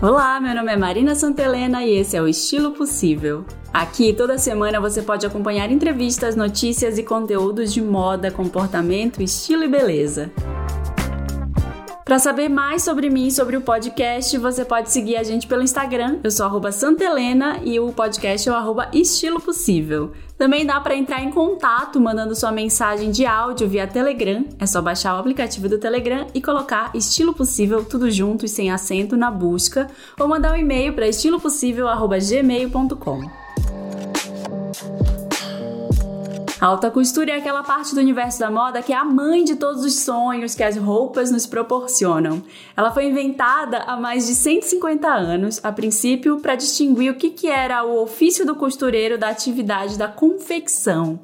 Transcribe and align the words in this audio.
Olá, 0.00 0.40
meu 0.40 0.54
nome 0.54 0.72
é 0.72 0.76
Marina 0.76 1.14
Santelena 1.16 1.84
e 1.84 1.98
esse 1.98 2.16
é 2.16 2.22
o 2.22 2.28
Estilo 2.28 2.70
Possível. 2.70 3.44
Aqui 3.72 4.12
toda 4.12 4.38
semana 4.38 4.80
você 4.80 5.02
pode 5.02 5.26
acompanhar 5.26 5.70
entrevistas, 5.72 6.36
notícias 6.36 6.98
e 6.98 7.02
conteúdos 7.02 7.72
de 7.72 7.82
moda, 7.82 8.30
comportamento, 8.30 9.20
estilo 9.20 9.64
e 9.64 9.68
beleza. 9.68 10.30
Para 12.08 12.18
saber 12.18 12.48
mais 12.48 12.82
sobre 12.82 13.08
mim 13.10 13.26
e 13.26 13.30
sobre 13.30 13.54
o 13.54 13.60
podcast, 13.60 14.38
você 14.38 14.64
pode 14.64 14.90
seguir 14.90 15.16
a 15.16 15.22
gente 15.22 15.46
pelo 15.46 15.62
Instagram. 15.62 16.20
Eu 16.24 16.30
sou 16.30 16.72
Santelena 16.72 17.60
e 17.62 17.78
o 17.78 17.92
podcast 17.92 18.48
é 18.48 18.52
o 18.52 18.82
Estilo 18.94 19.38
Possível. 19.38 20.12
Também 20.38 20.64
dá 20.64 20.80
para 20.80 20.96
entrar 20.96 21.22
em 21.22 21.30
contato 21.30 22.00
mandando 22.00 22.34
sua 22.34 22.50
mensagem 22.50 23.10
de 23.10 23.26
áudio 23.26 23.68
via 23.68 23.86
Telegram. 23.86 24.46
É 24.58 24.64
só 24.64 24.80
baixar 24.80 25.16
o 25.16 25.18
aplicativo 25.18 25.68
do 25.68 25.76
Telegram 25.76 26.26
e 26.32 26.40
colocar 26.40 26.92
estilo 26.94 27.34
possível 27.34 27.84
tudo 27.84 28.10
junto 28.10 28.46
e 28.46 28.48
sem 28.48 28.70
acento 28.70 29.14
na 29.14 29.30
busca 29.30 29.86
ou 30.18 30.26
mandar 30.26 30.54
um 30.54 30.56
e-mail 30.56 30.94
para 30.94 31.06
estilopossível@gmail.com. 31.06 33.47
A 36.60 36.66
alta 36.66 36.90
costura 36.90 37.30
é 37.30 37.36
aquela 37.36 37.62
parte 37.62 37.94
do 37.94 38.00
universo 38.00 38.40
da 38.40 38.50
moda 38.50 38.82
que 38.82 38.92
é 38.92 38.96
a 38.96 39.04
mãe 39.04 39.44
de 39.44 39.54
todos 39.54 39.84
os 39.84 40.00
sonhos 40.00 40.56
que 40.56 40.64
as 40.64 40.76
roupas 40.76 41.30
nos 41.30 41.46
proporcionam. 41.46 42.42
Ela 42.76 42.90
foi 42.90 43.06
inventada 43.06 43.78
há 43.78 43.96
mais 43.96 44.26
de 44.26 44.34
150 44.34 45.06
anos, 45.06 45.60
a 45.62 45.70
princípio 45.70 46.40
para 46.40 46.56
distinguir 46.56 47.12
o 47.12 47.14
que, 47.14 47.30
que 47.30 47.46
era 47.46 47.84
o 47.84 48.02
ofício 48.02 48.44
do 48.44 48.56
costureiro 48.56 49.16
da 49.16 49.28
atividade 49.28 49.96
da 49.96 50.08
confecção. 50.08 51.20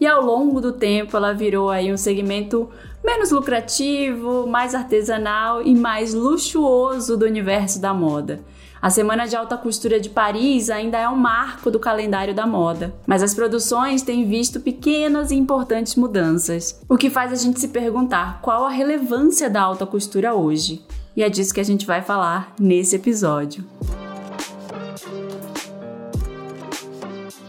E 0.00 0.06
ao 0.06 0.24
longo 0.24 0.58
do 0.58 0.72
tempo 0.72 1.18
ela 1.18 1.34
virou 1.34 1.68
aí 1.68 1.92
um 1.92 1.98
segmento 1.98 2.70
menos 3.04 3.30
lucrativo, 3.30 4.46
mais 4.46 4.74
artesanal 4.74 5.60
e 5.60 5.74
mais 5.74 6.14
luxuoso 6.14 7.14
do 7.14 7.26
universo 7.26 7.78
da 7.78 7.92
moda. 7.92 8.40
A 8.80 8.90
Semana 8.90 9.26
de 9.26 9.34
Alta 9.34 9.56
Costura 9.56 9.98
de 9.98 10.08
Paris 10.08 10.70
ainda 10.70 10.96
é 10.98 11.08
um 11.08 11.16
marco 11.16 11.68
do 11.68 11.80
calendário 11.80 12.32
da 12.32 12.46
moda, 12.46 12.94
mas 13.06 13.24
as 13.24 13.34
produções 13.34 14.02
têm 14.02 14.28
visto 14.28 14.60
pequenas 14.60 15.32
e 15.32 15.34
importantes 15.34 15.96
mudanças, 15.96 16.80
o 16.88 16.96
que 16.96 17.10
faz 17.10 17.32
a 17.32 17.36
gente 17.36 17.58
se 17.58 17.68
perguntar 17.68 18.40
qual 18.40 18.64
a 18.64 18.70
relevância 18.70 19.50
da 19.50 19.62
alta 19.62 19.84
costura 19.84 20.32
hoje. 20.32 20.80
E 21.16 21.24
é 21.24 21.28
disso 21.28 21.52
que 21.52 21.60
a 21.60 21.64
gente 21.64 21.84
vai 21.84 22.02
falar 22.02 22.54
nesse 22.60 22.94
episódio. 22.94 23.64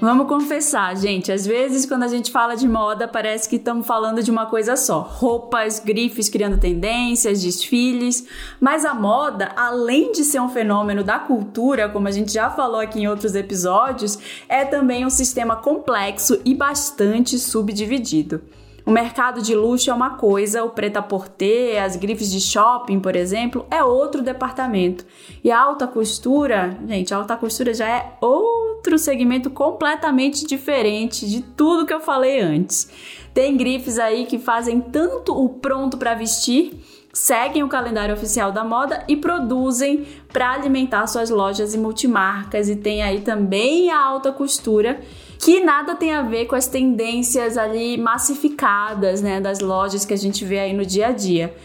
Vamos 0.02 0.30
confessar, 0.30 0.96
gente. 0.96 1.30
Às 1.30 1.46
vezes, 1.46 1.86
quando 1.86 2.04
a 2.04 2.08
gente 2.08 2.32
fala 2.32 2.56
de 2.56 2.66
moda, 2.66 3.06
parece 3.06 3.50
que 3.50 3.58
estamos 3.58 3.86
falando 3.86 4.24
de 4.24 4.32
uma 4.32 4.46
coisa 4.46 4.78
só: 4.78 5.02
roupas, 5.02 5.80
grifes 5.80 6.30
criando 6.30 6.58
tendências, 6.58 7.42
desfiles. 7.42 8.26
Mas 8.62 8.86
a 8.86 8.94
moda, 8.94 9.52
além 9.58 10.14
de 10.14 10.24
ser 10.24 10.40
um 10.40 10.48
fenômeno 10.48 11.04
da 11.04 11.20
cultura, 11.20 11.90
como 11.90 12.08
a 12.08 12.12
gente 12.12 12.32
já 12.32 12.50
falou 12.50 12.80
aqui 12.80 13.02
em 13.02 13.08
outros 13.10 13.36
episódios, 13.36 14.18
é 14.48 14.64
também 14.64 15.06
um 15.06 15.10
sistema 15.10 15.58
complexo 15.58 16.40
e 16.46 16.56
bastante 16.56 17.38
subdividido. 17.38 18.42
O 18.90 18.92
mercado 18.92 19.40
de 19.40 19.54
luxo 19.54 19.92
é 19.92 19.94
uma 19.94 20.16
coisa, 20.16 20.64
o 20.64 20.72
prêt-à-porter, 20.72 21.80
as 21.80 21.96
grifes 21.96 22.32
de 22.32 22.42
shopping, 22.42 23.00
por 23.00 23.16
exemplo, 23.16 23.64
é 23.70 23.84
outro 23.84 24.24
departamento. 24.24 25.06
E 25.44 25.52
a 25.52 25.62
alta 25.62 25.86
costura, 25.86 26.76
gente, 26.88 27.14
a 27.14 27.18
alta 27.18 27.38
costura 27.38 27.72
já 27.72 27.88
é 27.88 28.18
outro 28.20 28.98
segmento 28.98 29.52
completamente 29.52 30.44
diferente 30.44 31.30
de 31.30 31.40
tudo 31.40 31.86
que 31.86 31.94
eu 31.94 32.00
falei 32.00 32.42
antes. 32.42 32.90
Tem 33.32 33.56
grifes 33.56 34.00
aí 34.00 34.26
que 34.26 34.40
fazem 34.40 34.82
tanto 34.82 35.40
o 35.40 35.50
pronto 35.50 35.96
para 35.96 36.16
vestir, 36.16 36.74
seguem 37.14 37.62
o 37.62 37.70
calendário 37.70 38.16
oficial 38.16 38.52
da 38.52 38.64
moda 38.64 39.04
e 39.08 39.16
produzem 39.16 40.08
para 40.34 40.54
alimentar 40.54 41.06
suas 41.06 41.30
lojas 41.30 41.76
e 41.76 41.78
multimarcas 41.78 42.68
e 42.68 42.76
tem 42.76 43.04
aí 43.04 43.22
também 43.22 43.92
a 43.92 44.04
alta 44.04 44.32
costura 44.32 45.00
que 45.40 45.62
nada 45.62 45.96
tem 45.96 46.14
a 46.14 46.22
ver 46.22 46.46
com 46.46 46.56
as 46.56 46.68
tendências 46.68 47.58
ali 47.58 47.98
massificadas, 47.98 49.22
né, 49.22 49.40
das 49.40 49.60
lojas 49.60 50.06
que 50.06 50.14
a 50.14 50.18
gente 50.18 50.44
vê 50.44 50.60
aí 50.60 50.74
no 50.74 50.86
dia 50.86 51.08
a 51.08 51.12
dia 51.12 51.56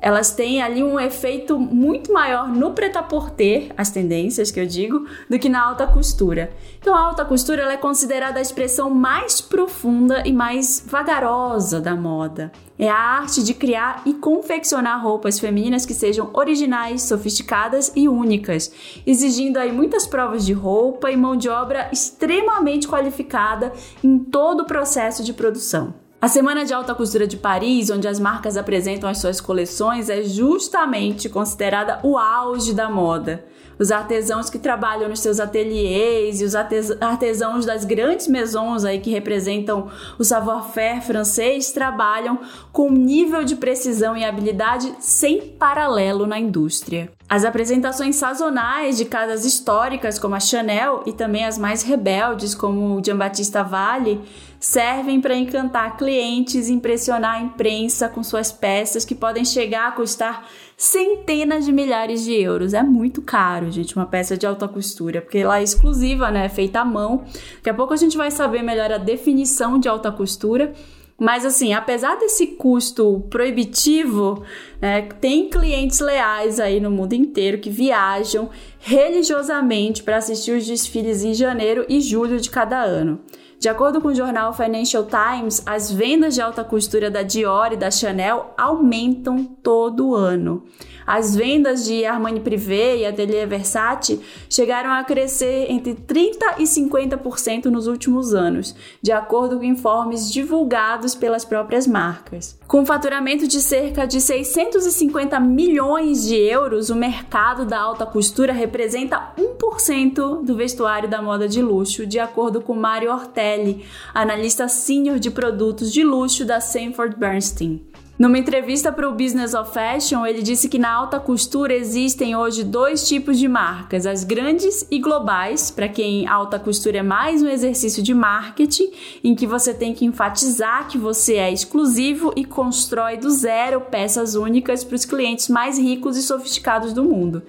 elas 0.00 0.32
têm 0.32 0.62
ali 0.62 0.82
um 0.82 0.98
efeito 0.98 1.58
muito 1.58 2.12
maior 2.12 2.48
no 2.48 2.72
preta-porter, 2.72 3.72
as 3.76 3.90
tendências 3.90 4.50
que 4.50 4.60
eu 4.60 4.66
digo, 4.66 5.06
do 5.28 5.38
que 5.38 5.48
na 5.48 5.64
alta 5.64 5.86
costura. 5.86 6.52
Então 6.78 6.94
a 6.94 7.00
alta 7.00 7.24
costura 7.24 7.62
ela 7.62 7.72
é 7.72 7.76
considerada 7.78 8.38
a 8.38 8.42
expressão 8.42 8.90
mais 8.90 9.40
profunda 9.40 10.22
e 10.26 10.32
mais 10.32 10.84
vagarosa 10.86 11.80
da 11.80 11.94
moda. 11.94 12.52
É 12.78 12.90
a 12.90 12.96
arte 12.96 13.42
de 13.42 13.54
criar 13.54 14.02
e 14.04 14.12
confeccionar 14.14 15.02
roupas 15.02 15.38
femininas 15.38 15.86
que 15.86 15.94
sejam 15.94 16.30
originais, 16.32 17.02
sofisticadas 17.02 17.92
e 17.94 18.08
únicas, 18.08 18.72
exigindo 19.06 19.58
aí 19.58 19.72
muitas 19.72 20.06
provas 20.06 20.44
de 20.44 20.52
roupa 20.52 21.10
e 21.10 21.16
mão 21.16 21.36
de 21.36 21.48
obra 21.48 21.88
extremamente 21.92 22.88
qualificada 22.88 23.72
em 24.02 24.18
todo 24.18 24.62
o 24.62 24.66
processo 24.66 25.22
de 25.22 25.32
produção. 25.32 26.03
A 26.24 26.28
Semana 26.28 26.64
de 26.64 26.72
Alta 26.72 26.94
Costura 26.94 27.26
de 27.26 27.36
Paris, 27.36 27.90
onde 27.90 28.08
as 28.08 28.18
marcas 28.18 28.56
apresentam 28.56 29.10
as 29.10 29.18
suas 29.18 29.42
coleções, 29.42 30.08
é 30.08 30.22
justamente 30.22 31.28
considerada 31.28 32.00
o 32.02 32.16
auge 32.16 32.72
da 32.72 32.88
moda. 32.88 33.44
Os 33.78 33.92
artesãos 33.92 34.48
que 34.48 34.58
trabalham 34.58 35.10
nos 35.10 35.20
seus 35.20 35.38
ateliês 35.38 36.40
e 36.40 36.44
os 36.44 36.54
artesãos 36.54 37.66
das 37.66 37.84
grandes 37.84 38.26
maisons 38.26 38.86
aí 38.86 39.00
que 39.00 39.10
representam 39.10 39.90
o 40.18 40.24
savoir-faire 40.24 41.02
francês 41.02 41.72
trabalham 41.72 42.38
com 42.72 42.88
um 42.88 42.92
nível 42.92 43.44
de 43.44 43.56
precisão 43.56 44.16
e 44.16 44.24
habilidade 44.24 44.94
sem 45.00 45.42
paralelo 45.42 46.26
na 46.26 46.38
indústria. 46.38 47.12
As 47.28 47.44
apresentações 47.44 48.16
sazonais 48.16 48.96
de 48.96 49.04
casas 49.04 49.44
históricas 49.44 50.18
como 50.18 50.36
a 50.36 50.40
Chanel 50.40 51.02
e 51.04 51.12
também 51.12 51.44
as 51.44 51.58
mais 51.58 51.82
rebeldes 51.82 52.54
como 52.54 52.96
o 52.96 53.04
Giambattista 53.04 53.62
Valli 53.64 54.20
servem 54.64 55.20
para 55.20 55.36
encantar 55.36 55.98
clientes 55.98 56.70
impressionar 56.70 57.34
a 57.34 57.42
imprensa 57.42 58.08
com 58.08 58.22
suas 58.22 58.50
peças 58.50 59.04
que 59.04 59.14
podem 59.14 59.44
chegar 59.44 59.88
a 59.88 59.92
custar 59.92 60.48
centenas 60.74 61.66
de 61.66 61.72
milhares 61.72 62.24
de 62.24 62.32
euros. 62.32 62.72
É 62.72 62.82
muito 62.82 63.20
caro, 63.20 63.70
gente, 63.70 63.94
uma 63.94 64.06
peça 64.06 64.38
de 64.38 64.46
alta 64.46 64.66
costura, 64.66 65.20
porque 65.20 65.36
ela 65.36 65.58
é 65.58 65.62
exclusiva, 65.62 66.30
né? 66.30 66.46
É 66.46 66.48
feita 66.48 66.80
à 66.80 66.84
mão. 66.84 67.26
Daqui 67.56 67.68
a 67.68 67.74
pouco 67.74 67.92
a 67.92 67.96
gente 67.98 68.16
vai 68.16 68.30
saber 68.30 68.62
melhor 68.62 68.90
a 68.90 68.96
definição 68.96 69.78
de 69.78 69.86
alta 69.86 70.10
costura. 70.10 70.72
Mas 71.20 71.44
assim, 71.44 71.74
apesar 71.74 72.16
desse 72.16 72.46
custo 72.46 73.22
proibitivo, 73.28 74.42
né, 74.80 75.02
tem 75.20 75.48
clientes 75.50 76.00
leais 76.00 76.58
aí 76.58 76.80
no 76.80 76.90
mundo 76.90 77.12
inteiro 77.12 77.58
que 77.58 77.68
viajam 77.68 78.48
religiosamente 78.80 80.02
para 80.02 80.16
assistir 80.16 80.52
os 80.52 80.66
desfiles 80.66 81.22
em 81.22 81.34
janeiro 81.34 81.84
e 81.86 82.00
julho 82.00 82.40
de 82.40 82.48
cada 82.48 82.82
ano. 82.82 83.20
De 83.64 83.68
acordo 83.70 83.98
com 83.98 84.08
o 84.08 84.14
jornal 84.14 84.52
Financial 84.52 85.02
Times, 85.06 85.62
as 85.64 85.90
vendas 85.90 86.34
de 86.34 86.42
alta 86.42 86.62
costura 86.62 87.10
da 87.10 87.22
Dior 87.22 87.72
e 87.72 87.78
da 87.78 87.90
Chanel 87.90 88.52
aumentam 88.58 89.42
todo 89.42 90.14
ano. 90.14 90.64
As 91.06 91.34
vendas 91.36 91.84
de 91.84 92.04
Armani 92.04 92.40
Privé 92.40 92.98
e 92.98 93.06
Atelier 93.06 93.46
Versace 93.46 94.20
chegaram 94.48 94.90
a 94.90 95.04
crescer 95.04 95.66
entre 95.70 95.94
30% 95.94 96.58
e 96.58 96.64
50% 96.64 97.66
nos 97.66 97.86
últimos 97.86 98.34
anos, 98.34 98.74
de 99.02 99.12
acordo 99.12 99.58
com 99.58 99.64
informes 99.64 100.32
divulgados 100.32 101.14
pelas 101.14 101.44
próprias 101.44 101.86
marcas. 101.86 102.58
Com 102.66 102.86
faturamento 102.86 103.46
de 103.46 103.60
cerca 103.60 104.06
de 104.06 104.20
650 104.20 105.38
milhões 105.40 106.24
de 106.24 106.36
euros, 106.36 106.88
o 106.88 106.94
mercado 106.94 107.66
da 107.66 107.78
alta 107.78 108.06
costura 108.06 108.52
representa 108.52 109.32
1% 109.38 110.42
do 110.42 110.56
vestuário 110.56 111.08
da 111.08 111.20
moda 111.20 111.46
de 111.46 111.62
luxo, 111.62 112.06
de 112.06 112.18
acordo 112.18 112.60
com 112.60 112.74
Mario 112.74 113.12
Ortelli, 113.54 113.84
analista 114.12 114.68
sênior 114.68 115.18
de 115.18 115.30
produtos 115.30 115.92
de 115.92 116.02
luxo 116.02 116.44
da 116.44 116.60
Sanford 116.60 117.16
Bernstein. 117.16 117.80
Numa 118.16 118.38
entrevista 118.38 118.92
para 118.92 119.08
o 119.08 119.12
Business 119.12 119.54
of 119.54 119.72
Fashion, 119.74 120.24
ele 120.24 120.40
disse 120.40 120.68
que 120.68 120.78
na 120.78 120.88
alta 120.88 121.18
costura 121.18 121.74
existem 121.74 122.36
hoje 122.36 122.62
dois 122.62 123.08
tipos 123.08 123.36
de 123.40 123.48
marcas: 123.48 124.06
as 124.06 124.22
grandes 124.22 124.86
e 124.88 125.00
globais, 125.00 125.68
para 125.72 125.88
quem 125.88 126.24
alta 126.28 126.56
costura 126.56 126.98
é 126.98 127.02
mais 127.02 127.42
um 127.42 127.48
exercício 127.48 128.00
de 128.04 128.14
marketing, 128.14 128.88
em 129.24 129.34
que 129.34 129.48
você 129.48 129.74
tem 129.74 129.92
que 129.92 130.04
enfatizar 130.04 130.86
que 130.86 130.96
você 130.96 131.34
é 131.34 131.52
exclusivo 131.52 132.32
e 132.36 132.44
constrói 132.44 133.16
do 133.16 133.28
zero 133.30 133.80
peças 133.80 134.36
únicas 134.36 134.84
para 134.84 134.94
os 134.94 135.04
clientes 135.04 135.48
mais 135.48 135.76
ricos 135.76 136.16
e 136.16 136.22
sofisticados 136.22 136.92
do 136.92 137.02
mundo. 137.02 137.42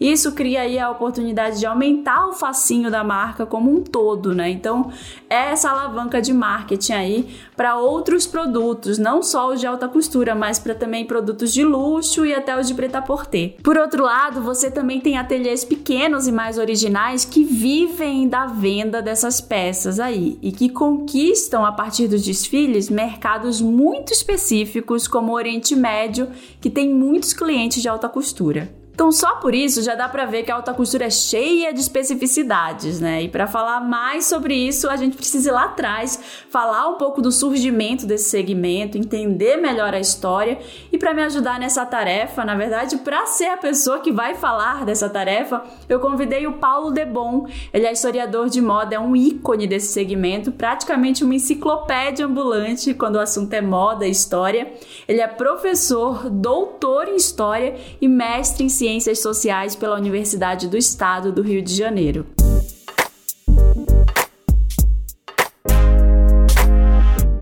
Isso 0.00 0.30
cria 0.32 0.60
aí 0.60 0.78
a 0.78 0.88
oportunidade 0.88 1.58
de 1.58 1.66
aumentar 1.66 2.28
o 2.28 2.32
facinho 2.32 2.92
da 2.92 3.02
marca 3.02 3.44
como 3.44 3.74
um 3.74 3.82
todo, 3.82 4.32
né? 4.32 4.48
Então, 4.50 4.92
é 5.32 5.52
essa 5.52 5.70
alavanca 5.70 6.20
de 6.20 6.30
marketing 6.30 6.92
aí 6.92 7.28
para 7.56 7.76
outros 7.76 8.26
produtos, 8.26 8.98
não 8.98 9.22
só 9.22 9.50
os 9.50 9.60
de 9.60 9.66
alta 9.66 9.88
costura, 9.88 10.34
mas 10.34 10.58
para 10.58 10.74
também 10.74 11.06
produtos 11.06 11.54
de 11.54 11.64
luxo 11.64 12.26
e 12.26 12.34
até 12.34 12.58
os 12.58 12.68
de 12.68 12.74
preta-porter. 12.74 13.56
Por 13.62 13.78
outro 13.78 14.04
lado, 14.04 14.42
você 14.42 14.70
também 14.70 15.00
tem 15.00 15.16
ateliês 15.16 15.64
pequenos 15.64 16.26
e 16.28 16.32
mais 16.32 16.58
originais 16.58 17.24
que 17.24 17.44
vivem 17.44 18.28
da 18.28 18.44
venda 18.44 19.00
dessas 19.00 19.40
peças 19.40 19.98
aí 19.98 20.38
e 20.42 20.52
que 20.52 20.68
conquistam 20.68 21.64
a 21.64 21.72
partir 21.72 22.08
dos 22.08 22.22
desfiles 22.22 22.90
mercados 22.90 23.58
muito 23.58 24.12
específicos 24.12 25.08
como 25.08 25.32
o 25.32 25.36
Oriente 25.36 25.74
Médio, 25.74 26.28
que 26.60 26.68
tem 26.68 26.92
muitos 26.92 27.32
clientes 27.32 27.80
de 27.80 27.88
alta 27.88 28.08
costura. 28.08 28.81
Então, 29.02 29.10
só 29.10 29.34
por 29.34 29.52
isso 29.52 29.82
já 29.82 29.96
dá 29.96 30.08
para 30.08 30.24
ver 30.26 30.44
que 30.44 30.52
a 30.52 30.54
alta 30.54 30.72
costura 30.72 31.06
é 31.06 31.10
cheia 31.10 31.74
de 31.74 31.80
especificidades, 31.80 33.00
né? 33.00 33.24
E 33.24 33.28
para 33.28 33.48
falar 33.48 33.80
mais 33.80 34.26
sobre 34.26 34.54
isso, 34.54 34.88
a 34.88 34.94
gente 34.94 35.16
precisa 35.16 35.48
ir 35.48 35.52
lá 35.52 35.64
atrás, 35.64 36.44
falar 36.48 36.86
um 36.86 36.94
pouco 36.94 37.20
do 37.20 37.32
surgimento 37.32 38.06
desse 38.06 38.30
segmento, 38.30 38.96
entender 38.96 39.56
melhor 39.56 39.92
a 39.92 39.98
história. 39.98 40.56
E 40.92 40.98
para 40.98 41.12
me 41.12 41.20
ajudar 41.22 41.58
nessa 41.58 41.84
tarefa, 41.84 42.44
na 42.44 42.54
verdade, 42.54 42.98
para 42.98 43.26
ser 43.26 43.46
a 43.46 43.56
pessoa 43.56 43.98
que 43.98 44.12
vai 44.12 44.36
falar 44.36 44.84
dessa 44.84 45.10
tarefa, 45.10 45.64
eu 45.88 45.98
convidei 45.98 46.46
o 46.46 46.52
Paulo 46.58 46.92
Debon. 46.92 47.48
Ele 47.74 47.86
é 47.86 47.92
historiador 47.92 48.48
de 48.48 48.62
moda, 48.62 48.94
é 48.94 49.00
um 49.00 49.16
ícone 49.16 49.66
desse 49.66 49.92
segmento, 49.92 50.52
praticamente 50.52 51.24
uma 51.24 51.34
enciclopédia 51.34 52.24
ambulante 52.24 52.94
quando 52.94 53.16
o 53.16 53.20
assunto 53.20 53.52
é 53.52 53.60
moda 53.60 54.06
e 54.06 54.12
história. 54.12 54.72
Ele 55.08 55.20
é 55.20 55.26
professor, 55.26 56.30
doutor 56.30 57.08
em 57.08 57.16
história 57.16 57.74
e 58.00 58.06
mestre 58.06 58.62
em 58.62 58.68
Ciências 58.68 58.91
Sociais 59.00 59.74
pela 59.74 59.96
Universidade 59.96 60.68
do 60.68 60.76
Estado 60.76 61.32
do 61.32 61.40
Rio 61.40 61.62
de 61.62 61.74
Janeiro. 61.74 62.26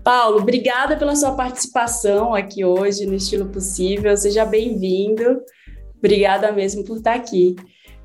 Paulo, 0.03 0.37
obrigada 0.37 0.95
pela 0.97 1.15
sua 1.15 1.33
participação 1.33 2.33
aqui 2.33 2.63
hoje 2.63 3.05
no 3.05 3.13
Estilo 3.13 3.49
Possível. 3.49 4.15
Seja 4.15 4.45
bem-vindo. 4.45 5.41
Obrigada 5.97 6.51
mesmo 6.51 6.83
por 6.83 6.97
estar 6.97 7.13
aqui. 7.13 7.55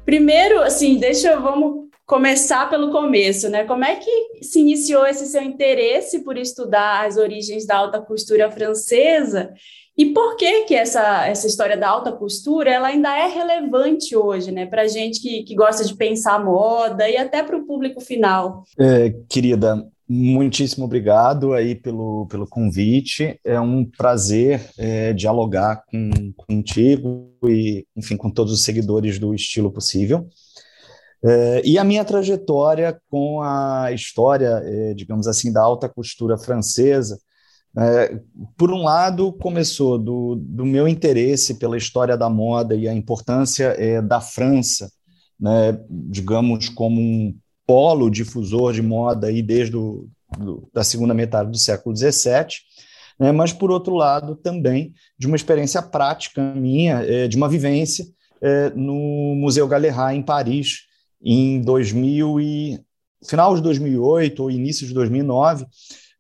Primeiro, 0.04 0.60
assim, 0.60 0.98
deixa 0.98 1.28
eu, 1.28 1.40
vamos 1.40 1.86
começar 2.04 2.68
pelo 2.68 2.90
começo, 2.90 3.48
né? 3.48 3.64
Como 3.64 3.84
é 3.84 3.96
que 3.96 4.42
se 4.42 4.60
iniciou 4.60 5.06
esse 5.06 5.26
seu 5.26 5.42
interesse 5.42 6.22
por 6.22 6.36
estudar 6.36 7.06
as 7.06 7.16
origens 7.16 7.66
da 7.66 7.76
alta 7.76 8.00
costura 8.00 8.50
francesa 8.50 9.52
e 9.96 10.06
por 10.12 10.36
que 10.36 10.64
que 10.64 10.74
essa, 10.74 11.26
essa 11.26 11.46
história 11.46 11.76
da 11.76 11.88
alta 11.88 12.12
costura 12.12 12.70
ela 12.70 12.88
ainda 12.88 13.16
é 13.16 13.26
relevante 13.28 14.14
hoje, 14.14 14.52
né? 14.52 14.66
Para 14.66 14.86
gente 14.86 15.20
que, 15.20 15.42
que 15.42 15.54
gosta 15.54 15.84
de 15.84 15.96
pensar 15.96 16.44
moda 16.44 17.08
e 17.08 17.16
até 17.16 17.42
para 17.42 17.56
o 17.56 17.66
público 17.66 18.00
final. 18.00 18.62
É, 18.78 19.14
querida, 19.26 19.82
muitíssimo 20.06 20.84
obrigado 20.84 21.54
aí 21.54 21.74
pelo, 21.74 22.26
pelo 22.26 22.46
convite. 22.46 23.40
É 23.42 23.58
um 23.58 23.84
prazer 23.84 24.68
é, 24.78 25.14
dialogar 25.14 25.82
com, 25.90 26.10
contigo 26.36 27.32
e, 27.44 27.86
enfim, 27.96 28.18
com 28.18 28.30
todos 28.30 28.52
os 28.52 28.62
seguidores 28.62 29.18
do 29.18 29.34
Estilo 29.34 29.72
Possível. 29.72 30.28
É, 31.24 31.62
e 31.64 31.78
a 31.78 31.84
minha 31.84 32.04
trajetória 32.04 33.00
com 33.10 33.40
a 33.40 33.90
história, 33.92 34.60
é, 34.62 34.92
digamos 34.92 35.26
assim, 35.26 35.50
da 35.50 35.62
alta 35.62 35.88
costura 35.88 36.36
francesa 36.36 37.18
é, 37.78 38.18
por 38.56 38.72
um 38.72 38.82
lado, 38.82 39.32
começou 39.34 39.98
do, 39.98 40.36
do, 40.36 40.64
meu 40.64 40.88
interesse 40.88 41.54
pela 41.54 41.76
história 41.76 42.16
da 42.16 42.30
moda 42.30 42.74
e 42.74 42.88
a 42.88 42.94
importância 42.94 43.74
é, 43.78 44.00
da 44.00 44.18
França, 44.18 44.90
né, 45.38 45.78
digamos, 45.90 46.70
como 46.70 46.98
um 46.98 47.36
polo 47.66 48.08
difusor 48.08 48.72
de 48.72 48.80
moda 48.80 49.26
aí 49.26 49.42
desde 49.42 49.72
do, 49.72 50.08
da 50.72 50.82
segunda 50.82 51.12
metade 51.12 51.50
do 51.50 51.58
século 51.58 51.94
XVII, 51.94 52.46
né, 53.20 53.30
mas, 53.30 53.52
por 53.52 53.70
outro 53.70 53.94
lado, 53.94 54.36
também 54.36 54.94
de 55.18 55.26
uma 55.26 55.36
experiência 55.36 55.82
prática 55.82 56.54
minha, 56.54 57.02
é, 57.02 57.28
de 57.28 57.36
uma 57.36 57.48
vivência 57.48 58.06
é, 58.40 58.70
no 58.70 59.34
Museu 59.36 59.68
Gallery, 59.68 60.16
em 60.16 60.22
Paris, 60.22 60.86
em 61.22 61.60
2000 61.60 62.40
e, 62.40 62.80
final 63.26 63.54
de 63.54 63.62
2008 63.62 64.42
ou 64.42 64.50
início 64.50 64.86
de 64.86 64.94
2009, 64.94 65.66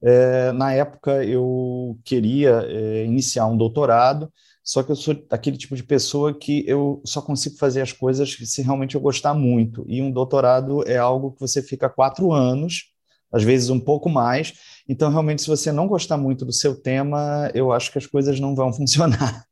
é, 0.06 0.52
na 0.52 0.72
época, 0.72 1.24
eu 1.24 1.98
queria 2.04 2.62
é, 2.68 3.04
iniciar 3.04 3.46
um 3.48 3.56
doutorado, 3.56 4.32
só 4.62 4.82
que 4.82 4.92
eu 4.92 4.96
sou 4.96 5.16
aquele 5.30 5.56
tipo 5.56 5.74
de 5.74 5.82
pessoa 5.82 6.32
que 6.36 6.64
eu 6.68 7.02
só 7.04 7.20
consigo 7.20 7.56
fazer 7.56 7.82
as 7.82 7.92
coisas 7.92 8.36
se 8.44 8.62
realmente 8.62 8.94
eu 8.94 9.00
gostar 9.00 9.34
muito. 9.34 9.84
E 9.88 10.00
um 10.02 10.10
doutorado 10.12 10.86
é 10.88 10.96
algo 10.96 11.32
que 11.32 11.40
você 11.40 11.62
fica 11.62 11.88
quatro 11.88 12.32
anos, 12.32 12.92
às 13.32 13.42
vezes 13.42 13.70
um 13.70 13.80
pouco 13.80 14.08
mais. 14.08 14.54
Então, 14.88 15.10
realmente, 15.10 15.42
se 15.42 15.48
você 15.48 15.72
não 15.72 15.88
gostar 15.88 16.16
muito 16.16 16.44
do 16.44 16.52
seu 16.52 16.80
tema, 16.80 17.50
eu 17.54 17.72
acho 17.72 17.90
que 17.90 17.98
as 17.98 18.06
coisas 18.06 18.38
não 18.38 18.54
vão 18.54 18.72
funcionar. 18.74 19.45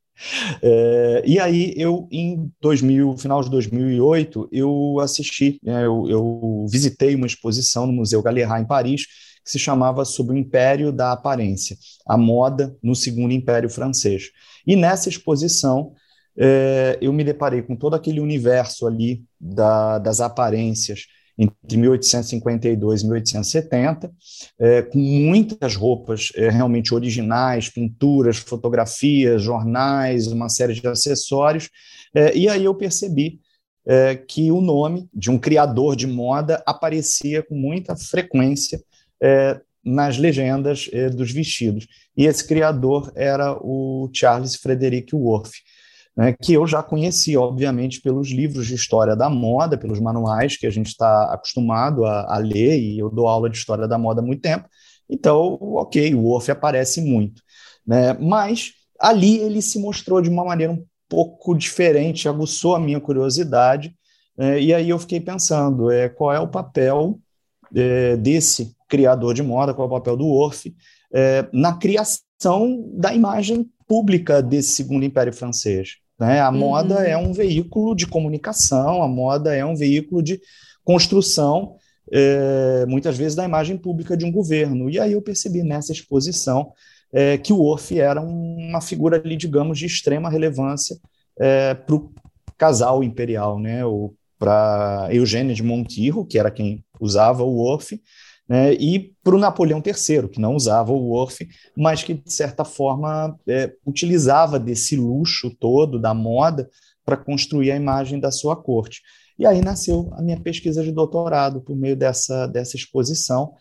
É, 0.63 1.23
e 1.27 1.39
aí, 1.39 1.75
eu, 1.77 2.09
em 2.11 2.51
2000, 2.61 3.17
final 3.17 3.43
de 3.43 3.51
2008, 3.51 4.49
eu 4.53 4.99
assisti, 5.01 5.59
né, 5.63 5.85
eu, 5.85 6.09
eu 6.09 6.67
visitei 6.71 7.15
uma 7.15 7.27
exposição 7.27 7.87
no 7.87 7.93
Museu 7.93 8.23
Galliard, 8.23 8.63
em 8.63 8.67
Paris, 8.67 9.07
que 9.45 9.51
se 9.51 9.59
chamava 9.59 10.05
Sobre 10.05 10.35
o 10.35 10.39
Império 10.39 10.91
da 10.91 11.13
Aparência, 11.13 11.77
a 12.07 12.17
moda 12.17 12.77
no 12.83 12.95
Segundo 12.95 13.33
Império 13.33 13.69
Francês. 13.69 14.31
E 14.67 14.77
nessa 14.77 15.09
exposição, 15.09 15.93
é, 16.37 16.99
eu 17.01 17.13
me 17.13 17.23
deparei 17.23 17.63
com 17.63 17.77
todo 17.77 17.95
aquele 17.95 18.21
universo 18.21 18.87
ali 18.87 19.25
da, 19.39 19.99
das 19.99 20.21
aparências 20.21 21.07
entre 21.39 21.77
1852 21.77 23.03
e 23.03 23.05
1870, 23.05 24.13
é, 24.59 24.83
com 24.83 24.99
muitas 24.99 25.75
roupas 25.75 26.31
é, 26.37 26.49
realmente 26.49 26.95
originais, 26.95 27.69
pinturas, 27.69 28.37
fotografias, 28.37 29.43
jornais, 29.43 30.29
uma 30.29 30.49
série 30.49 30.75
de 30.75 30.87
acessórios. 30.87 31.69
É, 32.15 32.37
e 32.37 32.49
aí 32.49 32.65
eu 32.65 32.75
percebi 32.75 33.41
é, 33.87 34.15
que 34.15 34.51
o 34.51 34.61
nome 34.61 35.09
de 35.13 35.31
um 35.31 35.39
criador 35.39 35.97
de 35.97 36.07
moda 36.07 36.63
aparecia 36.67 37.43
com 37.43 37.55
muita 37.55 37.97
frequência 37.97 38.81
é, 39.21 39.61
nas 39.85 40.17
legendas 40.17 40.89
é, 40.93 41.11
dos 41.11 41.31
vestidos. 41.31 41.87
E 42.17 42.25
esse 42.25 42.47
criador 42.47 43.13
era 43.15 43.59
o 43.61 44.09
Charles 44.13 44.57
Frederick 44.57 45.15
Worth, 45.15 45.53
né, 46.17 46.33
que 46.33 46.53
eu 46.53 46.67
já 46.67 46.83
conheci, 46.83 47.37
obviamente, 47.37 48.01
pelos 48.01 48.31
livros 48.31 48.67
de 48.67 48.75
história 48.75 49.17
da 49.17 49.29
moda, 49.29 49.77
pelos 49.77 49.99
manuais 50.01 50.57
que 50.57 50.67
a 50.67 50.71
gente 50.71 50.87
está 50.87 51.33
acostumado 51.33 52.05
a, 52.05 52.37
a, 52.37 52.39
ler, 52.39 52.79
e 52.79 52.99
eu 52.99 53.11
dou 53.11 53.27
aula 53.27 53.51
de 53.51 53.57
história 53.57 53.89
da 53.89 53.99
moda 53.99 54.21
há 54.21 54.25
muito 54.25 54.43
tempo. 54.43 54.69
Então, 55.09 55.59
ok, 55.61 56.15
o 56.15 56.23
Worth 56.25 56.51
aparece 56.51 57.01
muito. 57.01 57.43
Né, 57.87 58.15
mas 58.15 58.73
ali 59.01 59.39
ele 59.39 59.61
se 59.61 59.79
mostrou 59.79 60.23
de 60.23 60.29
uma 60.29 60.45
maneira 60.45 60.73
um 60.73 60.85
pouco 61.09 61.55
diferente, 61.55 62.29
aguçou 62.29 62.75
a 62.75 62.81
minha 62.81 63.01
curiosidade, 63.01 63.95
é, 64.39 64.61
e 64.61 64.75
aí 64.75 64.89
eu 64.89 64.99
fiquei 64.99 65.21
pensando 65.21 65.91
é, 65.91 66.09
qual 66.09 66.33
é 66.33 66.41
o 66.41 66.49
papel 66.49 67.19
é, 67.75 68.17
desse 68.17 68.75
criador 68.89 69.35
de 69.35 69.43
moda, 69.43 69.75
qual 69.75 69.87
é 69.87 69.91
o 69.91 69.95
papel 69.95 70.17
do 70.17 70.27
Orff, 70.27 70.75
é, 71.13 71.47
na 71.53 71.77
criação 71.77 72.91
da 72.95 73.15
imagem 73.15 73.69
pública 73.87 74.43
desse 74.43 74.73
segundo 74.73 75.05
império 75.05 75.33
francês. 75.33 76.04
Né? 76.19 76.41
A 76.41 76.51
uhum. 76.51 76.59
moda 76.59 76.95
é 77.07 77.17
um 77.17 77.33
veículo 77.33 77.95
de 77.95 78.07
comunicação, 78.07 79.03
a 79.03 79.09
moda 79.09 79.55
é 79.55 79.65
um 79.65 79.75
veículo 79.75 80.23
de 80.23 80.41
construção, 80.85 81.77
é, 82.13 82.85
muitas 82.87 83.17
vezes, 83.17 83.35
da 83.35 83.45
imagem 83.45 83.77
pública 83.77 84.17
de 84.17 84.25
um 84.25 84.33
governo. 84.33 84.91
E 84.91 84.99
aí 84.99 85.13
eu 85.13 85.23
percebi 85.23 85.63
nessa 85.63 85.93
exposição 85.93 86.73
é, 87.13 87.39
que 87.39 87.53
o 87.53 87.61
Orff 87.61 87.99
era 87.99 88.21
uma 88.21 88.81
figura 88.81 89.17
ali, 89.17 89.37
digamos, 89.37 89.79
de 89.79 89.87
extrema 89.87 90.29
relevância 90.29 90.97
é, 91.39 91.75
para 91.75 91.95
o 91.95 92.13
casal 92.57 93.03
imperial, 93.03 93.59
né? 93.59 93.81
para 94.39 95.09
Eugênia 95.11 95.55
de 95.55 95.63
Montijo, 95.63 96.27
que 96.27 96.39
era 96.39 96.51
quem 96.51 96.85
usava 97.01 97.43
o 97.43 97.59
Orff, 97.59 98.01
né, 98.49 98.75
e 98.75 99.15
para 99.23 99.35
o 99.35 99.39
Napoleão 99.39 99.83
III, 99.85 100.29
que 100.29 100.41
não 100.41 100.55
usava 100.55 100.93
o 100.93 101.09
Worth, 101.11 101.47
mas 101.77 102.03
que, 102.03 102.15
de 102.15 102.33
certa 102.33 102.65
forma, 102.65 103.39
é, 103.49 103.73
utilizava 103.87 104.59
desse 104.59 104.97
luxo 104.97 105.51
todo 105.59 105.99
da 105.99 106.13
moda 106.13 106.69
para 107.05 107.17
construir 107.17 107.71
a 107.71 107.77
imagem 107.77 108.21
da 108.21 108.31
sua 108.31 108.55
corte. 108.57 109.03
E 109.39 109.47
aí 109.47 109.61
nasceu 109.61 110.11
a 110.13 110.23
minha 110.23 110.39
pesquisa 110.39 110.83
de 110.83 110.93
doutorado 110.93 111.61
por 111.61 111.75
meio 111.77 111.97
dessa, 111.97 112.47
dessa 112.47 112.77
exposição, 112.77 113.55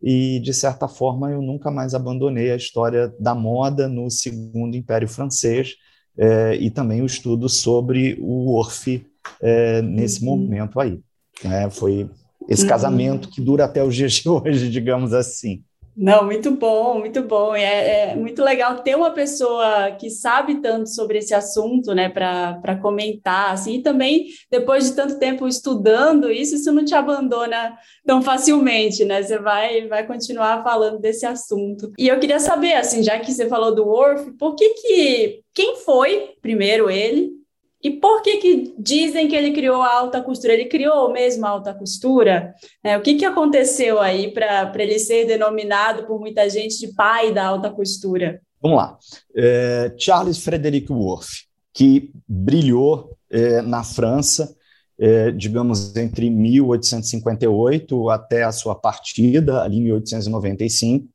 e, 0.00 0.38
de 0.40 0.54
certa 0.54 0.86
forma, 0.86 1.30
eu 1.30 1.42
nunca 1.42 1.70
mais 1.70 1.92
abandonei 1.92 2.52
a 2.52 2.56
história 2.56 3.12
da 3.18 3.34
moda 3.34 3.88
no 3.88 4.08
Segundo 4.10 4.76
Império 4.76 5.08
Francês 5.08 5.74
é, 6.16 6.54
e 6.56 6.70
também 6.70 7.02
o 7.02 7.06
estudo 7.06 7.48
sobre 7.48 8.16
o 8.20 8.54
Orff 8.54 9.04
é, 9.40 9.82
nesse 9.82 10.20
uhum. 10.20 10.36
momento 10.36 10.78
aí. 10.78 11.00
É, 11.44 11.68
foi 11.68 12.08
esse 12.48 12.62
uhum. 12.62 12.68
casamento 12.68 13.28
que 13.28 13.40
dura 13.40 13.66
até 13.66 13.84
os 13.84 13.94
dias 13.94 14.12
de 14.14 14.28
hoje, 14.28 14.70
digamos 14.70 15.12
assim. 15.12 15.62
Não, 16.00 16.24
muito 16.24 16.52
bom, 16.52 17.00
muito 17.00 17.20
bom. 17.22 17.56
É, 17.56 18.10
é, 18.12 18.14
muito 18.14 18.40
legal 18.40 18.76
ter 18.82 18.94
uma 18.94 19.10
pessoa 19.10 19.90
que 19.98 20.08
sabe 20.08 20.60
tanto 20.60 20.88
sobre 20.88 21.18
esse 21.18 21.34
assunto, 21.34 21.92
né, 21.92 22.08
para 22.08 22.78
comentar, 22.80 23.50
assim, 23.50 23.78
e 23.78 23.82
também, 23.82 24.26
depois 24.48 24.84
de 24.84 24.92
tanto 24.94 25.18
tempo 25.18 25.48
estudando 25.48 26.30
isso, 26.30 26.54
isso 26.54 26.70
não 26.72 26.84
te 26.84 26.94
abandona 26.94 27.76
tão 28.06 28.22
facilmente, 28.22 29.04
né? 29.04 29.24
Você 29.24 29.40
vai, 29.40 29.88
vai 29.88 30.06
continuar 30.06 30.62
falando 30.62 31.00
desse 31.00 31.26
assunto. 31.26 31.90
E 31.98 32.06
eu 32.06 32.20
queria 32.20 32.38
saber, 32.38 32.74
assim, 32.74 33.02
já 33.02 33.18
que 33.18 33.32
você 33.32 33.48
falou 33.48 33.74
do 33.74 33.84
Worf, 33.84 34.30
por 34.38 34.54
que 34.54 34.68
que, 34.68 35.40
quem 35.52 35.74
foi 35.78 36.34
primeiro 36.40 36.88
ele, 36.88 37.37
e 37.82 37.92
por 37.92 38.22
que, 38.22 38.38
que 38.38 38.74
dizem 38.76 39.28
que 39.28 39.36
ele 39.36 39.52
criou 39.52 39.80
a 39.80 39.94
alta 39.94 40.20
costura? 40.20 40.52
Ele 40.52 40.64
criou 40.64 41.12
mesmo 41.12 41.46
a 41.46 41.50
alta 41.50 41.72
costura? 41.72 42.52
É, 42.82 42.96
o 42.96 43.02
que, 43.02 43.14
que 43.14 43.24
aconteceu 43.24 44.00
aí 44.00 44.32
para 44.32 44.72
ele 44.78 44.98
ser 44.98 45.26
denominado 45.26 46.04
por 46.04 46.18
muita 46.18 46.48
gente 46.50 46.78
de 46.78 46.88
pai 46.94 47.32
da 47.32 47.46
alta 47.46 47.70
costura? 47.70 48.40
Vamos 48.60 48.78
lá. 48.78 48.98
É, 49.36 49.94
Charles 49.96 50.38
Frederick 50.38 50.92
Worth, 50.92 51.46
que 51.72 52.10
brilhou 52.26 53.16
é, 53.30 53.62
na 53.62 53.84
França, 53.84 54.52
é, 54.98 55.30
digamos, 55.30 55.94
entre 55.96 56.28
1858 56.28 58.10
até 58.10 58.42
a 58.42 58.50
sua 58.50 58.74
partida, 58.74 59.62
ali 59.62 59.76
em 59.76 59.84
1895. 59.84 61.06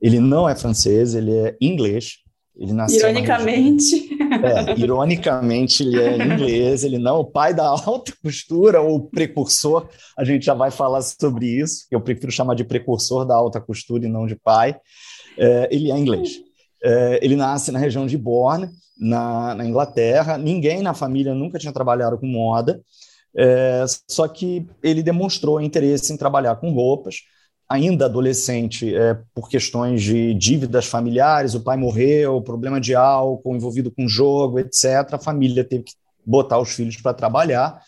Ele 0.00 0.18
não 0.18 0.48
é 0.48 0.56
francês, 0.56 1.14
ele 1.14 1.32
é 1.32 1.56
inglês. 1.60 2.18
Ele 2.58 2.72
nasceu 2.72 3.08
Ironicamente. 3.08 4.08
É, 4.18 4.78
ironicamente, 4.78 5.82
ele 5.82 6.00
é 6.00 6.16
inglês, 6.16 6.84
ele 6.84 6.98
não 6.98 7.16
é 7.16 7.18
o 7.20 7.24
pai 7.24 7.54
da 7.54 7.66
alta 7.68 8.12
costura 8.22 8.80
ou 8.80 9.00
precursor, 9.00 9.88
a 10.16 10.24
gente 10.24 10.44
já 10.44 10.54
vai 10.54 10.70
falar 10.70 11.00
sobre 11.02 11.46
isso, 11.46 11.86
eu 11.90 12.00
prefiro 12.00 12.32
chamar 12.32 12.54
de 12.54 12.64
precursor 12.64 13.24
da 13.24 13.34
alta 13.34 13.60
costura 13.60 14.04
e 14.04 14.08
não 14.08 14.26
de 14.26 14.34
pai. 14.34 14.76
É, 15.38 15.68
ele 15.70 15.90
é 15.90 15.96
inglês. 15.96 16.40
É, 16.82 17.20
ele 17.22 17.36
nasce 17.36 17.70
na 17.70 17.78
região 17.78 18.06
de 18.06 18.18
Bourne, 18.18 18.68
na, 18.98 19.54
na, 19.54 19.64
Inglaterra, 19.64 20.36
ninguém 20.36 20.82
na 20.82 20.94
família 20.94 21.34
nunca 21.34 21.58
tinha 21.58 21.72
trabalhado 21.72 22.18
com 22.18 22.26
moda, 22.26 22.80
é, 23.36 23.84
só 24.08 24.26
que 24.26 24.66
ele 24.82 25.02
demonstrou 25.02 25.60
interesse 25.60 26.12
em 26.12 26.16
trabalhar 26.16 26.56
com 26.56 26.72
roupas, 26.72 27.22
ainda 27.68 28.06
adolescente, 28.06 28.94
é, 28.94 29.18
por 29.34 29.48
questões 29.48 30.02
de 30.02 30.32
dívidas 30.34 30.86
familiares, 30.86 31.54
o 31.54 31.60
pai 31.60 31.76
morreu, 31.76 32.40
problema 32.40 32.80
de 32.80 32.94
álcool 32.94 33.54
envolvido 33.54 33.90
com 33.90 34.08
jogo, 34.08 34.58
etc. 34.58 35.12
A 35.12 35.18
família 35.18 35.62
teve 35.62 35.84
que 35.84 35.92
botar 36.24 36.58
os 36.58 36.70
filhos 36.70 36.96
para 36.96 37.12
trabalhar. 37.12 37.80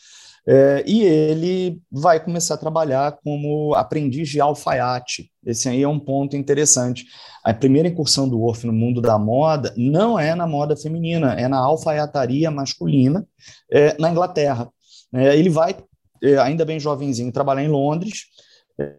É, 0.47 0.83
e 0.87 1.03
ele 1.03 1.81
vai 1.91 2.19
começar 2.19 2.55
a 2.55 2.59
trabalhar 2.59 3.19
como 3.23 3.75
aprendiz 3.75 4.29
de 4.29 4.41
alfaiate. 4.41 5.31
Esse 5.45 5.69
aí 5.69 5.83
é 5.83 5.89
um 5.89 5.99
ponto 5.99 6.37
interessante. 6.37 7.07
A 7.45 7.53
primeira 7.55 7.89
incursão 7.89 8.29
do 8.29 8.39
Worf 8.39 8.67
no 8.67 8.73
mundo 8.73 9.01
da 9.01 9.19
moda 9.19 9.73
não 9.77 10.19
é 10.19 10.35
na 10.35 10.47
moda 10.47 10.77
feminina, 10.77 11.35
é 11.35 11.47
na 11.47 11.59
alfaiataria 11.59 12.51
masculina 12.51 13.27
é, 13.71 13.97
na 13.99 14.11
Inglaterra. 14.11 14.69
É, 15.15 15.37
ele 15.37 15.51
vai, 15.51 15.77
é, 16.23 16.39
ainda 16.39 16.65
bem 16.65 16.81
jovenzinho, 16.81 17.33
trabalhar 17.33 17.63
em 17.63 17.69
Londres, 17.69 18.25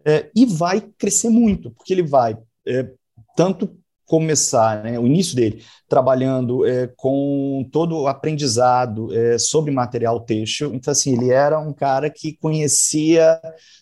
é, 0.04 0.30
e 0.34 0.46
vai 0.46 0.80
crescer 0.80 1.28
muito, 1.28 1.70
porque 1.70 1.92
ele 1.92 2.02
vai 2.02 2.36
é, 2.66 2.88
tanto 3.36 3.76
começar, 4.12 4.84
né, 4.84 4.98
o 4.98 5.06
início 5.06 5.34
dele, 5.34 5.64
trabalhando 5.88 6.66
é, 6.66 6.86
com 6.96 7.66
todo 7.72 8.02
o 8.02 8.06
aprendizado 8.06 9.10
é, 9.10 9.38
sobre 9.38 9.72
material 9.72 10.20
têxtil. 10.20 10.74
Então, 10.74 10.92
assim, 10.92 11.14
ele 11.14 11.30
era 11.30 11.58
um 11.58 11.72
cara 11.72 12.10
que 12.10 12.36
conhecia 12.36 13.40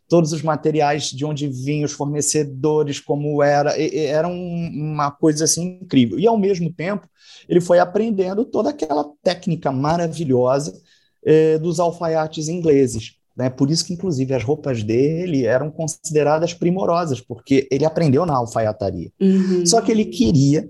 todos 0.08 0.32
os 0.32 0.40
materiais 0.40 1.10
de 1.10 1.24
onde 1.24 1.48
vinham 1.48 1.84
os 1.84 1.92
fornecedores, 1.92 3.00
como 3.00 3.42
era, 3.42 3.76
e, 3.76 4.06
era 4.06 4.28
um, 4.28 4.70
uma 4.72 5.10
coisa 5.10 5.44
assim 5.44 5.80
incrível. 5.82 6.16
E, 6.16 6.28
ao 6.28 6.38
mesmo 6.38 6.72
tempo, 6.72 7.08
ele 7.48 7.60
foi 7.60 7.80
aprendendo 7.80 8.44
toda 8.44 8.70
aquela 8.70 9.04
técnica 9.24 9.72
maravilhosa 9.72 10.80
é, 11.24 11.58
dos 11.58 11.80
alfaiates 11.80 12.48
ingleses. 12.48 13.19
Né? 13.40 13.48
Por 13.48 13.70
isso 13.70 13.86
que, 13.86 13.94
inclusive, 13.94 14.34
as 14.34 14.44
roupas 14.44 14.82
dele 14.82 15.46
eram 15.46 15.70
consideradas 15.70 16.52
primorosas, 16.52 17.22
porque 17.22 17.66
ele 17.70 17.86
aprendeu 17.86 18.26
na 18.26 18.36
alfaiataria. 18.36 19.10
Uhum. 19.18 19.64
Só 19.64 19.80
que 19.80 19.90
ele 19.90 20.04
queria 20.04 20.68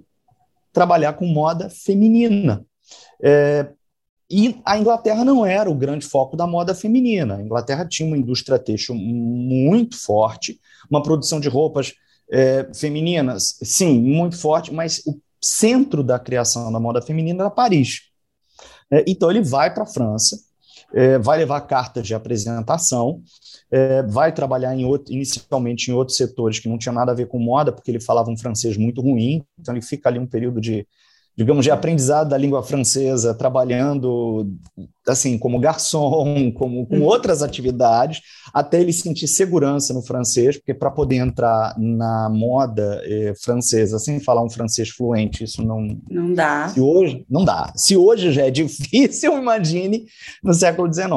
trabalhar 0.73 1.15
com 1.15 1.27
moda 1.27 1.69
feminina. 1.69 2.65
É, 3.21 3.71
e 4.31 4.61
a 4.65 4.79
Inglaterra 4.79 5.25
não 5.25 5.45
era 5.45 5.69
o 5.69 5.75
grande 5.75 6.07
foco 6.07 6.37
da 6.37 6.47
moda 6.47 6.73
feminina. 6.73 7.39
A 7.39 7.43
Inglaterra 7.43 7.85
tinha 7.85 8.07
uma 8.07 8.17
indústria 8.17 8.57
têxtil 8.57 8.95
muito 8.95 10.01
forte, 10.01 10.61
uma 10.89 11.03
produção 11.03 11.41
de 11.41 11.49
roupas 11.49 11.95
é, 12.31 12.69
femininas, 12.73 13.59
sim, 13.65 14.01
muito 14.01 14.39
forte, 14.39 14.73
mas 14.73 15.03
o 15.05 15.21
centro 15.43 16.05
da 16.05 16.21
criação 16.21 16.71
da 16.71 16.79
moda 16.79 17.03
feminina 17.03 17.43
era 17.43 17.51
Paris. 17.51 18.03
É, 18.93 19.05
então 19.09 19.29
ele 19.29 19.43
vai 19.43 19.75
para 19.75 19.83
a 19.83 19.87
França, 19.87 20.39
é, 20.93 21.19
vai 21.19 21.39
levar 21.39 21.61
cartas 21.63 22.07
de 22.07 22.15
apresentação, 22.15 23.23
é, 23.71 24.03
vai 24.03 24.33
trabalhar 24.33 24.75
em 24.75 24.85
outro, 24.85 25.13
inicialmente 25.13 25.91
em 25.91 25.95
outros 25.95 26.17
setores 26.17 26.59
que 26.59 26.69
não 26.69 26.79
tinha 26.79 26.93
nada 26.93 27.13
a 27.13 27.15
ver 27.15 27.29
com 27.29 27.39
moda, 27.39 27.73
porque 27.73 27.91
ele 27.91 28.01
falava 28.01 28.31
um 28.31 28.37
francês 28.37 28.77
muito 28.77 29.01
ruim, 29.01 29.45
então 29.59 29.75
ele 29.75 29.83
fica 29.83 30.09
ali 30.09 30.19
um 30.19 30.27
período 30.27 30.61
de 30.61 30.87
digamos, 31.37 31.65
de 31.65 31.71
aprendizado 31.71 32.29
da 32.29 32.37
língua 32.37 32.63
francesa, 32.63 33.35
trabalhando 33.35 34.47
assim 35.07 35.39
como 35.39 35.59
garçom, 35.59 36.53
como 36.53 36.87
com 36.87 36.97
uhum. 36.97 37.05
outras 37.05 37.43
atividades, 37.43 38.21
até 38.53 38.81
ele 38.81 38.93
sentir 38.93 39.27
segurança 39.27 39.95
no 39.95 40.03
francês, 40.03 40.57
porque 40.57 40.75
para 40.75 40.91
poder 40.91 41.17
entrar 41.17 41.75
na 41.79 42.29
moda 42.29 43.01
eh, 43.05 43.33
francesa 43.43 43.99
sem 43.99 44.21
falar 44.21 44.45
um 44.45 44.51
francês 44.51 44.91
fluente, 44.91 45.45
isso 45.45 45.65
não 45.65 45.99
não 46.11 46.35
dá. 46.35 46.69
Se 46.69 46.81
hoje 46.81 47.25
não 47.29 47.45
dá. 47.45 47.73
Se 47.75 47.97
hoje 47.97 48.33
já 48.33 48.47
é 48.47 48.51
difícil, 48.53 49.39
imagine 49.39 50.05
no 50.43 50.53
século 50.53 50.93
XIX. 50.93 51.11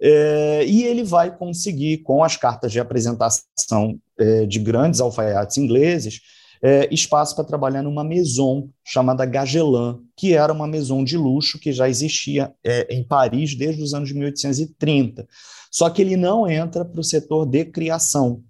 Eh, 0.00 0.64
e 0.66 0.82
ele 0.84 1.04
vai 1.04 1.34
conseguir 1.36 1.98
com 1.98 2.24
as 2.24 2.36
cartas 2.36 2.72
de 2.72 2.80
apresentação 2.80 3.98
eh, 4.18 4.46
de 4.46 4.58
grandes 4.58 5.00
alfaiates 5.00 5.56
ingleses 5.56 6.20
é, 6.62 6.88
espaço 6.94 7.34
para 7.34 7.44
trabalhar 7.44 7.82
numa 7.82 8.04
maison 8.04 8.68
chamada 8.84 9.26
Gagelan, 9.26 9.98
que 10.16 10.34
era 10.34 10.52
uma 10.52 10.66
maison 10.66 11.02
de 11.02 11.16
luxo 11.16 11.58
que 11.58 11.72
já 11.72 11.88
existia 11.88 12.52
é, 12.64 12.94
em 12.94 13.02
Paris 13.02 13.56
desde 13.56 13.82
os 13.82 13.92
anos 13.92 14.12
1830. 14.12 15.26
Só 15.70 15.90
que 15.90 16.00
ele 16.00 16.16
não 16.16 16.48
entra 16.48 16.84
para 16.84 17.00
o 17.00 17.04
setor 17.04 17.46
de 17.46 17.64
criação. 17.64 18.42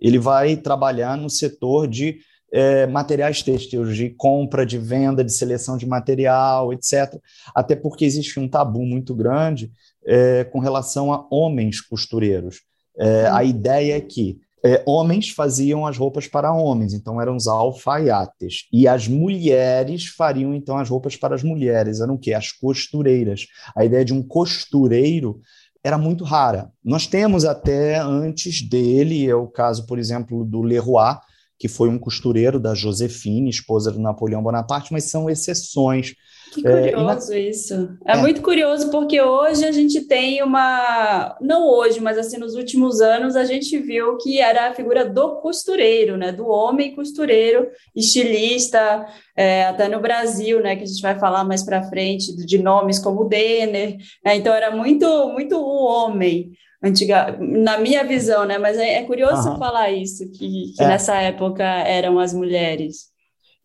Ele 0.00 0.18
vai 0.18 0.56
trabalhar 0.56 1.16
no 1.16 1.28
setor 1.28 1.86
de 1.86 2.20
é, 2.50 2.86
materiais 2.86 3.42
têxteis, 3.42 3.94
de 3.94 4.10
compra, 4.10 4.64
de 4.64 4.78
venda, 4.78 5.22
de 5.22 5.32
seleção 5.32 5.76
de 5.76 5.86
material, 5.86 6.72
etc. 6.72 7.20
Até 7.54 7.76
porque 7.76 8.04
existe 8.04 8.40
um 8.40 8.48
tabu 8.48 8.86
muito 8.86 9.14
grande 9.14 9.70
é, 10.06 10.44
com 10.44 10.58
relação 10.58 11.12
a 11.12 11.26
homens 11.30 11.80
costureiros. 11.82 12.62
É, 12.98 13.26
a 13.26 13.44
ideia 13.44 13.96
é 13.96 14.00
que 14.00 14.38
é, 14.64 14.82
homens 14.86 15.30
faziam 15.30 15.86
as 15.86 15.96
roupas 15.96 16.26
para 16.26 16.52
homens, 16.52 16.92
então 16.92 17.20
eram 17.20 17.36
os 17.36 17.46
alfaiates. 17.46 18.66
E 18.72 18.88
as 18.88 19.06
mulheres 19.06 20.06
fariam 20.06 20.54
então 20.54 20.76
as 20.76 20.88
roupas 20.88 21.16
para 21.16 21.34
as 21.34 21.42
mulheres, 21.42 22.00
eram 22.00 22.14
o 22.14 22.18
quê? 22.18 22.32
As 22.34 22.50
costureiras. 22.52 23.46
A 23.76 23.84
ideia 23.84 24.04
de 24.04 24.12
um 24.12 24.22
costureiro 24.22 25.40
era 25.82 25.96
muito 25.96 26.24
rara. 26.24 26.70
Nós 26.84 27.06
temos 27.06 27.44
até 27.44 27.98
antes 27.98 28.62
dele, 28.62 29.28
é 29.28 29.34
o 29.34 29.46
caso, 29.46 29.86
por 29.86 29.98
exemplo, 29.98 30.44
do 30.44 30.60
Leroy, 30.60 31.16
que 31.58 31.68
foi 31.68 31.88
um 31.88 31.98
costureiro 31.98 32.60
da 32.60 32.74
Josephine, 32.74 33.50
esposa 33.50 33.90
do 33.90 34.00
Napoleão 34.00 34.42
Bonaparte, 34.42 34.92
mas 34.92 35.04
são 35.04 35.28
exceções. 35.28 36.14
Que 36.52 36.62
curioso 36.62 37.32
é, 37.32 37.36
na... 37.36 37.40
isso. 37.40 37.98
É, 38.06 38.12
é, 38.12 38.16
muito 38.16 38.42
curioso 38.42 38.90
porque 38.90 39.20
hoje 39.20 39.64
a 39.64 39.72
gente 39.72 40.02
tem 40.02 40.42
uma, 40.42 41.36
não 41.40 41.66
hoje, 41.66 42.00
mas 42.00 42.18
assim 42.18 42.38
nos 42.38 42.54
últimos 42.54 43.00
anos 43.00 43.36
a 43.36 43.44
gente 43.44 43.78
viu 43.78 44.16
que 44.16 44.40
era 44.40 44.68
a 44.68 44.74
figura 44.74 45.04
do 45.04 45.36
costureiro, 45.36 46.16
né, 46.16 46.32
do 46.32 46.46
homem 46.48 46.94
costureiro, 46.94 47.68
estilista, 47.94 49.06
é, 49.36 49.66
até 49.66 49.88
no 49.88 50.00
Brasil, 50.00 50.62
né, 50.62 50.76
que 50.76 50.84
a 50.84 50.86
gente 50.86 51.02
vai 51.02 51.18
falar 51.18 51.44
mais 51.44 51.64
para 51.64 51.88
frente 51.88 52.34
de 52.34 52.58
nomes 52.58 52.98
como 52.98 53.28
Denner. 53.28 53.96
Né, 54.24 54.36
então 54.36 54.54
era 54.54 54.70
muito, 54.74 55.06
muito 55.28 55.56
o 55.56 55.84
homem 55.84 56.52
antiga, 56.82 57.36
na 57.40 57.78
minha 57.78 58.04
visão, 58.04 58.44
né? 58.44 58.58
Mas 58.58 58.78
é, 58.78 58.94
é 58.94 59.02
curioso 59.04 59.56
falar 59.58 59.90
isso 59.90 60.30
que, 60.30 60.72
que 60.76 60.82
é. 60.82 60.86
nessa 60.86 61.16
época 61.16 61.64
eram 61.64 62.18
as 62.18 62.32
mulheres. 62.32 63.08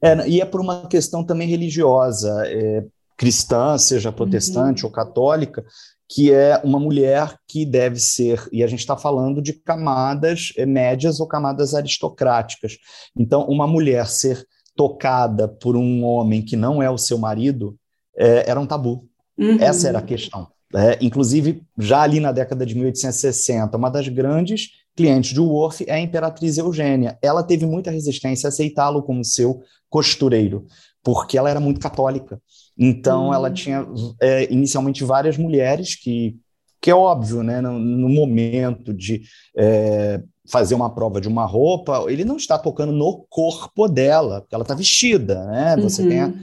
É, 0.04 0.28
e 0.28 0.42
é 0.42 0.46
por 0.46 0.60
uma 0.60 0.86
questão 0.88 1.24
também 1.24 1.48
religiosa, 1.48 2.44
é, 2.46 2.84
cristã, 3.18 3.78
seja 3.78 4.12
protestante 4.12 4.84
uhum. 4.84 4.90
ou 4.90 4.94
católica, 4.94 5.64
que 6.10 6.32
é 6.32 6.60
uma 6.64 6.78
mulher 6.80 7.38
que 7.48 7.66
deve 7.66 8.00
ser, 8.00 8.46
e 8.52 8.62
a 8.64 8.68
gente 8.68 8.82
está 8.82 8.98
falando 8.98 9.42
de 9.42 9.54
camadas 9.54 10.52
é, 10.58 10.66
médias 10.66 11.22
ou 11.22 11.28
camadas 11.28 11.74
aristocráticas. 11.74 12.78
Então, 13.18 13.46
uma 13.46 13.66
mulher 13.66 14.08
ser 14.08 14.46
tocada 14.76 15.48
por 15.48 15.78
um 15.78 16.04
homem 16.04 16.42
que 16.42 16.58
não 16.58 16.84
é 16.84 16.90
o 16.90 16.98
seu 16.98 17.18
marido 17.18 17.78
é, 18.18 18.50
era 18.50 18.60
um 18.60 18.66
tabu. 18.66 19.08
Uhum. 19.38 19.58
Essa 19.60 19.88
era 19.88 20.00
a 20.00 20.04
questão. 20.04 20.48
É, 20.76 20.98
inclusive, 21.02 21.62
já 21.78 22.02
ali 22.02 22.20
na 22.20 22.32
década 22.32 22.66
de 22.66 22.76
1860, 22.76 23.78
uma 23.78 23.90
das 23.90 24.08
grandes 24.08 24.72
clientes 24.96 25.34
de 25.34 25.40
Worf 25.40 25.84
é 25.88 25.94
a 25.94 26.00
Imperatriz 26.00 26.58
Eugênia. 26.58 27.18
Ela 27.22 27.44
teve 27.44 27.66
muita 27.66 27.92
resistência 27.92 28.48
a 28.48 28.50
aceitá-lo 28.50 29.04
como 29.04 29.24
seu 29.24 29.62
costureiro, 29.90 30.66
porque 31.04 31.38
ela 31.38 31.50
era 31.50 31.60
muito 31.60 31.80
católica. 31.80 32.42
Então, 32.78 33.30
hum. 33.30 33.34
ela 33.34 33.52
tinha 33.52 33.86
é, 34.22 34.52
inicialmente 34.52 35.04
várias 35.04 35.38
mulheres 35.38 35.96
que, 35.96 36.36
que 36.82 36.90
é 36.90 36.96
óbvio, 36.96 37.44
né, 37.44 37.62
no, 37.62 37.78
no 37.78 38.10
momento 38.10 38.94
de 38.94 39.22
é, 39.58 40.22
fazer 40.50 40.76
uma 40.76 40.94
prova 40.94 41.22
de 41.22 41.28
uma 41.28 41.46
roupa, 41.46 42.06
ele 42.08 42.26
não 42.26 42.38
está 42.38 42.58
tocando 42.58 42.92
no 42.92 43.26
corpo 43.30 43.88
dela, 43.88 44.42
porque 44.42 44.56
ela 44.56 44.64
está 44.64 44.76
vestida, 44.76 45.46
né? 45.46 45.78
Você 45.78 46.02
uhum. 46.02 46.10
tem 46.10 46.20
a, 46.20 46.34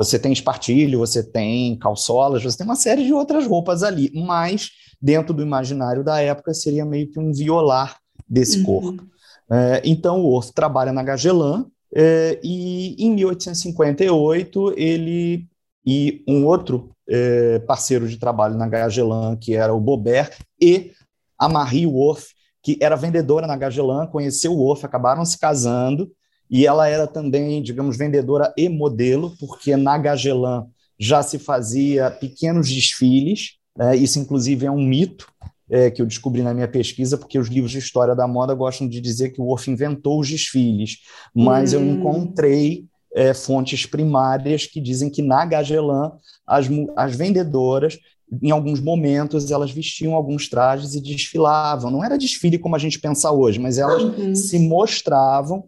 você 0.00 0.18
tem 0.18 0.32
espartilho, 0.32 1.00
você 1.00 1.22
tem 1.22 1.78
calçolas, 1.78 2.42
você 2.42 2.56
tem 2.56 2.66
uma 2.66 2.74
série 2.74 3.04
de 3.04 3.12
outras 3.12 3.46
roupas 3.46 3.82
ali, 3.82 4.10
mas 4.14 4.70
dentro 5.00 5.34
do 5.34 5.42
imaginário 5.42 6.02
da 6.02 6.22
época 6.22 6.54
seria 6.54 6.86
meio 6.86 7.10
que 7.10 7.20
um 7.20 7.30
violar 7.34 7.98
desse 8.26 8.60
uhum. 8.60 8.64
corpo. 8.64 9.04
É, 9.50 9.82
então 9.84 10.20
o 10.20 10.32
Orff 10.32 10.54
trabalha 10.54 10.90
na 10.90 11.02
Gagelan 11.02 11.66
é, 11.94 12.40
e 12.42 12.96
em 12.98 13.10
1858 13.14 14.72
ele 14.74 15.46
e 15.84 16.24
um 16.26 16.46
outro 16.46 16.96
é, 17.06 17.58
parceiro 17.58 18.08
de 18.08 18.16
trabalho 18.16 18.56
na 18.56 18.66
Gagelan, 18.66 19.36
que 19.36 19.54
era 19.54 19.74
o 19.74 19.80
Bobert, 19.80 20.32
e 20.58 20.92
a 21.38 21.46
Marie 21.46 21.86
Worf, 21.86 22.28
que 22.62 22.78
era 22.80 22.96
vendedora 22.96 23.46
na 23.46 23.56
Gagelan, 23.56 24.06
conheceu 24.06 24.52
o 24.52 24.62
Worf, 24.62 24.86
acabaram 24.86 25.26
se 25.26 25.38
casando, 25.38 26.10
e 26.50 26.66
ela 26.66 26.88
era 26.88 27.06
também, 27.06 27.62
digamos, 27.62 27.96
vendedora 27.96 28.52
e 28.56 28.68
modelo, 28.68 29.34
porque 29.38 29.76
na 29.76 29.96
Gagelan 29.96 30.66
já 30.98 31.22
se 31.22 31.38
fazia 31.38 32.10
pequenos 32.10 32.68
desfiles, 32.68 33.52
né? 33.76 33.96
isso 33.96 34.18
inclusive 34.18 34.66
é 34.66 34.70
um 34.70 34.82
mito 34.82 35.26
é, 35.70 35.90
que 35.90 36.02
eu 36.02 36.06
descobri 36.06 36.42
na 36.42 36.52
minha 36.52 36.66
pesquisa, 36.66 37.16
porque 37.16 37.38
os 37.38 37.48
livros 37.48 37.70
de 37.70 37.78
história 37.78 38.14
da 38.14 38.26
moda 38.26 38.52
gostam 38.52 38.88
de 38.88 39.00
dizer 39.00 39.30
que 39.30 39.40
o 39.40 39.44
Worf 39.44 39.70
inventou 39.70 40.20
os 40.20 40.28
desfiles, 40.28 40.98
mas 41.32 41.72
hum. 41.72 41.76
eu 41.76 41.86
encontrei 41.86 42.86
é, 43.14 43.32
fontes 43.32 43.86
primárias 43.86 44.66
que 44.66 44.80
dizem 44.80 45.08
que 45.08 45.22
na 45.22 45.44
Gagelan 45.44 46.12
as, 46.46 46.66
as 46.96 47.14
vendedoras 47.14 47.98
em 48.42 48.50
alguns 48.50 48.80
momentos 48.80 49.50
elas 49.50 49.70
vestiam 49.70 50.14
alguns 50.14 50.48
trajes 50.48 50.94
e 50.94 51.00
desfilavam. 51.00 51.90
Não 51.90 52.04
era 52.04 52.18
desfile 52.18 52.58
como 52.58 52.76
a 52.76 52.78
gente 52.78 52.98
pensa 53.00 53.30
hoje, 53.32 53.58
mas 53.58 53.78
elas 53.78 54.02
uhum. 54.02 54.34
se 54.34 54.58
mostravam 54.58 55.64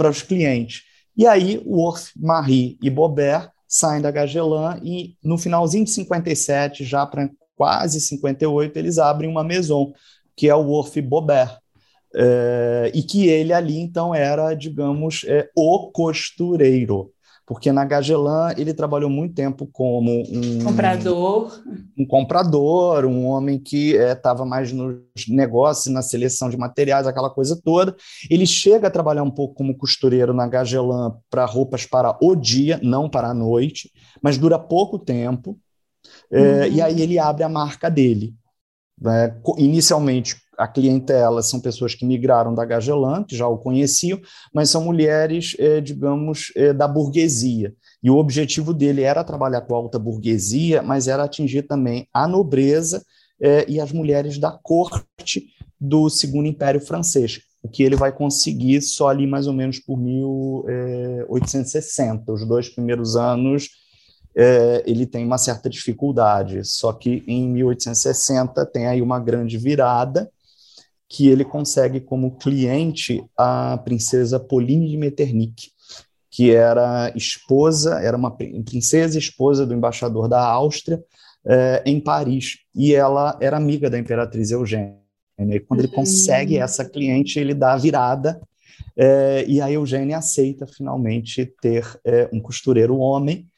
para 0.00 0.08
os 0.08 0.22
clientes. 0.22 0.84
E 1.14 1.26
aí 1.26 1.62
Orff, 1.66 2.10
Marie 2.16 2.78
e 2.82 2.88
Bobert 2.88 3.50
saem 3.68 4.00
da 4.00 4.10
Gagelan 4.10 4.80
e 4.82 5.14
no 5.22 5.36
finalzinho 5.36 5.84
de 5.84 5.90
57, 5.90 6.84
já 6.84 7.04
para 7.04 7.28
quase 7.54 8.00
58, 8.00 8.78
eles 8.78 8.96
abrem 8.96 9.28
uma 9.28 9.44
maison, 9.44 9.92
que 10.34 10.48
é 10.48 10.54
o 10.54 10.70
Orff 10.70 10.98
Bobert. 11.02 11.58
É, 12.14 12.90
e 12.94 13.02
que 13.02 13.28
ele 13.28 13.52
ali, 13.52 13.78
então, 13.78 14.14
era, 14.14 14.54
digamos, 14.54 15.22
é, 15.28 15.48
o 15.54 15.90
costureiro, 15.92 17.12
porque 17.50 17.72
na 17.72 17.84
Gagelan 17.84 18.54
ele 18.56 18.72
trabalhou 18.72 19.10
muito 19.10 19.34
tempo 19.34 19.66
como 19.66 20.22
um 20.22 20.62
comprador, 20.62 21.60
um 21.98 22.06
comprador, 22.06 23.04
um 23.04 23.26
homem 23.26 23.58
que 23.58 23.96
estava 23.96 24.44
é, 24.44 24.46
mais 24.46 24.70
nos 24.70 25.00
negócios, 25.26 25.92
na 25.92 26.00
seleção 26.00 26.48
de 26.48 26.56
materiais, 26.56 27.08
aquela 27.08 27.28
coisa 27.28 27.60
toda. 27.60 27.96
Ele 28.30 28.46
chega 28.46 28.86
a 28.86 28.90
trabalhar 28.90 29.24
um 29.24 29.30
pouco 29.32 29.56
como 29.56 29.76
costureiro 29.76 30.32
na 30.32 30.46
Gagelan 30.46 31.16
para 31.28 31.44
roupas 31.44 31.84
para 31.84 32.16
o 32.22 32.36
dia, 32.36 32.78
não 32.84 33.10
para 33.10 33.30
a 33.30 33.34
noite, 33.34 33.90
mas 34.22 34.38
dura 34.38 34.56
pouco 34.56 34.96
tempo. 34.96 35.58
É, 36.30 36.40
uhum. 36.40 36.72
E 36.74 36.80
aí 36.80 37.02
ele 37.02 37.18
abre 37.18 37.42
a 37.42 37.48
marca 37.48 37.90
dele. 37.90 38.32
Né? 38.96 39.36
Inicialmente 39.58 40.36
a 40.60 40.68
clientela 40.68 41.42
são 41.42 41.58
pessoas 41.58 41.94
que 41.94 42.04
migraram 42.04 42.54
da 42.54 42.66
Gagelan, 42.66 43.24
que 43.24 43.34
já 43.34 43.48
o 43.48 43.56
conheciam, 43.56 44.20
mas 44.52 44.68
são 44.68 44.84
mulheres, 44.84 45.56
é, 45.58 45.80
digamos, 45.80 46.52
é, 46.54 46.74
da 46.74 46.86
burguesia. 46.86 47.72
E 48.02 48.10
o 48.10 48.16
objetivo 48.16 48.74
dele 48.74 49.00
era 49.02 49.24
trabalhar 49.24 49.62
com 49.62 49.74
a 49.74 49.78
alta 49.78 49.98
burguesia, 49.98 50.82
mas 50.82 51.08
era 51.08 51.24
atingir 51.24 51.62
também 51.62 52.06
a 52.12 52.28
nobreza 52.28 53.02
é, 53.40 53.64
e 53.68 53.80
as 53.80 53.90
mulheres 53.90 54.36
da 54.36 54.50
corte 54.50 55.46
do 55.80 56.10
Segundo 56.10 56.46
Império 56.46 56.82
Francês, 56.82 57.40
o 57.62 57.68
que 57.68 57.82
ele 57.82 57.96
vai 57.96 58.12
conseguir 58.12 58.82
só 58.82 59.08
ali 59.08 59.26
mais 59.26 59.46
ou 59.46 59.54
menos 59.54 59.78
por 59.78 59.96
1860. 59.96 62.30
Os 62.30 62.46
dois 62.46 62.68
primeiros 62.68 63.16
anos 63.16 63.70
é, 64.36 64.84
ele 64.86 65.06
tem 65.06 65.24
uma 65.24 65.38
certa 65.38 65.70
dificuldade, 65.70 66.62
só 66.64 66.92
que 66.92 67.24
em 67.26 67.48
1860 67.48 68.66
tem 68.66 68.86
aí 68.86 69.00
uma 69.00 69.18
grande 69.18 69.56
virada, 69.56 70.30
que 71.10 71.28
ele 71.28 71.44
consegue 71.44 72.00
como 72.00 72.36
cliente 72.36 73.22
a 73.36 73.76
princesa 73.78 74.38
Pauline 74.38 74.88
de 74.88 74.96
Metternich, 74.96 75.72
que 76.30 76.52
era 76.52 77.12
esposa, 77.16 77.98
era 78.00 78.16
uma 78.16 78.30
princesa 78.30 79.18
esposa 79.18 79.66
do 79.66 79.74
embaixador 79.74 80.28
da 80.28 80.40
Áustria 80.40 81.02
eh, 81.44 81.82
em 81.84 81.98
Paris, 81.98 82.58
e 82.72 82.94
ela 82.94 83.36
era 83.40 83.56
amiga 83.56 83.90
da 83.90 83.98
imperatriz 83.98 84.52
Eugênia. 84.52 85.00
E 85.36 85.58
quando 85.58 85.80
ele 85.80 85.88
consegue 85.88 86.56
uhum. 86.58 86.62
essa 86.62 86.88
cliente, 86.88 87.40
ele 87.40 87.54
dá 87.54 87.72
a 87.72 87.76
virada, 87.76 88.40
eh, 88.96 89.44
e 89.48 89.60
a 89.60 89.68
Eugênia 89.68 90.18
aceita 90.18 90.64
finalmente 90.64 91.44
ter 91.60 91.84
eh, 92.04 92.30
um 92.32 92.40
costureiro 92.40 92.96
homem, 92.98 93.48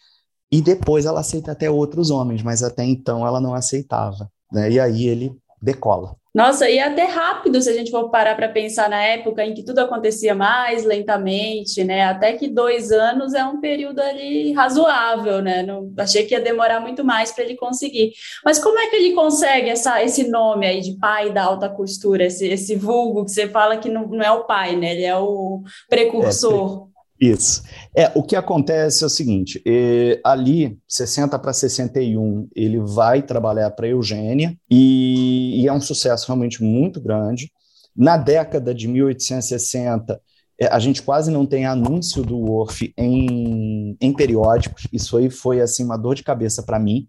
e 0.50 0.62
depois 0.62 1.04
ela 1.04 1.20
aceita 1.20 1.52
até 1.52 1.70
outros 1.70 2.10
homens, 2.10 2.42
mas 2.42 2.62
até 2.62 2.82
então 2.82 3.26
ela 3.26 3.42
não 3.42 3.52
aceitava. 3.52 4.30
Né? 4.50 4.70
E 4.70 4.80
aí 4.80 5.06
ele 5.06 5.36
decola. 5.60 6.16
Nossa, 6.34 6.66
e 6.70 6.78
até 6.78 7.04
rápido 7.04 7.60
se 7.60 7.68
a 7.68 7.74
gente 7.74 7.90
for 7.90 8.08
parar 8.08 8.34
para 8.34 8.48
pensar 8.48 8.88
na 8.88 9.02
época 9.02 9.44
em 9.44 9.52
que 9.52 9.62
tudo 9.62 9.80
acontecia 9.80 10.34
mais 10.34 10.82
lentamente, 10.82 11.84
né? 11.84 12.04
Até 12.04 12.32
que 12.32 12.48
dois 12.48 12.90
anos 12.90 13.34
é 13.34 13.44
um 13.44 13.60
período 13.60 14.00
ali 14.00 14.50
razoável, 14.52 15.42
né? 15.42 15.62
Não, 15.62 15.92
achei 15.98 16.24
que 16.24 16.34
ia 16.34 16.40
demorar 16.40 16.80
muito 16.80 17.04
mais 17.04 17.32
para 17.32 17.44
ele 17.44 17.54
conseguir. 17.54 18.12
Mas 18.42 18.58
como 18.58 18.78
é 18.78 18.86
que 18.86 18.96
ele 18.96 19.12
consegue 19.12 19.68
essa, 19.68 20.02
esse 20.02 20.26
nome 20.30 20.66
aí 20.66 20.80
de 20.80 20.96
pai 20.98 21.30
da 21.30 21.44
alta 21.44 21.68
costura, 21.68 22.24
esse, 22.24 22.48
esse 22.48 22.76
vulgo 22.76 23.26
que 23.26 23.30
você 23.30 23.46
fala 23.46 23.76
que 23.76 23.90
não, 23.90 24.06
não 24.06 24.22
é 24.22 24.32
o 24.32 24.44
pai, 24.44 24.74
né? 24.74 24.92
Ele 24.92 25.04
é 25.04 25.16
o 25.16 25.62
precursor. 25.86 26.88
É, 26.88 26.91
isso. 27.22 27.62
É, 27.96 28.10
o 28.16 28.22
que 28.22 28.34
acontece 28.34 29.04
é 29.04 29.06
o 29.06 29.10
seguinte: 29.10 29.62
eh, 29.64 30.20
ali, 30.24 30.76
60 30.88 31.38
para 31.38 31.52
61, 31.52 32.48
ele 32.54 32.80
vai 32.80 33.22
trabalhar 33.22 33.70
para 33.70 33.86
Eugênia 33.86 34.56
e, 34.68 35.62
e, 35.62 35.68
é 35.68 35.72
um 35.72 35.80
sucesso 35.80 36.26
realmente 36.26 36.62
muito 36.62 37.00
grande. 37.00 37.50
Na 37.94 38.16
década 38.16 38.74
de 38.74 38.88
1860, 38.88 40.20
eh, 40.60 40.68
a 40.72 40.78
gente 40.80 41.00
quase 41.02 41.30
não 41.30 41.46
tem 41.46 41.64
anúncio 41.64 42.24
do 42.24 42.38
Worf 42.38 42.92
em, 42.98 43.96
em 44.00 44.12
periódicos. 44.12 44.88
Isso 44.92 45.16
aí 45.16 45.30
foi 45.30 45.60
assim 45.60 45.84
uma 45.84 45.96
dor 45.96 46.16
de 46.16 46.24
cabeça 46.24 46.62
para 46.64 46.80
mim, 46.80 47.06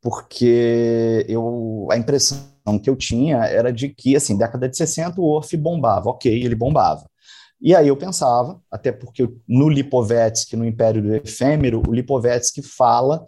porque 0.00 1.24
eu 1.28 1.86
a 1.90 1.96
impressão 1.96 2.40
que 2.82 2.90
eu 2.90 2.96
tinha 2.96 3.38
era 3.44 3.72
de 3.72 3.88
que, 3.88 4.16
assim, 4.16 4.36
década 4.36 4.68
de 4.68 4.76
60 4.76 5.20
o 5.20 5.24
Worf 5.24 5.56
bombava. 5.56 6.10
Ok, 6.10 6.32
ele 6.32 6.56
bombava 6.56 7.11
e 7.62 7.74
aí 7.76 7.86
eu 7.86 7.96
pensava, 7.96 8.60
até 8.68 8.90
porque 8.90 9.28
no 9.46 9.68
Lipovetsky, 9.68 10.56
no 10.56 10.66
Império 10.66 11.00
do 11.00 11.14
Efêmero, 11.14 11.80
o 11.86 11.92
Lipovetsky 11.92 12.60
fala 12.60 13.24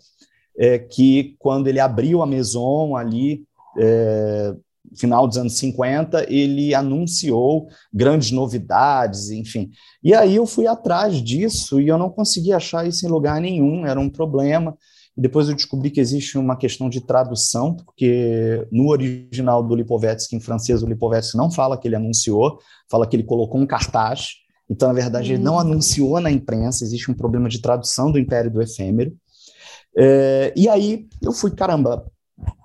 é, 0.59 0.79
que 0.79 1.37
quando 1.38 1.68
ele 1.68 1.79
abriu 1.79 2.20
a 2.20 2.27
Maison 2.27 2.97
ali, 2.97 3.44
é, 3.79 4.55
final 4.97 5.27
dos 5.27 5.37
anos 5.37 5.57
50, 5.59 6.27
ele 6.33 6.75
anunciou 6.75 7.68
grandes 7.92 8.33
novidades, 8.33 9.31
enfim. 9.31 9.70
E 10.03 10.12
aí 10.12 10.37
eu 10.37 10.47
fui 10.47 10.66
atrás 10.66 11.23
disso 11.23 11.81
e 11.81 11.88
eu 11.88 11.97
não 11.97 12.11
consegui 12.11 12.53
achar 12.53 12.87
isso 12.87 13.07
em 13.07 13.11
lugar 13.11 13.40
nenhum, 13.40 13.87
era 13.87 13.99
um 13.99 14.11
problema. 14.11 14.77
E 15.16 15.20
depois 15.20 15.48
eu 15.48 15.55
descobri 15.55 15.90
que 15.90 16.00
existe 16.00 16.37
uma 16.37 16.57
questão 16.57 16.88
de 16.88 17.00
tradução, 17.00 17.77
porque 17.77 18.66
no 18.72 18.88
original 18.88 19.62
do 19.62 19.74
Lipovetsky, 19.74 20.35
em 20.35 20.40
francês, 20.40 20.83
o 20.83 20.87
Lipovetsky 20.87 21.37
não 21.37 21.50
fala 21.50 21.79
que 21.79 21.87
ele 21.87 21.96
anunciou, 21.96 22.59
fala 22.90 23.07
que 23.07 23.14
ele 23.14 23.22
colocou 23.22 23.61
um 23.61 23.66
cartaz. 23.66 24.31
Então, 24.68 24.88
na 24.88 24.94
verdade, 24.94 25.35
ele 25.35 25.42
não 25.42 25.55
hum. 25.55 25.61
anunciou 25.61 26.20
na 26.20 26.31
imprensa, 26.31 26.85
existe 26.85 27.11
um 27.11 27.14
problema 27.14 27.48
de 27.48 27.61
tradução 27.61 28.11
do 28.11 28.18
Império 28.18 28.50
do 28.50 28.61
Efêmero. 28.61 29.14
É, 29.96 30.53
e 30.57 30.68
aí 30.68 31.07
eu 31.22 31.33
fui, 31.33 31.53
caramba, 31.53 32.05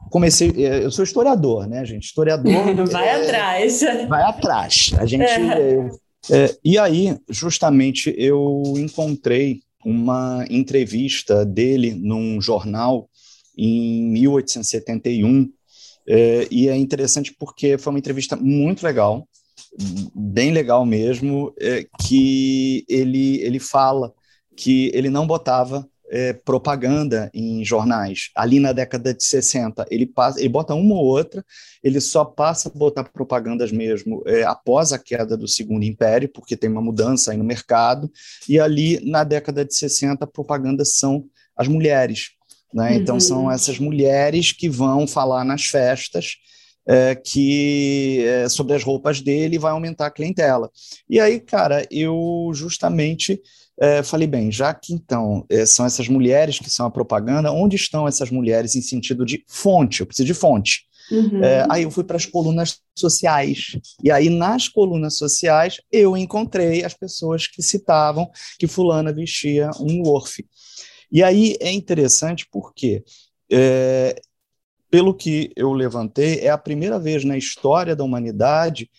comecei. 0.09 0.51
É, 0.57 0.83
eu 0.83 0.91
sou 0.91 1.03
historiador, 1.03 1.67
né, 1.67 1.85
gente? 1.85 2.05
Historiador. 2.05 2.51
vai 2.89 3.07
é, 3.07 3.23
atrás. 3.23 3.81
Vai 4.07 4.23
atrás. 4.23 4.91
A 4.97 5.05
gente. 5.05 5.25
É. 6.29 6.45
É, 6.45 6.53
e 6.65 6.77
aí, 6.77 7.17
justamente, 7.29 8.13
eu 8.17 8.61
encontrei 8.75 9.61
uma 9.85 10.45
entrevista 10.49 11.45
dele 11.45 11.93
num 11.93 12.41
jornal 12.41 13.09
em 13.57 14.03
1871, 14.11 15.51
é, 16.07 16.47
e 16.49 16.67
é 16.69 16.75
interessante 16.75 17.35
porque 17.37 17.77
foi 17.77 17.93
uma 17.93 17.99
entrevista 17.99 18.35
muito 18.35 18.83
legal, 18.83 19.27
bem 20.15 20.51
legal 20.51 20.85
mesmo, 20.85 21.53
é, 21.59 21.85
que 22.01 22.85
ele, 22.87 23.41
ele 23.41 23.59
fala 23.59 24.13
que 24.55 24.91
ele 24.93 25.09
não 25.09 25.27
botava 25.27 25.87
é, 26.09 26.33
propaganda 26.33 27.29
em 27.33 27.63
jornais. 27.63 28.31
Ali 28.35 28.59
na 28.59 28.71
década 28.71 29.13
de 29.13 29.23
60, 29.23 29.85
ele, 29.89 30.05
passa, 30.05 30.39
ele 30.39 30.49
bota 30.49 30.73
uma 30.73 30.95
ou 30.95 31.05
outra, 31.05 31.45
ele 31.83 32.01
só 32.01 32.25
passa 32.25 32.69
a 32.69 32.77
botar 32.77 33.03
propagandas 33.03 33.71
mesmo 33.71 34.23
é, 34.25 34.43
após 34.43 34.91
a 34.91 34.99
queda 34.99 35.37
do 35.37 35.47
Segundo 35.47 35.83
Império, 35.83 36.29
porque 36.29 36.57
tem 36.57 36.69
uma 36.69 36.81
mudança 36.81 37.31
aí 37.31 37.37
no 37.37 37.43
mercado, 37.43 38.11
e 38.47 38.59
ali 38.59 38.99
na 39.05 39.23
década 39.23 39.63
de 39.63 39.75
60, 39.75 40.25
propagandas 40.27 40.93
são 40.93 41.25
as 41.55 41.67
mulheres. 41.67 42.31
Né? 42.73 42.91
Uhum. 42.91 42.95
Então, 42.95 43.19
são 43.19 43.51
essas 43.51 43.79
mulheres 43.79 44.51
que 44.51 44.69
vão 44.69 45.07
falar 45.07 45.43
nas 45.43 45.65
festas 45.65 46.37
é, 46.87 47.13
que 47.13 48.23
é, 48.25 48.49
sobre 48.49 48.75
as 48.75 48.83
roupas 48.83 49.21
dele 49.21 49.59
vai 49.59 49.71
aumentar 49.71 50.07
a 50.07 50.11
clientela. 50.11 50.71
E 51.07 51.19
aí, 51.19 51.39
cara, 51.39 51.85
eu 51.91 52.49
justamente 52.53 53.39
é, 53.79 54.03
falei, 54.03 54.27
bem, 54.27 54.51
já 54.51 54.73
que 54.73 54.93
então 54.93 55.45
é, 55.49 55.65
são 55.65 55.85
essas 55.85 56.07
mulheres 56.09 56.59
que 56.59 56.69
são 56.69 56.85
a 56.85 56.91
propaganda, 56.91 57.51
onde 57.51 57.75
estão 57.75 58.07
essas 58.07 58.29
mulheres 58.29 58.75
em 58.75 58.81
sentido 58.81 59.25
de 59.25 59.43
fonte? 59.47 60.01
Eu 60.01 60.05
preciso 60.05 60.27
de 60.27 60.33
fonte. 60.33 60.85
Uhum. 61.11 61.43
É, 61.43 61.65
aí 61.69 61.83
eu 61.83 61.91
fui 61.91 62.03
para 62.03 62.17
as 62.17 62.25
colunas 62.25 62.79
sociais. 62.95 63.79
E 64.03 64.11
aí, 64.11 64.29
nas 64.29 64.67
colunas 64.67 65.17
sociais, 65.17 65.81
eu 65.91 66.15
encontrei 66.15 66.83
as 66.83 66.93
pessoas 66.93 67.47
que 67.47 67.63
citavam 67.63 68.29
que 68.59 68.67
fulana 68.67 69.13
vestia 69.13 69.71
um 69.79 70.03
Worf. 70.03 70.45
E 71.11 71.23
aí 71.23 71.55
é 71.59 71.71
interessante 71.71 72.47
porque 72.51 73.03
é, 73.51 74.21
pelo 74.89 75.13
que 75.13 75.51
eu 75.55 75.71
levantei, 75.71 76.39
é 76.39 76.49
a 76.49 76.57
primeira 76.57 76.99
vez 76.99 77.23
na 77.23 77.37
história 77.37 77.95
da 77.95 78.03
humanidade, 78.03 78.89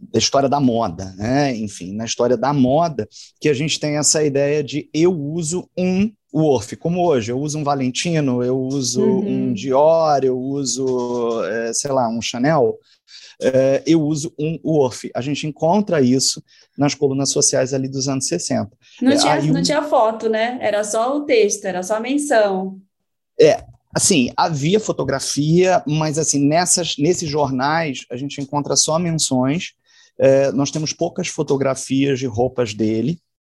da 0.00 0.18
história 0.18 0.48
da 0.48 0.60
moda, 0.60 1.14
né? 1.16 1.54
enfim, 1.56 1.92
na 1.92 2.04
história 2.04 2.36
da 2.36 2.52
moda, 2.52 3.08
que 3.40 3.48
a 3.48 3.54
gente 3.54 3.78
tem 3.78 3.96
essa 3.96 4.22
ideia 4.24 4.62
de 4.64 4.88
eu 4.94 5.12
uso 5.12 5.68
um 5.76 6.10
Worf, 6.32 6.76
como 6.76 7.04
hoje, 7.04 7.32
eu 7.32 7.40
uso 7.40 7.58
um 7.58 7.64
Valentino, 7.64 8.42
eu 8.42 8.56
uso 8.56 9.02
uhum. 9.02 9.48
um 9.48 9.52
Dior, 9.52 10.20
eu 10.22 10.38
uso, 10.38 11.44
é, 11.44 11.72
sei 11.72 11.90
lá, 11.90 12.08
um 12.08 12.22
Chanel, 12.22 12.78
é, 13.42 13.82
eu 13.84 14.00
uso 14.00 14.32
um 14.38 14.56
Worf. 14.64 15.10
A 15.12 15.20
gente 15.20 15.48
encontra 15.48 16.00
isso 16.00 16.40
nas 16.78 16.94
colunas 16.94 17.32
sociais 17.32 17.74
ali 17.74 17.88
dos 17.88 18.06
anos 18.06 18.28
60. 18.28 18.70
Não, 19.02 19.16
tinha, 19.16 19.32
Aí, 19.32 19.50
não 19.50 19.60
tinha 19.62 19.82
foto, 19.82 20.28
né? 20.28 20.56
Era 20.60 20.84
só 20.84 21.16
o 21.16 21.22
texto, 21.22 21.64
era 21.64 21.82
só 21.82 21.96
a 21.96 22.00
menção. 22.00 22.78
É, 23.40 23.64
Assim, 23.92 24.30
havia 24.36 24.78
fotografia, 24.78 25.82
mas 25.84 26.16
assim 26.16 26.46
nessas, 26.46 26.96
nesses 26.96 27.28
jornais 27.28 28.06
a 28.08 28.16
gente 28.16 28.40
encontra 28.40 28.76
só 28.76 28.98
menções. 29.00 29.72
É, 30.20 30.52
nós 30.52 30.70
temos 30.70 30.92
poucas 30.92 31.28
fotografias 31.28 32.18
de 32.18 32.26
roupas 32.26 32.74
dele. 32.74 33.18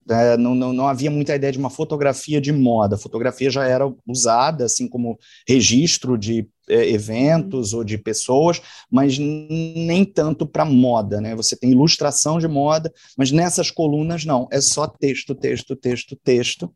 É, 0.08 0.36
não, 0.36 0.54
não, 0.54 0.72
não, 0.72 0.86
havia 0.86 1.10
muita 1.10 1.34
ideia 1.34 1.52
de 1.52 1.58
uma 1.58 1.70
fotografia 1.70 2.40
de 2.40 2.52
moda. 2.52 2.96
A 2.96 2.98
fotografia 2.98 3.48
já 3.48 3.64
era 3.66 3.90
usada 4.06 4.64
assim 4.64 4.86
como 4.86 5.18
registro 5.48 6.18
de 6.18 6.46
é, 6.68 6.90
eventos 6.90 7.72
ou 7.72 7.82
de 7.82 7.96
pessoas, 7.96 8.60
mas 8.90 9.18
nem 9.18 10.04
tanto 10.04 10.46
para 10.46 10.64
moda. 10.64 11.18
Né? 11.20 11.34
Você 11.34 11.56
tem 11.56 11.70
ilustração 11.70 12.38
de 12.38 12.46
moda, 12.46 12.92
mas 13.16 13.32
nessas 13.32 13.70
colunas 13.70 14.26
não. 14.26 14.46
É 14.52 14.60
só 14.60 14.86
texto, 14.86 15.34
texto, 15.34 15.74
texto, 15.74 16.14
texto. 16.16 16.74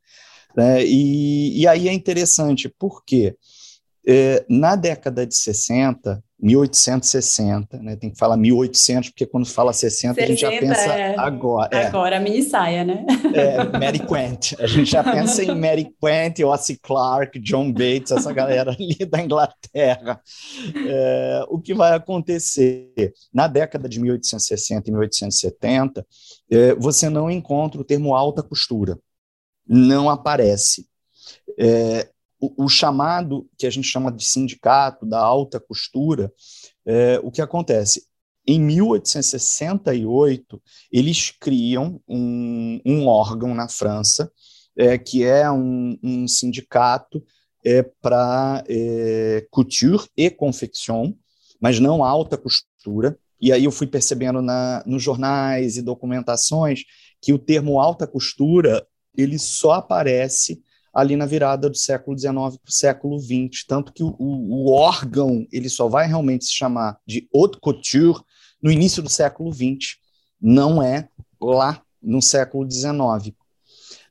Né? 0.57 0.83
E, 0.87 1.61
e 1.61 1.67
aí 1.67 1.89
é 1.89 1.93
interessante, 1.93 2.73
porque 2.79 3.37
é, 4.07 4.47
na 4.49 4.77
década 4.77 5.27
de 5.27 5.37
60, 5.37 6.23
1860, 6.45 7.79
né, 7.79 7.97
tem 7.97 8.11
que 8.11 8.19
falar 8.19 8.37
1800, 8.37 9.11
porque 9.11 9.27
quando 9.27 9.47
fala 9.47 9.73
60, 9.73 10.15
60, 10.15 10.23
a 10.23 10.27
gente 10.27 10.41
já 10.41 10.51
pensa 10.51 10.93
é, 10.93 11.19
agora. 11.19 11.77
É, 11.77 11.87
agora, 11.87 12.17
a 12.19 12.21
mini 12.21 12.43
saia, 12.43 12.85
né? 12.85 13.07
É, 13.35 13.79
Mary 13.79 14.01
Quant. 14.01 14.55
A 14.59 14.67
gente 14.67 14.91
já 14.91 15.03
pensa 15.03 15.43
em 15.43 15.59
Mary 15.59 15.93
Quant, 16.01 16.39
Ossie 16.45 16.79
Clark, 16.81 17.39
John 17.41 17.73
Bates, 17.73 18.13
essa 18.13 18.33
galera 18.33 18.73
ali 18.73 18.95
da 19.07 19.21
Inglaterra. 19.23 20.21
É, 20.87 21.45
o 21.49 21.59
que 21.59 21.75
vai 21.75 21.95
acontecer? 21.95 23.13
Na 23.33 23.47
década 23.47 23.89
de 23.89 23.99
1860 23.99 24.89
e 24.89 24.93
1870, 24.93 26.07
é, 26.51 26.75
você 26.75 27.09
não 27.09 27.31
encontra 27.31 27.81
o 27.81 27.85
termo 27.85 28.15
alta 28.15 28.43
costura 28.43 28.99
não 29.67 30.11
aparece. 30.11 30.87
É, 31.59 32.09
o, 32.57 32.69
chamado, 32.69 33.49
que 33.57 33.67
a 33.67 33.71
gente 33.71 33.87
chama 33.87 34.11
de 34.11 34.25
sindicato 34.25 35.07
da 35.07 35.21
alta 35.21 35.61
costura, 35.61 36.33
é, 36.85 37.21
o 37.23 37.31
que 37.31 37.41
acontece? 37.41 38.03
Em 38.47 38.61
1868, 38.61 40.63
eles 40.93 41.31
criam 41.31 41.99
um, 42.07 42.79
um 42.85 43.07
órgão 43.07 43.55
na 43.55 43.69
França, 43.69 44.31
é, 44.77 44.99
que 44.99 45.25
é 45.25 45.51
um, 45.51 45.99
um 46.03 46.29
sindicato 46.29 47.25
é, 47.65 47.83
para 47.83 48.63
é, 48.69 49.47
couture 49.51 50.07
e 50.17 50.31
confecção, 50.31 51.17
mas 51.61 51.81
não 51.81 52.05
alta 52.05 52.37
costura. 52.37 53.19
E 53.41 53.53
aí 53.53 53.65
eu 53.65 53.73
fui 53.73 53.87
percebendo 53.87 54.43
na, 54.43 54.83
nos 54.85 55.03
jornais 55.03 55.77
e 55.77 55.83
documentações 55.83 56.83
que 57.21 57.33
o 57.33 57.39
termo 57.39 57.81
alta 57.81 58.07
costura 58.07 58.87
ele 59.17 59.39
só 59.39 59.73
aparece 59.73 60.63
ali 60.95 61.17
na 61.17 61.27
virada 61.27 61.69
do 61.69 61.77
século 61.77 62.17
XIX 62.17 62.33
para 62.33 62.69
o 62.69 62.73
século 62.73 63.19
XX, 63.19 63.65
tanto 63.67 63.93
que 63.93 64.03
o, 64.03 64.15
o, 64.19 64.71
órgão 64.71 65.45
ele 65.51 65.69
só 65.69 65.89
vai 65.89 66.07
realmente 66.07 66.45
se 66.45 66.53
chamar 66.53 66.99
de 67.05 67.29
haute 67.35 67.59
couture 67.59 68.21
no 68.63 68.71
início 68.71 69.03
do 69.03 69.11
século 69.11 69.53
XX, 69.53 69.97
não 70.41 70.81
é 70.81 71.09
lá 71.41 71.83
no 72.01 72.23
século 72.23 72.71
XIX. 72.71 73.35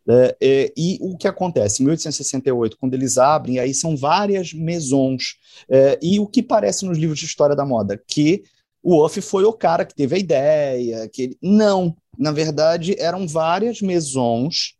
É, 0.05 0.37
é, 0.41 0.73
e 0.75 0.97
o 0.99 1.15
que 1.15 1.27
acontece? 1.27 1.81
Em 1.81 1.85
1868, 1.85 2.77
quando 2.77 2.93
eles 2.93 3.17
abrem, 3.17 3.59
aí 3.59 3.73
são 3.73 3.95
várias 3.95 4.51
maisons, 4.53 5.37
é, 5.69 5.97
e 6.01 6.19
o 6.19 6.27
que 6.27 6.43
parece 6.43 6.85
nos 6.85 6.97
livros 6.97 7.19
de 7.19 7.25
história 7.25 7.55
da 7.55 7.65
moda? 7.65 8.01
Que 8.05 8.43
o 8.81 8.97
Wolff 8.97 9.21
foi 9.21 9.45
o 9.45 9.53
cara 9.53 9.85
que 9.85 9.95
teve 9.95 10.15
a 10.15 10.19
ideia, 10.19 11.07
que 11.07 11.21
ele... 11.21 11.37
Não, 11.41 11.95
na 12.17 12.33
verdade, 12.33 12.99
eram 12.99 13.25
várias 13.25 13.81
maisons 13.81 14.75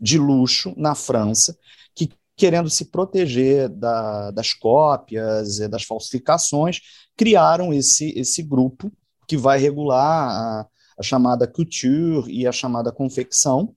de 0.00 0.18
luxo 0.18 0.72
na 0.76 0.94
França, 0.94 1.56
que, 1.94 2.10
querendo 2.36 2.70
se 2.70 2.86
proteger 2.86 3.68
da, 3.68 4.30
das 4.30 4.52
cópias, 4.52 5.58
das 5.68 5.84
falsificações, 5.84 6.80
criaram 7.16 7.72
esse, 7.72 8.18
esse 8.18 8.42
grupo 8.42 8.90
que 9.28 9.36
vai 9.36 9.58
regular 9.58 10.30
a, 10.30 10.66
a 10.98 11.02
chamada 11.02 11.46
couture 11.46 12.32
e 12.32 12.46
a 12.46 12.52
chamada 12.52 12.90
confecção. 12.90 13.74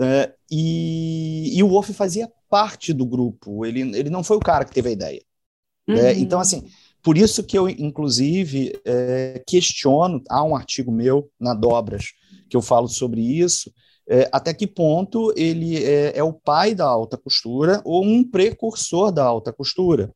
É, 0.00 0.32
e, 0.50 1.58
e, 1.58 1.62
o 1.62 1.68
Wolff 1.68 1.92
fazia 1.92 2.30
parte 2.48 2.92
do 2.92 3.04
grupo, 3.04 3.66
ele, 3.66 3.80
ele 3.80 4.08
não 4.08 4.22
foi 4.22 4.36
o 4.36 4.40
cara 4.40 4.64
que 4.64 4.72
teve 4.72 4.90
a 4.90 4.92
ideia. 4.92 5.22
É, 5.88 5.92
uhum. 5.92 5.98
É, 5.98 6.12
então, 6.14 6.38
assim, 6.38 6.70
por 7.02 7.18
isso 7.18 7.42
que 7.42 7.58
eu, 7.58 7.68
inclusive, 7.68 8.78
é, 8.84 9.42
questiono, 9.46 10.22
há 10.28 10.42
um 10.44 10.54
artigo 10.54 10.92
meu 10.92 11.30
na 11.38 11.52
Dobras 11.52 12.12
que 12.48 12.56
eu 12.56 12.62
falo 12.62 12.88
sobre 12.88 13.20
isso, 13.20 13.72
é, 14.08 14.28
até 14.32 14.54
que 14.54 14.66
ponto 14.66 15.32
ele 15.36 15.84
é, 15.84 16.16
é, 16.16 16.22
o 16.22 16.32
pai 16.32 16.74
da 16.74 16.86
alta 16.86 17.16
costura 17.18 17.82
ou 17.84 18.02
um 18.02 18.24
precursor 18.24 19.12
da 19.12 19.24
alta 19.24 19.52
costura. 19.52 20.12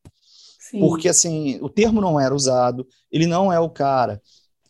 Sim. 0.58 0.80
Porque, 0.80 1.08
assim, 1.08 1.58
o 1.60 1.68
termo 1.68 2.00
não 2.00 2.18
era 2.18 2.34
usado, 2.34 2.86
ele 3.10 3.26
não 3.26 3.52
é 3.52 3.60
o 3.60 3.68
cara 3.68 4.20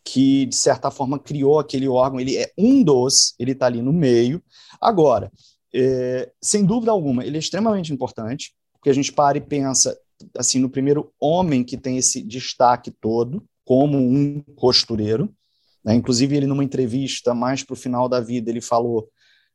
que, 0.05 0.47
de 0.47 0.57
certa 0.57 0.91
forma, 0.91 1.19
criou 1.19 1.61
aquele 1.61 1.87
órgão, 1.87 2.19
ele 2.19 2.37
é 2.37 2.51
um 2.59 2.83
dos, 2.83 3.35
ele 3.39 3.53
está 3.53 3.67
ali 3.67 3.81
no 3.81 3.93
meio. 3.93 4.43
Agora, 4.81 5.31
é, 5.73 6.31
sem 6.43 6.65
dúvida 6.65 6.91
alguma, 6.91 7.25
ele 7.25 7.37
é 7.37 7.41
extremamente 7.41 7.93
importante, 7.93 8.53
porque 8.73 8.91
a 8.91 8.93
gente 8.93 9.13
para 9.13 9.39
e 9.39 9.41
pensa, 9.41 9.97
assim, 10.37 10.59
no 10.59 10.69
primeiro 10.69 11.13
homem 11.21 11.63
que 11.63 11.79
tem 11.79 11.97
esse 11.97 12.21
destaque 12.21 12.91
todo, 12.91 13.45
como 13.65 13.97
um 13.97 14.41
costureiro, 14.57 15.33
né? 15.85 15.95
Inclusive, 15.95 16.37
ele, 16.37 16.47
numa 16.47 16.65
entrevista 16.65 17.35
mais 17.35 17.63
para 17.63 17.75
o 17.75 17.77
final 17.77 18.09
da 18.09 18.21
vida, 18.21 18.51
ele 18.51 18.61
falou, 18.61 19.09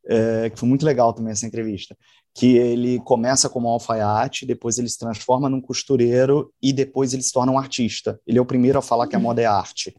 é, 0.06 0.50
que 0.50 0.58
foi 0.58 0.68
muito 0.68 0.86
legal 0.86 1.12
também 1.12 1.32
essa 1.32 1.46
entrevista, 1.46 1.96
que 2.34 2.56
ele 2.56 2.98
começa 3.00 3.48
como 3.48 3.68
alfaiate, 3.68 4.46
depois 4.46 4.78
ele 4.78 4.88
se 4.88 4.98
transforma 4.98 5.48
num 5.48 5.60
costureiro 5.60 6.52
e 6.62 6.72
depois 6.72 7.12
ele 7.12 7.22
se 7.22 7.32
torna 7.32 7.52
um 7.52 7.58
artista. 7.58 8.20
Ele 8.26 8.38
é 8.38 8.40
o 8.40 8.46
primeiro 8.46 8.78
a 8.78 8.82
falar 8.82 9.06
que 9.06 9.16
a 9.16 9.18
moda 9.18 9.42
é 9.42 9.46
arte. 9.46 9.94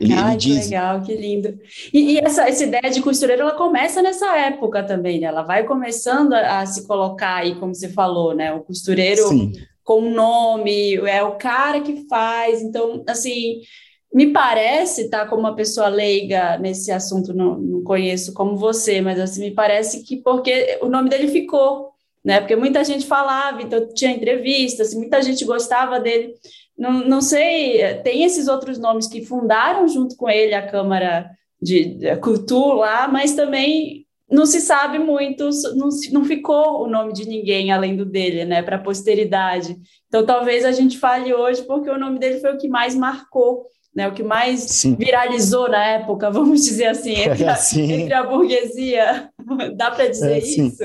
Ele, 0.00 0.12
Ai, 0.12 0.32
ele 0.32 0.36
diz... 0.36 0.58
que 0.58 0.64
legal, 0.64 1.02
que 1.02 1.14
lindo. 1.14 1.58
E, 1.92 2.12
e, 2.12 2.18
essa, 2.18 2.48
essa 2.48 2.64
ideia 2.64 2.90
de 2.90 3.02
costureiro, 3.02 3.42
ela 3.42 3.54
começa 3.54 4.00
nessa 4.00 4.36
época 4.38 4.84
também, 4.84 5.18
né? 5.20 5.26
Ela 5.26 5.42
vai 5.42 5.64
começando 5.64 6.34
a, 6.34 6.60
a 6.60 6.66
se 6.66 6.86
colocar 6.86 7.36
aí, 7.36 7.56
como 7.56 7.74
você 7.74 7.88
falou, 7.88 8.34
né? 8.34 8.52
O 8.52 8.60
costureiro 8.60 9.26
Sim. 9.28 9.52
com 9.82 10.10
nome, 10.10 10.94
é 10.94 11.22
o 11.22 11.36
cara 11.36 11.80
que 11.80 12.06
faz. 12.08 12.62
Então, 12.62 13.02
assim, 13.08 13.60
me 14.12 14.32
parece, 14.32 15.10
tá, 15.10 15.26
como 15.26 15.40
uma 15.40 15.54
pessoa 15.54 15.88
leiga 15.88 16.56
nesse 16.58 16.90
assunto, 16.90 17.34
não, 17.34 17.58
não 17.58 17.82
conheço 17.82 18.32
como 18.32 18.56
você, 18.56 19.00
mas 19.00 19.20
assim, 19.20 19.40
me 19.42 19.50
parece 19.50 20.02
que 20.02 20.16
porque 20.16 20.78
o 20.80 20.88
nome 20.88 21.10
dele 21.10 21.28
ficou, 21.28 21.90
né? 22.24 22.40
Porque 22.40 22.56
muita 22.56 22.82
gente 22.84 23.06
falava, 23.06 23.62
então 23.62 23.86
tinha 23.94 24.10
entrevistas, 24.10 24.94
muita 24.94 25.22
gente 25.22 25.44
gostava 25.44 26.00
dele. 26.00 26.34
Não, 26.76 27.06
não 27.06 27.20
sei, 27.20 27.94
tem 28.02 28.24
esses 28.24 28.48
outros 28.48 28.78
nomes 28.78 29.06
que 29.08 29.24
fundaram 29.24 29.86
junto 29.88 30.16
com 30.16 30.28
ele 30.28 30.54
a 30.54 30.66
Câmara 30.66 31.30
de, 31.60 31.96
de 31.96 32.16
Cultura 32.16 32.74
lá, 32.76 33.08
mas 33.08 33.34
também 33.34 34.06
não 34.30 34.46
se 34.46 34.60
sabe 34.60 34.98
muito, 34.98 35.48
não, 35.74 35.88
não 36.12 36.24
ficou 36.24 36.82
o 36.82 36.86
nome 36.86 37.12
de 37.12 37.26
ninguém 37.26 37.72
além 37.72 37.96
do 37.96 38.04
dele, 38.04 38.44
né, 38.44 38.62
para 38.62 38.76
a 38.76 38.82
posteridade. 38.82 39.76
Então, 40.06 40.24
talvez 40.24 40.64
a 40.64 40.72
gente 40.72 40.98
fale 40.98 41.32
hoje 41.34 41.62
porque 41.62 41.90
o 41.90 41.98
nome 41.98 42.18
dele 42.18 42.40
foi 42.40 42.54
o 42.54 42.58
que 42.58 42.68
mais 42.68 42.94
marcou 42.94 43.66
né, 43.94 44.06
o 44.06 44.12
que 44.12 44.22
mais 44.22 44.60
Sim. 44.60 44.94
viralizou 44.94 45.68
na 45.68 45.84
época, 45.84 46.30
vamos 46.32 46.64
dizer 46.64 46.86
assim, 46.86 47.14
entre 47.18 47.44
a, 47.44 47.58
entre 47.76 48.14
a 48.14 48.22
burguesia. 48.22 49.30
Dá 49.76 49.90
para 49.90 50.08
dizer 50.08 50.32
é, 50.32 50.38
isso? 50.38 50.84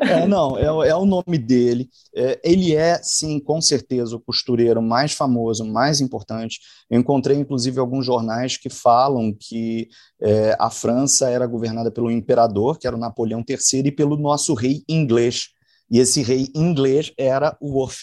É, 0.00 0.26
não, 0.26 0.56
é, 0.56 0.88
é, 0.88 0.94
o 0.94 1.04
nome 1.04 1.38
dele. 1.38 1.88
É, 2.14 2.40
ele 2.42 2.74
é, 2.74 2.98
sim, 3.02 3.38
com 3.38 3.60
certeza, 3.60 4.16
o 4.16 4.20
costureiro 4.20 4.80
mais 4.82 5.12
famoso, 5.12 5.64
mais 5.64 6.00
importante. 6.00 6.58
Eu 6.90 6.98
encontrei, 6.98 7.36
inclusive, 7.36 7.78
alguns 7.78 8.06
jornais 8.06 8.56
que 8.56 8.70
falam 8.70 9.34
que 9.38 9.88
é, 10.20 10.56
a 10.58 10.70
França 10.70 11.28
era 11.28 11.46
governada 11.46 11.90
pelo 11.90 12.10
imperador, 12.10 12.78
que 12.78 12.86
era 12.86 12.96
o 12.96 13.00
Napoleão 13.00 13.44
III, 13.46 13.82
e 13.86 13.92
pelo 13.92 14.16
nosso 14.16 14.54
rei 14.54 14.82
inglês. 14.88 15.50
E 15.90 15.98
esse 15.98 16.22
rei 16.22 16.48
inglês 16.54 17.12
era 17.16 17.56
o 17.60 17.72
Wolf. 17.72 18.02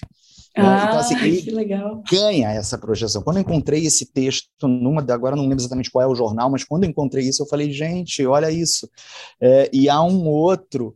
Né? 0.58 0.64
Ah, 0.64 0.86
então, 0.88 1.00
assim, 1.00 1.16
que 1.42 1.52
legal. 1.52 2.02
ganha 2.10 2.50
essa 2.52 2.78
projeção. 2.78 3.22
Quando 3.22 3.38
eu 3.38 3.42
encontrei 3.42 3.86
esse 3.86 4.06
texto, 4.06 4.68
numa, 4.68 5.02
agora 5.12 5.36
não 5.36 5.44
lembro 5.44 5.60
exatamente 5.60 5.92
qual 5.92 6.04
é 6.04 6.08
o 6.08 6.16
jornal, 6.16 6.50
mas 6.50 6.64
quando 6.64 6.86
eu 6.86 6.90
encontrei 6.90 7.28
isso, 7.28 7.44
eu 7.44 7.48
falei, 7.48 7.72
gente, 7.72 8.26
olha 8.26 8.50
isso. 8.50 8.90
É, 9.42 9.70
e 9.74 9.90
há 9.90 10.02
um 10.02 10.26
outro, 10.28 10.96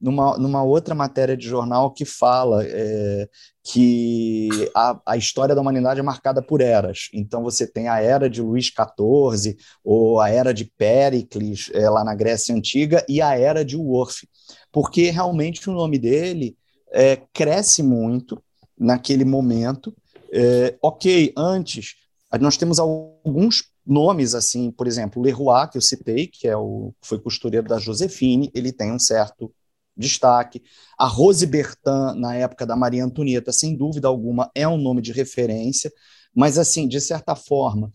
numa, 0.00 0.38
numa 0.38 0.62
outra 0.62 0.94
matéria 0.94 1.36
de 1.36 1.46
jornal, 1.46 1.92
que 1.92 2.06
fala 2.06 2.64
é, 2.64 3.28
que 3.62 4.48
a, 4.74 4.98
a 5.04 5.16
história 5.18 5.54
da 5.54 5.60
humanidade 5.60 6.00
é 6.00 6.02
marcada 6.02 6.40
por 6.40 6.62
eras. 6.62 7.10
Então, 7.12 7.42
você 7.42 7.66
tem 7.66 7.88
a 7.88 8.00
era 8.00 8.30
de 8.30 8.40
Luís 8.40 8.66
XIV, 8.66 9.58
ou 9.84 10.20
a 10.22 10.30
era 10.30 10.54
de 10.54 10.64
Péricles, 10.64 11.70
é, 11.74 11.90
lá 11.90 12.02
na 12.02 12.14
Grécia 12.14 12.54
Antiga, 12.54 13.04
e 13.06 13.20
a 13.20 13.38
era 13.38 13.62
de 13.62 13.76
Worf, 13.76 14.26
porque 14.72 15.10
realmente 15.10 15.68
o 15.68 15.74
nome 15.74 15.98
dele 15.98 16.56
é, 16.90 17.20
cresce 17.34 17.82
muito 17.82 18.42
naquele 18.78 19.24
momento. 19.24 19.94
É, 20.32 20.76
ok, 20.82 21.32
antes, 21.36 21.94
nós 22.40 22.56
temos 22.56 22.78
alguns 22.78 23.64
nomes, 23.86 24.34
assim, 24.34 24.70
por 24.70 24.86
exemplo, 24.86 25.22
Leroy, 25.22 25.68
que 25.70 25.78
eu 25.78 25.82
citei, 25.82 26.26
que 26.26 26.48
é 26.48 26.56
o, 26.56 26.92
foi 27.00 27.18
costureiro 27.18 27.68
da 27.68 27.78
Josefine, 27.78 28.50
ele 28.54 28.72
tem 28.72 28.92
um 28.92 28.98
certo 28.98 29.52
destaque. 29.96 30.62
A 30.98 31.06
Rose 31.06 31.46
Bertin, 31.46 32.18
na 32.18 32.34
época 32.34 32.66
da 32.66 32.76
Maria 32.76 33.04
Antonieta, 33.04 33.52
sem 33.52 33.76
dúvida 33.76 34.08
alguma, 34.08 34.50
é 34.54 34.66
um 34.66 34.76
nome 34.76 35.00
de 35.00 35.12
referência, 35.12 35.90
mas, 36.34 36.58
assim, 36.58 36.86
de 36.86 37.00
certa 37.00 37.34
forma, 37.34 37.90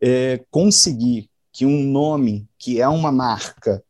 é, 0.00 0.44
conseguir 0.50 1.30
que 1.52 1.64
um 1.64 1.84
nome 1.84 2.48
que 2.58 2.80
é 2.80 2.88
uma 2.88 3.12
marca 3.12 3.84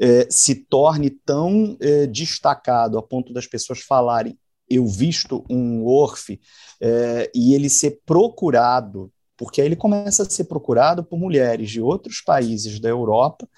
é, 0.00 0.26
se 0.30 0.54
torne 0.54 1.10
tão 1.10 1.76
é, 1.80 2.06
destacado 2.06 2.96
a 2.96 3.02
ponto 3.02 3.32
das 3.32 3.46
pessoas 3.46 3.80
falarem 3.80 4.38
eu 4.68 4.86
visto 4.86 5.44
um 5.50 5.84
Orfe 5.84 6.40
é, 6.80 7.30
e 7.34 7.54
ele 7.54 7.68
ser 7.68 8.00
procurado, 8.04 9.12
porque 9.36 9.60
aí 9.60 9.66
ele 9.66 9.76
começa 9.76 10.22
a 10.22 10.30
ser 10.30 10.44
procurado 10.44 11.04
por 11.04 11.18
mulheres 11.18 11.70
de 11.70 11.80
outros 11.80 12.20
países 12.20 12.80
da 12.80 12.88
Europa 12.88 13.48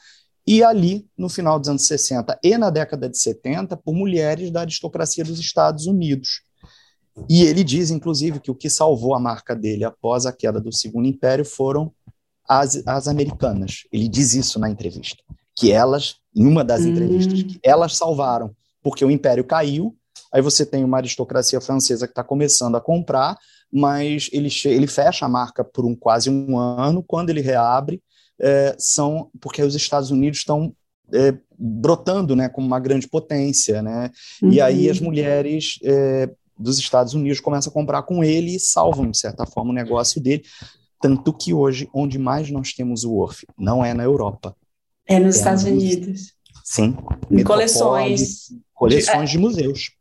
e 0.46 0.62
ali, 0.62 1.08
no 1.18 1.28
final 1.28 1.58
dos 1.58 1.68
anos 1.68 1.86
60 1.86 2.38
e 2.42 2.56
na 2.56 2.70
década 2.70 3.08
de 3.08 3.18
70, 3.18 3.76
por 3.76 3.92
mulheres 3.92 4.50
da 4.50 4.60
aristocracia 4.60 5.24
dos 5.24 5.40
Estados 5.40 5.86
Unidos. 5.86 6.42
E 7.28 7.42
ele 7.42 7.64
diz, 7.64 7.90
inclusive, 7.90 8.38
que 8.38 8.50
o 8.50 8.54
que 8.54 8.70
salvou 8.70 9.14
a 9.14 9.18
marca 9.18 9.56
dele 9.56 9.84
após 9.84 10.24
a 10.24 10.32
queda 10.32 10.60
do 10.60 10.72
Segundo 10.72 11.08
Império 11.08 11.44
foram 11.44 11.92
as, 12.48 12.80
as 12.86 13.08
americanas. 13.08 13.84
Ele 13.90 14.06
diz 14.06 14.34
isso 14.34 14.60
na 14.60 14.70
entrevista, 14.70 15.22
que 15.54 15.72
elas, 15.72 16.16
em 16.34 16.46
uma 16.46 16.62
das 16.62 16.82
hum. 16.82 16.90
entrevistas, 16.90 17.42
que 17.42 17.58
elas 17.62 17.96
salvaram, 17.96 18.54
porque 18.82 19.04
o 19.04 19.10
Império 19.10 19.44
caiu 19.44 19.96
Aí 20.37 20.42
você 20.42 20.66
tem 20.66 20.85
uma 20.85 20.99
aristocracia 20.99 21.62
francesa 21.62 22.07
que 22.07 22.12
está 22.12 22.22
começando 22.22 22.77
a 22.77 22.81
comprar, 22.81 23.38
mas 23.72 24.29
ele, 24.31 24.51
ele 24.66 24.87
fecha 24.87 25.25
a 25.25 25.29
marca 25.31 25.64
por 25.64 25.87
um 25.87 25.96
quase 25.96 26.29
um 26.29 26.59
ano. 26.59 27.03
Quando 27.03 27.31
ele 27.31 27.40
reabre, 27.40 28.03
é, 28.38 28.77
são 28.79 29.31
porque 29.40 29.62
os 29.62 29.75
Estados 29.75 30.11
Unidos 30.11 30.40
estão 30.40 30.75
é, 31.11 31.35
brotando, 31.59 32.37
né, 32.37 32.51
como 32.51 32.66
uma 32.66 32.79
grande 32.79 33.09
potência, 33.09 33.81
né? 33.81 34.11
Uhum. 34.42 34.53
E 34.53 34.61
aí 34.61 34.90
as 34.90 35.01
mulheres 35.01 35.79
é, 35.83 36.29
dos 36.59 36.79
Estados 36.79 37.14
Unidos 37.14 37.40
começam 37.40 37.70
a 37.70 37.72
comprar 37.72 38.03
com 38.03 38.22
ele 38.22 38.57
e 38.57 38.61
salvam 38.61 39.11
de 39.11 39.18
certa 39.18 39.46
forma 39.46 39.70
o 39.70 39.75
negócio 39.75 40.20
dele. 40.20 40.42
Tanto 41.01 41.33
que 41.33 41.55
hoje, 41.55 41.88
onde 41.94 42.18
mais 42.18 42.51
nós 42.51 42.75
temos 42.75 43.05
o 43.05 43.12
Worf, 43.12 43.46
não 43.59 43.83
é 43.83 43.94
na 43.94 44.05
Europa. 44.05 44.55
É 45.07 45.18
nos 45.18 45.37
é 45.37 45.38
Estados 45.38 45.64
Unidos. 45.64 46.35
Sim. 46.62 46.94
Em 47.31 47.42
coleções. 47.42 48.53
Coleções 48.75 49.31
de 49.31 49.38
museus. 49.38 49.95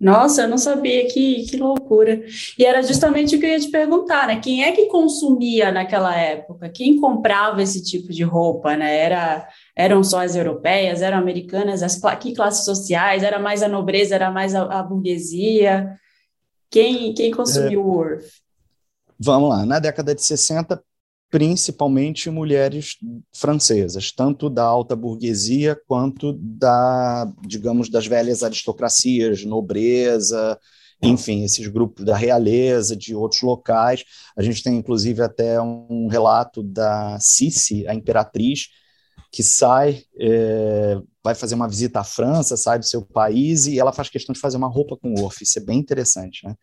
Nossa, 0.00 0.42
eu 0.42 0.48
não 0.48 0.58
sabia, 0.58 1.08
que, 1.08 1.44
que 1.44 1.56
loucura. 1.56 2.22
E 2.56 2.64
era 2.64 2.82
justamente 2.82 3.34
o 3.34 3.40
que 3.40 3.46
eu 3.46 3.50
ia 3.50 3.58
te 3.58 3.68
perguntar, 3.68 4.28
né? 4.28 4.38
Quem 4.38 4.62
é 4.62 4.70
que 4.70 4.86
consumia 4.86 5.72
naquela 5.72 6.14
época? 6.16 6.68
Quem 6.68 7.00
comprava 7.00 7.60
esse 7.60 7.82
tipo 7.82 8.12
de 8.12 8.22
roupa, 8.22 8.76
né? 8.76 8.96
Era, 8.96 9.48
eram 9.74 10.04
só 10.04 10.22
as 10.22 10.36
europeias, 10.36 11.02
eram 11.02 11.18
americanas, 11.18 11.82
as 11.82 12.00
que 12.20 12.32
classes 12.32 12.64
sociais? 12.64 13.24
Era 13.24 13.40
mais 13.40 13.60
a 13.60 13.68
nobreza, 13.68 14.14
era 14.14 14.30
mais 14.30 14.54
a, 14.54 14.62
a 14.62 14.82
burguesia? 14.84 15.98
Quem, 16.70 17.12
quem 17.12 17.32
consumiu 17.32 17.80
é, 17.80 17.84
o 17.84 17.86
Worth? 17.88 18.24
Vamos 19.18 19.50
lá, 19.50 19.66
na 19.66 19.80
década 19.80 20.14
de 20.14 20.22
60, 20.22 20.80
principalmente 21.30 22.30
mulheres 22.30 22.96
francesas, 23.32 24.10
tanto 24.10 24.48
da 24.48 24.64
alta 24.64 24.96
burguesia 24.96 25.78
quanto 25.86 26.32
da, 26.32 27.30
digamos, 27.46 27.90
das 27.90 28.06
velhas 28.06 28.42
aristocracias, 28.42 29.44
nobreza, 29.44 30.58
enfim, 31.02 31.44
esses 31.44 31.66
grupos 31.68 32.04
da 32.04 32.16
realeza, 32.16 32.96
de 32.96 33.14
outros 33.14 33.42
locais. 33.42 34.04
A 34.36 34.42
gente 34.42 34.62
tem, 34.62 34.76
inclusive, 34.76 35.22
até 35.22 35.60
um 35.60 36.08
relato 36.08 36.62
da 36.62 37.18
Cici, 37.20 37.86
a 37.86 37.94
imperatriz, 37.94 38.68
que 39.30 39.42
sai, 39.42 40.02
é, 40.18 40.98
vai 41.22 41.34
fazer 41.34 41.54
uma 41.54 41.68
visita 41.68 42.00
à 42.00 42.04
França, 42.04 42.56
sai 42.56 42.78
do 42.78 42.86
seu 42.86 43.02
país 43.02 43.66
e 43.66 43.78
ela 43.78 43.92
faz 43.92 44.08
questão 44.08 44.32
de 44.32 44.40
fazer 44.40 44.56
uma 44.56 44.68
roupa 44.68 44.96
com 44.96 45.12
o 45.12 45.22
Orff. 45.22 45.42
Isso 45.42 45.58
é 45.58 45.62
bem 45.62 45.78
interessante, 45.78 46.46
né? 46.46 46.54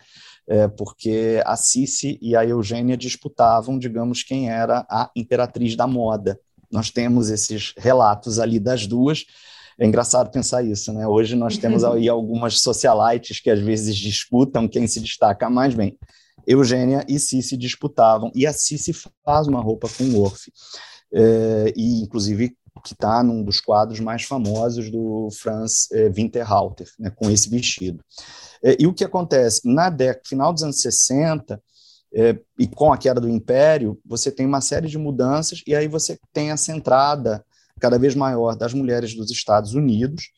É, 0.48 0.68
porque 0.68 1.42
a 1.44 1.56
Cici 1.56 2.20
e 2.22 2.36
a 2.36 2.46
Eugênia 2.46 2.96
disputavam, 2.96 3.80
digamos, 3.80 4.22
quem 4.22 4.50
era 4.50 4.86
a 4.90 5.10
imperatriz 5.16 5.76
da 5.76 5.88
moda. 5.88 6.40
Nós 6.72 6.92
temos 6.92 7.30
esses 7.30 7.74
relatos 7.78 8.38
ali 8.40 8.60
das 8.60 8.86
duas. 8.86 9.26
É 9.80 9.86
engraçado 9.86 10.32
pensar 10.32 10.64
isso, 10.64 10.94
né? 10.94 11.08
Hoje 11.08 11.36
nós 11.36 11.58
temos 11.58 11.84
aí 11.86 12.08
algumas 12.08 12.60
socialites 12.60 13.40
que 13.40 13.50
às 13.50 13.60
vezes 13.60 13.96
disputam 13.96 14.68
quem 14.68 14.86
se 14.88 15.00
destaca 15.00 15.50
mais 15.50 15.74
bem. 15.74 15.98
Eugênia 16.46 17.04
e 17.10 17.18
Cici 17.18 17.58
disputavam, 17.58 18.32
e 18.36 18.46
a 18.46 18.54
Cici 18.54 18.94
faz 19.24 19.48
uma 19.48 19.62
roupa 19.62 19.90
com 19.90 20.04
o 20.04 20.22
Orff 20.22 20.52
é, 21.12 21.74
e 21.76 22.02
inclusive 22.02 22.56
que 22.82 22.94
está 22.94 23.24
num 23.24 23.44
dos 23.44 23.60
quadros 23.60 24.00
mais 24.00 24.24
famosos 24.24 24.92
do 24.92 25.30
Franz 25.32 25.90
é, 25.92 26.10
Winterhalter, 26.10 26.88
né, 27.00 27.10
com 27.10 27.30
esse 27.30 27.50
vestido. 27.50 28.04
É, 28.64 28.76
e 28.80 28.88
o 28.88 28.94
que 28.94 29.04
acontece? 29.04 29.62
Na 29.66 29.90
década, 29.90 30.22
final 30.26 30.54
dos 30.54 30.64
anos 30.64 30.82
60, 30.82 31.62
é, 32.14 32.38
e 32.60 32.68
com 32.68 32.94
a 32.94 32.98
queda 32.98 33.20
do 33.20 33.30
Império, 33.30 34.00
você 34.06 34.32
tem 34.32 34.46
uma 34.46 34.62
série 34.62 34.88
de 34.88 34.98
mudanças, 34.98 35.62
e 35.68 35.76
aí 35.76 35.88
você 35.88 36.18
tem 36.32 36.52
essa 36.52 36.72
entrada 36.72 37.44
cada 37.80 37.98
vez 37.98 38.16
maior 38.16 38.56
das 38.56 38.74
mulheres 38.74 39.16
dos 39.16 39.30
Estados 39.32 39.74
Unidos 39.74 40.32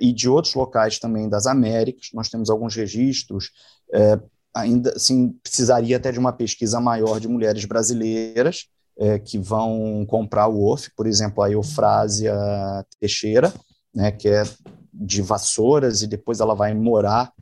e 0.00 0.14
de 0.14 0.30
outros 0.30 0.54
locais 0.54 0.98
também 0.98 1.28
das 1.28 1.46
Américas. 1.46 2.08
Nós 2.14 2.30
temos 2.30 2.48
alguns 2.48 2.74
registros, 2.74 3.50
ainda 4.54 4.94
assim, 4.96 5.28
precisaria 5.42 5.98
até 5.98 6.10
de 6.10 6.18
uma 6.18 6.32
pesquisa 6.32 6.80
maior 6.80 7.20
de 7.20 7.28
mulheres 7.28 7.66
brasileiras, 7.66 8.66
é, 9.00 9.18
que 9.18 9.38
vão 9.38 10.04
comprar 10.06 10.46
o 10.46 10.62
OF, 10.70 10.90
por 10.94 11.06
exemplo, 11.06 11.42
a 11.42 11.50
Eufrásia 11.50 12.34
Teixeira, 13.00 13.52
né, 13.94 14.12
que 14.12 14.28
é 14.28 14.42
de 14.92 15.22
Vassouras, 15.22 16.02
e 16.02 16.06
depois 16.06 16.38
ela 16.38 16.54
vai 16.54 16.74
morar, 16.74 17.32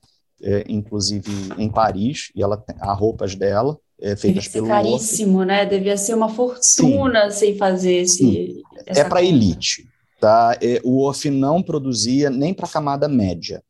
é, 0.40 0.64
inclusive, 0.68 1.28
em 1.58 1.68
Paris, 1.68 2.30
e 2.34 2.42
ela 2.42 2.56
tem 2.56 2.76
as 2.78 2.98
roupas 2.98 3.34
dela, 3.34 3.76
é, 4.00 4.14
feitas 4.14 4.44
Devia 4.44 4.52
pelo 4.52 4.68
caríssimo, 4.68 5.44
né? 5.44 5.66
Devia 5.66 5.96
ser 5.96 6.14
uma 6.14 6.28
fortuna 6.28 7.28
Sim. 7.30 7.38
sem 7.38 7.56
fazer 7.56 7.94
esse. 7.94 8.62
É 8.86 9.02
para 9.02 9.24
elite. 9.24 9.88
Tá? 10.20 10.56
É, 10.62 10.80
o 10.84 11.04
OF 11.04 11.28
não 11.30 11.60
produzia 11.60 12.30
nem 12.30 12.54
para 12.54 12.66
a 12.66 12.70
camada 12.70 13.08
média. 13.08 13.60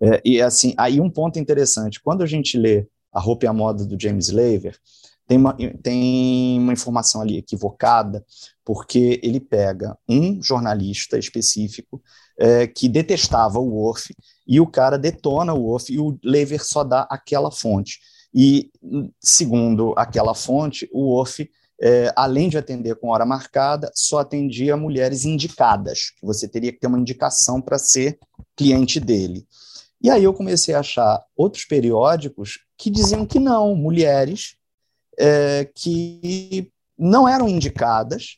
É, 0.00 0.22
e 0.24 0.40
assim, 0.40 0.72
aí 0.78 0.98
um 0.98 1.10
ponto 1.10 1.38
interessante, 1.38 2.00
quando 2.02 2.22
a 2.22 2.26
gente 2.26 2.56
lê 2.56 2.86
A 3.12 3.20
Roupa 3.20 3.44
e 3.44 3.48
a 3.48 3.52
Moda 3.52 3.84
do 3.84 4.00
James 4.00 4.30
Laver, 4.30 4.78
tem 5.28 5.36
uma, 5.36 5.54
tem 5.82 6.58
uma 6.58 6.72
informação 6.72 7.20
ali 7.20 7.36
equivocada, 7.36 8.24
porque 8.64 9.20
ele 9.22 9.38
pega 9.38 9.96
um 10.08 10.42
jornalista 10.42 11.18
específico 11.18 12.02
é, 12.38 12.66
que 12.66 12.88
detestava 12.88 13.58
o 13.58 13.68
Worf, 13.68 14.14
e 14.46 14.58
o 14.58 14.66
cara 14.66 14.98
detona 14.98 15.52
o 15.52 15.64
Worf, 15.64 15.92
e 15.92 15.98
o 15.98 16.18
Lever 16.24 16.64
só 16.64 16.82
dá 16.82 17.06
aquela 17.10 17.50
fonte. 17.50 18.00
E, 18.34 18.70
segundo 19.20 19.92
aquela 19.96 20.34
fonte, 20.34 20.88
o 20.92 21.14
Worf 21.14 21.48
é, 21.80 22.12
além 22.16 22.48
de 22.48 22.58
atender 22.58 22.96
com 22.96 23.10
hora 23.10 23.24
marcada, 23.24 23.90
só 23.94 24.18
atendia 24.18 24.76
mulheres 24.76 25.24
indicadas, 25.24 26.10
que 26.10 26.26
você 26.26 26.48
teria 26.48 26.72
que 26.72 26.80
ter 26.80 26.88
uma 26.88 26.98
indicação 26.98 27.60
para 27.60 27.78
ser 27.78 28.18
cliente 28.56 28.98
dele. 28.98 29.46
E 30.02 30.10
aí 30.10 30.24
eu 30.24 30.34
comecei 30.34 30.74
a 30.74 30.80
achar 30.80 31.22
outros 31.36 31.64
periódicos 31.64 32.60
que 32.76 32.90
diziam 32.90 33.26
que 33.26 33.38
não, 33.38 33.76
mulheres 33.76 34.57
é, 35.18 35.68
que 35.74 36.70
não 36.96 37.28
eram 37.28 37.48
indicadas. 37.48 38.36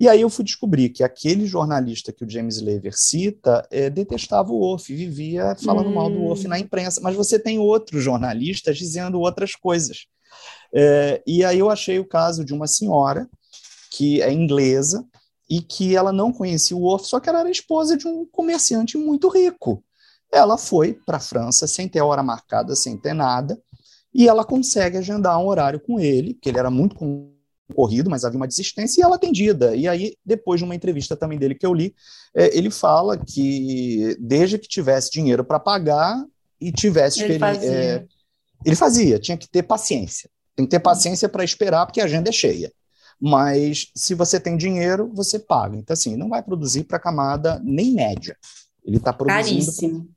E 0.00 0.08
aí 0.08 0.20
eu 0.20 0.30
fui 0.30 0.44
descobrir 0.44 0.90
que 0.90 1.02
aquele 1.02 1.44
jornalista 1.44 2.12
que 2.12 2.24
o 2.24 2.30
James 2.30 2.60
Lever 2.60 2.96
cita 2.96 3.66
é, 3.70 3.90
detestava 3.90 4.52
o 4.52 4.60
Wolf, 4.60 4.86
vivia 4.88 5.56
falando 5.56 5.88
hum. 5.88 5.94
mal 5.94 6.10
do 6.10 6.20
Wolf 6.20 6.44
hum. 6.44 6.48
na 6.48 6.58
imprensa. 6.58 7.00
Mas 7.00 7.16
você 7.16 7.38
tem 7.38 7.58
outros 7.58 8.02
jornalistas 8.02 8.78
dizendo 8.78 9.18
outras 9.18 9.56
coisas. 9.56 10.06
É, 10.72 11.22
e 11.26 11.44
aí 11.44 11.58
eu 11.58 11.70
achei 11.70 11.98
o 11.98 12.06
caso 12.06 12.44
de 12.44 12.52
uma 12.54 12.66
senhora 12.66 13.28
que 13.90 14.22
é 14.22 14.32
inglesa 14.32 15.04
e 15.50 15.62
que 15.62 15.96
ela 15.96 16.12
não 16.12 16.30
conhecia 16.30 16.76
o 16.76 16.80
Wolf, 16.80 17.06
só 17.06 17.18
que 17.18 17.28
ela 17.28 17.40
era 17.40 17.50
esposa 17.50 17.96
de 17.96 18.06
um 18.06 18.26
comerciante 18.26 18.98
muito 18.98 19.28
rico. 19.28 19.82
Ela 20.30 20.58
foi 20.58 20.92
para 21.06 21.16
a 21.16 21.20
França 21.20 21.66
sem 21.66 21.88
ter 21.88 22.02
hora 22.02 22.22
marcada, 22.22 22.76
sem 22.76 22.98
ter 22.98 23.14
nada, 23.14 23.58
e 24.14 24.28
ela 24.28 24.44
consegue 24.44 24.96
agendar 24.96 25.38
um 25.38 25.46
horário 25.46 25.80
com 25.80 26.00
ele, 26.00 26.34
que 26.34 26.48
ele 26.48 26.58
era 26.58 26.70
muito 26.70 26.96
concorrido, 26.96 28.10
mas 28.10 28.24
havia 28.24 28.38
uma 28.38 28.48
desistência, 28.48 29.00
e 29.00 29.04
ela 29.04 29.16
atendida. 29.16 29.76
E 29.76 29.86
aí, 29.86 30.16
depois 30.24 30.60
de 30.60 30.64
uma 30.64 30.74
entrevista 30.74 31.16
também 31.16 31.38
dele 31.38 31.54
que 31.54 31.66
eu 31.66 31.74
li, 31.74 31.94
é, 32.34 32.56
ele 32.56 32.70
fala 32.70 33.16
que 33.16 34.16
desde 34.18 34.58
que 34.58 34.68
tivesse 34.68 35.10
dinheiro 35.10 35.44
para 35.44 35.60
pagar 35.60 36.24
e 36.60 36.72
tivesse... 36.72 37.22
Ele 37.22 37.38
fazia. 37.38 37.70
É, 37.70 38.06
ele 38.64 38.76
fazia, 38.76 39.18
tinha 39.18 39.36
que 39.36 39.48
ter 39.48 39.62
paciência. 39.62 40.28
Tem 40.56 40.66
que 40.66 40.70
ter 40.70 40.80
paciência 40.80 41.28
para 41.28 41.44
esperar, 41.44 41.86
porque 41.86 42.00
a 42.00 42.04
agenda 42.04 42.30
é 42.30 42.32
cheia. 42.32 42.72
Mas 43.20 43.90
se 43.94 44.14
você 44.14 44.40
tem 44.40 44.56
dinheiro, 44.56 45.10
você 45.14 45.38
paga. 45.38 45.76
Então, 45.76 45.94
assim, 45.94 46.16
não 46.16 46.28
vai 46.28 46.42
produzir 46.42 46.84
para 46.84 46.96
a 46.96 47.00
camada 47.00 47.60
nem 47.64 47.92
média. 47.92 48.36
Ele 48.84 48.96
está 48.96 49.12
produzindo. 49.12 49.64
Caríssimo. 49.64 50.08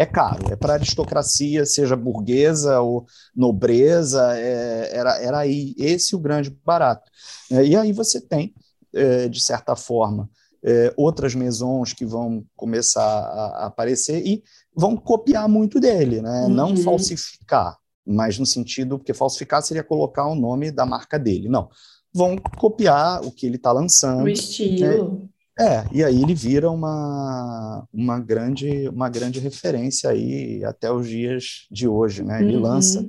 É 0.00 0.06
caro, 0.06 0.50
é 0.50 0.56
para 0.56 0.72
aristocracia, 0.72 1.66
seja 1.66 1.94
burguesa 1.94 2.80
ou 2.80 3.04
nobreza, 3.36 4.34
é, 4.34 4.96
era, 4.96 5.22
era 5.22 5.38
aí 5.40 5.74
esse 5.76 6.16
o 6.16 6.18
grande 6.18 6.48
barato. 6.64 7.10
É, 7.50 7.66
e 7.66 7.76
aí 7.76 7.92
você 7.92 8.18
tem, 8.18 8.54
é, 8.94 9.28
de 9.28 9.42
certa 9.42 9.76
forma, 9.76 10.30
é, 10.64 10.94
outras 10.96 11.34
maisons 11.34 11.92
que 11.92 12.06
vão 12.06 12.42
começar 12.56 13.02
a, 13.02 13.64
a, 13.64 13.66
aparecer 13.66 14.26
e 14.26 14.42
vão 14.74 14.96
copiar 14.96 15.46
muito 15.50 15.78
dele, 15.78 16.22
né? 16.22 16.44
Uhum. 16.44 16.48
não 16.48 16.76
falsificar 16.78 17.76
mas 18.06 18.38
no 18.38 18.46
sentido, 18.46 18.98
porque 18.98 19.14
falsificar 19.14 19.62
seria 19.62 19.84
colocar 19.84 20.26
o 20.26 20.34
nome 20.34 20.70
da 20.70 20.84
marca 20.86 21.18
dele. 21.18 21.48
Não. 21.48 21.68
Vão 22.12 22.36
copiar 22.36 23.24
o 23.24 23.30
que 23.30 23.46
ele 23.46 23.56
está 23.56 23.70
lançando. 23.70 24.24
O 24.24 24.28
estilo. 24.28 25.12
Né? 25.12 25.28
É, 25.58 25.84
e 25.92 26.02
aí 26.02 26.22
ele 26.22 26.34
vira 26.34 26.70
uma, 26.70 27.86
uma, 27.92 28.18
grande, 28.18 28.88
uma 28.88 29.08
grande 29.08 29.40
referência 29.40 30.10
aí 30.10 30.64
até 30.64 30.90
os 30.90 31.06
dias 31.06 31.66
de 31.70 31.86
hoje, 31.86 32.22
né? 32.22 32.42
Ele 32.42 32.56
uhum. 32.56 32.62
lança. 32.62 33.06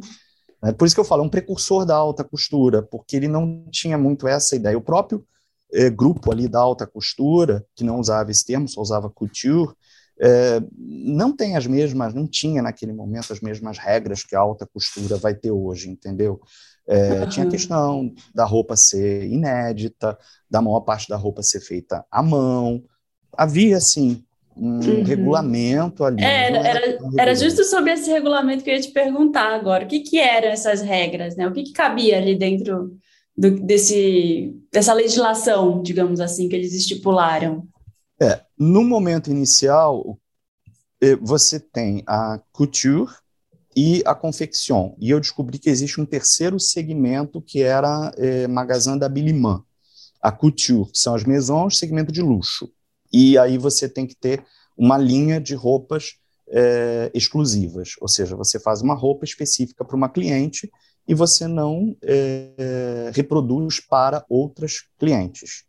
Né? 0.62 0.72
Por 0.74 0.86
isso 0.86 0.96
que 0.96 1.00
eu 1.00 1.06
falo, 1.06 1.24
é 1.24 1.26
um 1.26 1.30
precursor 1.30 1.86
da 1.86 1.96
alta 1.96 2.24
costura, 2.24 2.82
porque 2.82 3.16
ele 3.16 3.28
não 3.28 3.66
tinha 3.72 3.98
muito 3.98 4.28
essa 4.28 4.56
ideia. 4.56 4.78
O 4.78 4.82
próprio 4.82 5.26
eh, 5.72 5.90
grupo 5.90 6.32
ali 6.32 6.48
da 6.48 6.60
alta 6.60 6.86
costura, 6.86 7.66
que 7.76 7.84
não 7.84 8.00
usava 8.00 8.32
esse 8.32 8.46
termo, 8.46 8.68
só 8.68 8.82
usava 8.82 9.10
couture, 9.10 9.74
é, 10.24 10.62
não 10.78 11.36
tem 11.36 11.58
as 11.58 11.66
mesmas, 11.66 12.14
não 12.14 12.28
tinha 12.28 12.62
naquele 12.62 12.94
momento 12.94 13.34
as 13.34 13.42
mesmas 13.42 13.80
regras 13.80 14.24
que 14.24 14.36
a 14.36 14.40
alta 14.40 14.68
costura 14.72 15.18
vai 15.18 15.34
ter 15.34 15.50
hoje, 15.50 15.90
entendeu? 15.90 16.40
É, 16.92 17.22
uhum. 17.22 17.30
Tinha 17.30 17.46
a 17.46 17.50
questão 17.50 18.14
da 18.36 18.44
roupa 18.44 18.76
ser 18.76 19.26
inédita, 19.26 20.18
da 20.50 20.62
maior 20.62 20.82
parte 20.82 21.08
da 21.08 21.16
roupa 21.16 21.42
ser 21.42 21.62
feita 21.62 22.06
à 22.12 22.22
mão. 22.22 22.84
Havia, 23.38 23.78
assim, 23.78 24.22
um 24.58 24.74
uhum. 24.80 25.04
regulamento 25.04 26.04
ali. 26.04 26.22
É, 26.22 26.48
era, 26.48 26.68
era, 26.68 27.00
era, 27.18 27.36
justo 27.36 27.64
sobre 27.64 27.94
esse 27.94 28.12
regulamento 28.12 28.62
que 28.62 28.70
eu 28.70 28.76
ia 28.76 28.82
te 28.82 28.92
perguntar 28.92 29.54
agora. 29.54 29.86
O 29.86 29.88
que, 29.88 30.02
que 30.02 30.20
eram 30.20 30.50
essas 30.50 30.82
regras, 30.82 31.38
né? 31.38 31.48
O 31.48 31.54
que, 31.54 31.64
que 31.64 31.72
cabia 31.72 32.18
ali 32.18 32.38
dentro 32.38 32.94
do, 33.38 33.52
desse, 33.62 34.54
dessa 34.70 34.92
legislação, 34.92 35.82
digamos 35.82 36.20
assim, 36.20 36.50
que 36.50 36.56
eles 36.58 36.74
estipularam? 36.74 37.66
É, 38.22 38.42
no 38.60 38.84
momento 38.84 39.32
inicial, 39.32 40.20
você 41.22 41.58
tem 41.58 42.04
a 42.06 42.38
couture 42.52 43.10
e 43.76 44.02
a 44.06 44.14
confecção. 44.14 44.96
E 45.00 45.10
eu 45.10 45.20
descobri 45.20 45.58
que 45.58 45.70
existe 45.70 46.00
um 46.00 46.06
terceiro 46.06 46.60
segmento 46.60 47.42
que 47.42 47.62
era 47.62 48.12
é, 48.18 48.48
da 48.98 49.10
Billiman. 49.10 49.64
A 50.22 50.32
couture, 50.32 50.92
que 50.92 51.00
são 51.00 51.16
as 51.16 51.24
maisons, 51.24 51.78
segmento 51.78 52.12
de 52.12 52.22
luxo. 52.22 52.72
E 53.12 53.38
aí 53.38 53.58
você 53.58 53.90
tem 53.90 54.06
que 54.06 54.16
ter 54.16 54.44
uma 54.78 54.98
linha 54.98 55.40
de 55.40 55.56
roupas 55.56 56.16
é, 56.48 57.12
exclusivas, 57.14 57.96
ou 58.02 58.08
seja, 58.08 58.36
você 58.36 58.60
faz 58.60 58.82
uma 58.82 58.94
roupa 58.94 59.24
específica 59.24 59.86
para 59.86 59.96
uma 59.96 60.10
cliente 60.10 60.70
e 61.08 61.14
você 61.14 61.48
não 61.48 61.96
é, 62.04 63.10
reproduz 63.14 63.80
para 63.80 64.26
outras 64.30 64.84
clientes. 65.00 65.64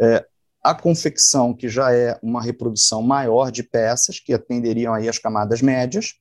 É, 0.00 0.24
a 0.62 0.74
confecção, 0.74 1.52
que 1.52 1.68
já 1.68 1.92
é 1.92 2.18
uma 2.22 2.40
reprodução 2.40 3.02
maior 3.02 3.50
de 3.50 3.64
peças, 3.64 4.20
que 4.20 4.32
atenderiam 4.32 4.94
aí 4.94 5.08
as 5.08 5.18
camadas 5.18 5.60
médias, 5.60 6.14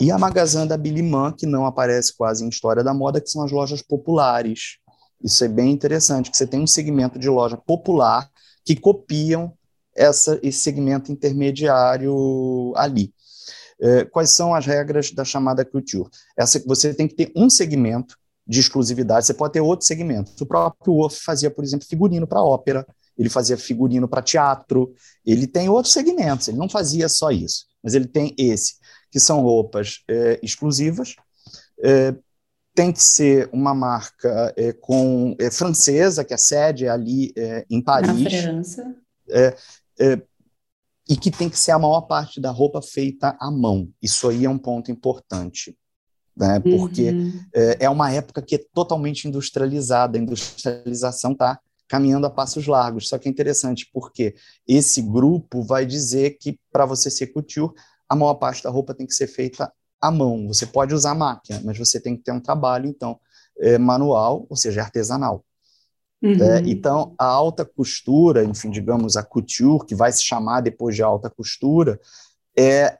e 0.00 0.10
a 0.10 0.18
Magazin 0.18 0.66
da 0.66 0.76
Biliman, 0.76 1.32
que 1.32 1.46
não 1.46 1.66
aparece 1.66 2.16
quase 2.16 2.44
em 2.44 2.48
história 2.48 2.82
da 2.82 2.92
moda, 2.92 3.20
que 3.20 3.30
são 3.30 3.44
as 3.44 3.52
lojas 3.52 3.80
populares. 3.80 4.78
Isso 5.22 5.44
é 5.44 5.48
bem 5.48 5.70
interessante, 5.70 6.30
que 6.30 6.36
você 6.36 6.46
tem 6.46 6.60
um 6.60 6.66
segmento 6.66 7.18
de 7.18 7.28
loja 7.28 7.56
popular 7.56 8.28
que 8.64 8.74
copiam 8.74 9.52
essa, 9.94 10.38
esse 10.42 10.58
segmento 10.58 11.12
intermediário 11.12 12.72
ali. 12.76 13.12
É, 13.80 14.04
quais 14.04 14.30
são 14.30 14.54
as 14.54 14.66
regras 14.66 15.10
da 15.12 15.24
chamada 15.24 15.64
couture? 15.64 16.08
Essa, 16.36 16.62
você 16.66 16.92
tem 16.92 17.06
que 17.06 17.14
ter 17.14 17.32
um 17.36 17.48
segmento 17.48 18.16
de 18.46 18.60
exclusividade, 18.60 19.26
você 19.26 19.34
pode 19.34 19.54
ter 19.54 19.60
outro 19.60 19.86
segmento. 19.86 20.32
O 20.40 20.46
próprio 20.46 20.94
Wolf 20.94 21.18
fazia, 21.24 21.50
por 21.50 21.64
exemplo, 21.64 21.86
figurino 21.86 22.26
para 22.26 22.42
ópera, 22.42 22.86
ele 23.16 23.28
fazia 23.28 23.56
figurino 23.56 24.08
para 24.08 24.22
teatro, 24.22 24.92
ele 25.24 25.46
tem 25.46 25.68
outros 25.68 25.92
segmentos, 25.92 26.48
ele 26.48 26.58
não 26.58 26.68
fazia 26.68 27.08
só 27.08 27.30
isso, 27.30 27.66
mas 27.82 27.94
ele 27.94 28.06
tem 28.06 28.34
esse, 28.36 28.74
que 29.14 29.20
são 29.20 29.42
roupas 29.42 30.02
é, 30.08 30.40
exclusivas, 30.42 31.14
é, 31.80 32.16
tem 32.74 32.90
que 32.90 33.00
ser 33.00 33.48
uma 33.52 33.72
marca 33.72 34.52
é, 34.56 34.72
com 34.72 35.36
é, 35.38 35.52
francesa, 35.52 36.24
que 36.24 36.34
a 36.34 36.36
sede 36.36 36.86
é 36.86 36.88
ali 36.88 37.32
é, 37.36 37.64
em 37.70 37.80
Paris. 37.80 38.10
Na 38.10 38.28
França. 38.28 38.96
É, 39.30 39.56
e 41.08 41.16
que 41.16 41.30
tem 41.30 41.48
que 41.48 41.56
ser 41.56 41.70
a 41.70 41.78
maior 41.78 42.00
parte 42.00 42.40
da 42.40 42.50
roupa 42.50 42.82
feita 42.82 43.36
à 43.38 43.52
mão. 43.52 43.88
Isso 44.02 44.28
aí 44.28 44.46
é 44.46 44.50
um 44.50 44.58
ponto 44.58 44.90
importante. 44.90 45.78
Né, 46.36 46.58
porque 46.58 47.10
uhum. 47.10 47.40
é, 47.78 47.88
uma 47.88 48.10
época 48.10 48.42
que 48.42 48.56
é 48.56 48.64
totalmente 48.74 49.28
industrializada, 49.28 50.18
a 50.18 50.20
industrialização 50.20 51.30
está 51.30 51.60
caminhando 51.86 52.26
a 52.26 52.30
passos 52.30 52.66
largos. 52.66 53.08
Só 53.08 53.16
que 53.16 53.28
é 53.28 53.30
interessante 53.30 53.88
porque 53.92 54.34
esse 54.66 55.00
grupo 55.00 55.62
vai 55.62 55.86
dizer 55.86 56.36
que 56.40 56.58
para 56.72 56.84
você 56.84 57.08
ser 57.08 57.28
couture, 57.28 57.72
a 58.14 58.16
maior 58.16 58.34
parte 58.34 58.62
da 58.62 58.70
roupa 58.70 58.94
tem 58.94 59.06
que 59.06 59.14
ser 59.14 59.26
feita 59.26 59.70
à 60.00 60.10
mão. 60.10 60.46
Você 60.48 60.66
pode 60.66 60.94
usar 60.94 61.14
máquina, 61.14 61.60
mas 61.64 61.76
você 61.76 62.00
tem 62.00 62.16
que 62.16 62.22
ter 62.22 62.32
um 62.32 62.40
trabalho, 62.40 62.86
então, 62.88 63.18
é, 63.58 63.76
manual, 63.76 64.46
ou 64.48 64.56
seja, 64.56 64.82
artesanal. 64.82 65.44
Uhum. 66.22 66.42
É, 66.42 66.60
então, 66.60 67.14
a 67.18 67.26
alta 67.26 67.64
costura, 67.64 68.44
enfim, 68.44 68.70
digamos, 68.70 69.16
a 69.16 69.22
couture, 69.22 69.84
que 69.86 69.94
vai 69.94 70.10
se 70.10 70.24
chamar 70.24 70.62
depois 70.62 70.96
de 70.96 71.02
alta 71.02 71.28
costura, 71.28 72.00
é 72.56 72.98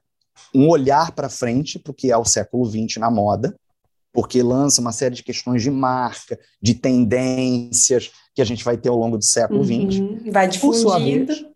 um 0.55 0.69
olhar 0.69 1.13
para 1.13 1.29
frente 1.29 1.79
para 1.79 1.91
o 1.91 1.95
que 1.95 2.11
é 2.11 2.17
o 2.17 2.25
século 2.25 2.65
XX 2.67 2.99
na 2.99 3.11
moda, 3.11 3.57
porque 4.13 4.43
lança 4.43 4.81
uma 4.81 4.93
série 4.93 5.15
de 5.15 5.23
questões 5.23 5.63
de 5.63 5.71
marca, 5.71 6.39
de 6.61 6.75
tendências, 6.75 8.13
que 8.35 8.43
a 8.43 8.45
gente 8.45 8.65
vai 8.65 8.77
ter 8.77 8.89
ao 8.89 8.97
longo 8.97 9.17
do 9.17 9.25
século 9.25 9.65
XX. 9.65 10.01
Uhum, 10.01 10.31
vai 10.31 10.49
difundindo. 10.49 11.54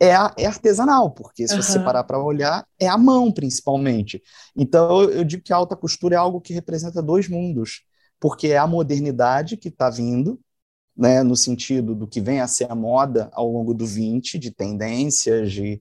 É, 0.00 0.08
é 0.08 0.46
artesanal, 0.46 1.10
porque 1.10 1.46
se 1.48 1.54
uhum. 1.54 1.62
você 1.62 1.78
parar 1.80 2.04
para 2.04 2.22
olhar, 2.22 2.66
é 2.78 2.86
a 2.86 2.98
mão, 2.98 3.32
principalmente. 3.32 4.22
Então, 4.54 5.02
eu, 5.02 5.24
digo 5.24 5.42
que 5.42 5.52
a 5.52 5.56
alta 5.56 5.76
costura 5.76 6.14
é 6.14 6.18
algo 6.18 6.40
que 6.40 6.52
representa 6.52 7.02
dois 7.02 7.28
mundos, 7.28 7.82
porque 8.20 8.48
é 8.48 8.58
a 8.58 8.66
modernidade 8.66 9.56
que 9.56 9.68
está 9.68 9.88
vindo, 9.88 10.38
né, 10.96 11.22
no 11.22 11.36
sentido 11.36 11.94
do 11.94 12.06
que 12.06 12.20
vem 12.20 12.40
a 12.40 12.48
ser 12.48 12.70
a 12.70 12.74
moda 12.74 13.30
ao 13.32 13.50
longo 13.50 13.74
do 13.74 13.86
20, 13.86 14.38
de 14.38 14.50
tendências, 14.50 15.52
de, 15.52 15.80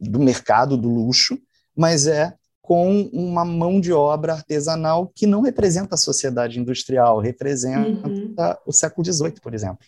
do 0.00 0.18
mercado 0.18 0.76
do 0.76 0.88
luxo, 0.88 1.38
mas 1.76 2.06
é 2.06 2.34
com 2.62 3.02
uma 3.12 3.44
mão 3.44 3.80
de 3.80 3.92
obra 3.92 4.34
artesanal 4.34 5.10
que 5.14 5.26
não 5.26 5.40
representa 5.40 5.96
a 5.96 5.98
sociedade 5.98 6.60
industrial, 6.60 7.18
representa 7.18 8.08
uhum. 8.08 8.34
o 8.64 8.72
século 8.72 9.04
XVIII, 9.04 9.40
por 9.42 9.52
exemplo. 9.52 9.84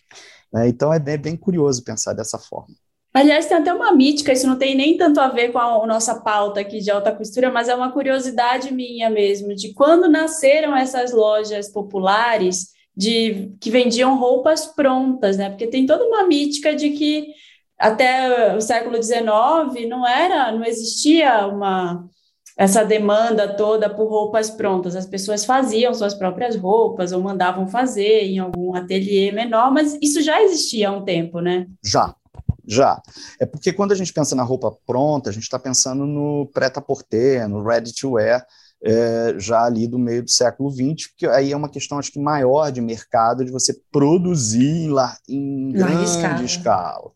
Né? 0.51 0.67
Então 0.67 0.93
é 0.93 0.99
bem, 0.99 1.37
curioso 1.37 1.83
pensar 1.83 2.13
dessa 2.13 2.37
forma. 2.37 2.75
Aliás, 3.15 3.45
tem 3.45 3.55
até 3.55 3.73
uma 3.73 3.93
mítica, 3.93 4.33
isso 4.33 4.45
não 4.45 4.57
tem 4.57 4.75
nem 4.75 4.97
tanto 4.97 5.21
a 5.21 5.29
ver 5.29 5.53
com 5.53 5.57
a 5.57 5.87
nossa 5.87 6.19
pauta 6.19 6.59
aqui 6.59 6.79
de 6.79 6.91
alta 6.91 7.13
costura, 7.13 7.49
mas 7.49 7.69
é 7.69 7.73
uma 7.73 7.89
curiosidade 7.89 8.73
minha 8.73 9.09
mesmo, 9.09 9.55
de 9.55 9.73
quando 9.73 10.09
nasceram 10.09 10.75
essas 10.75 11.13
lojas 11.13 11.71
populares, 11.71 12.73
de 12.93 13.53
que 13.61 13.71
vendiam 13.71 14.19
roupas 14.19 14.65
prontas, 14.65 15.37
né? 15.37 15.49
Porque 15.49 15.65
tem 15.65 15.85
toda 15.85 16.03
uma 16.03 16.27
mítica 16.27 16.75
de 16.75 16.89
que 16.89 17.27
até 17.79 18.53
o 18.53 18.59
século 18.59 19.01
XIX 19.01 19.87
não 19.87 20.05
era, 20.05 20.51
não 20.51 20.65
existia 20.65 21.47
uma 21.47 22.05
essa 22.57 22.83
demanda 22.83 23.47
toda 23.55 23.89
por 23.89 24.09
roupas 24.09 24.49
prontas. 24.49 24.93
As 24.93 25.05
pessoas 25.05 25.45
faziam 25.45 25.93
suas 25.93 26.13
próprias 26.13 26.57
roupas 26.57 27.13
ou 27.13 27.21
mandavam 27.21 27.65
fazer 27.65 28.23
em 28.23 28.39
algum 28.39 28.75
ateliê 28.75 29.31
menor, 29.31 29.71
mas 29.71 29.97
isso 30.01 30.21
já 30.21 30.41
existia 30.41 30.89
há 30.89 30.91
um 30.91 31.05
tempo, 31.05 31.39
né? 31.39 31.65
Já, 31.81 32.13
já. 32.67 33.01
É 33.39 33.45
porque 33.45 33.73
quando 33.73 33.91
a 33.91 33.95
gente 33.95 34.13
pensa 34.13 34.35
na 34.35 34.43
roupa 34.43 34.75
pronta, 34.85 35.29
a 35.29 35.33
gente 35.33 35.43
está 35.43 35.59
pensando 35.59 36.05
no 36.05 36.49
prêt-à-porter, 36.53 37.47
no 37.47 37.63
ready-to-wear, 37.63 38.45
é, 38.83 39.35
já 39.37 39.63
ali 39.63 39.87
do 39.87 39.97
meio 39.97 40.23
do 40.23 40.29
século 40.29 40.69
XX, 40.69 41.09
porque 41.09 41.27
aí 41.27 41.51
é 41.51 41.57
uma 41.57 41.69
questão, 41.69 41.97
acho 41.97 42.11
que, 42.11 42.19
maior 42.19 42.71
de 42.71 42.81
mercado, 42.81 43.43
de 43.43 43.51
você 43.51 43.75
produzir 43.91 44.89
em, 45.27 45.69
em 45.69 45.71
grande 45.71 46.03
escala. 46.03 46.43
escala. 46.43 47.11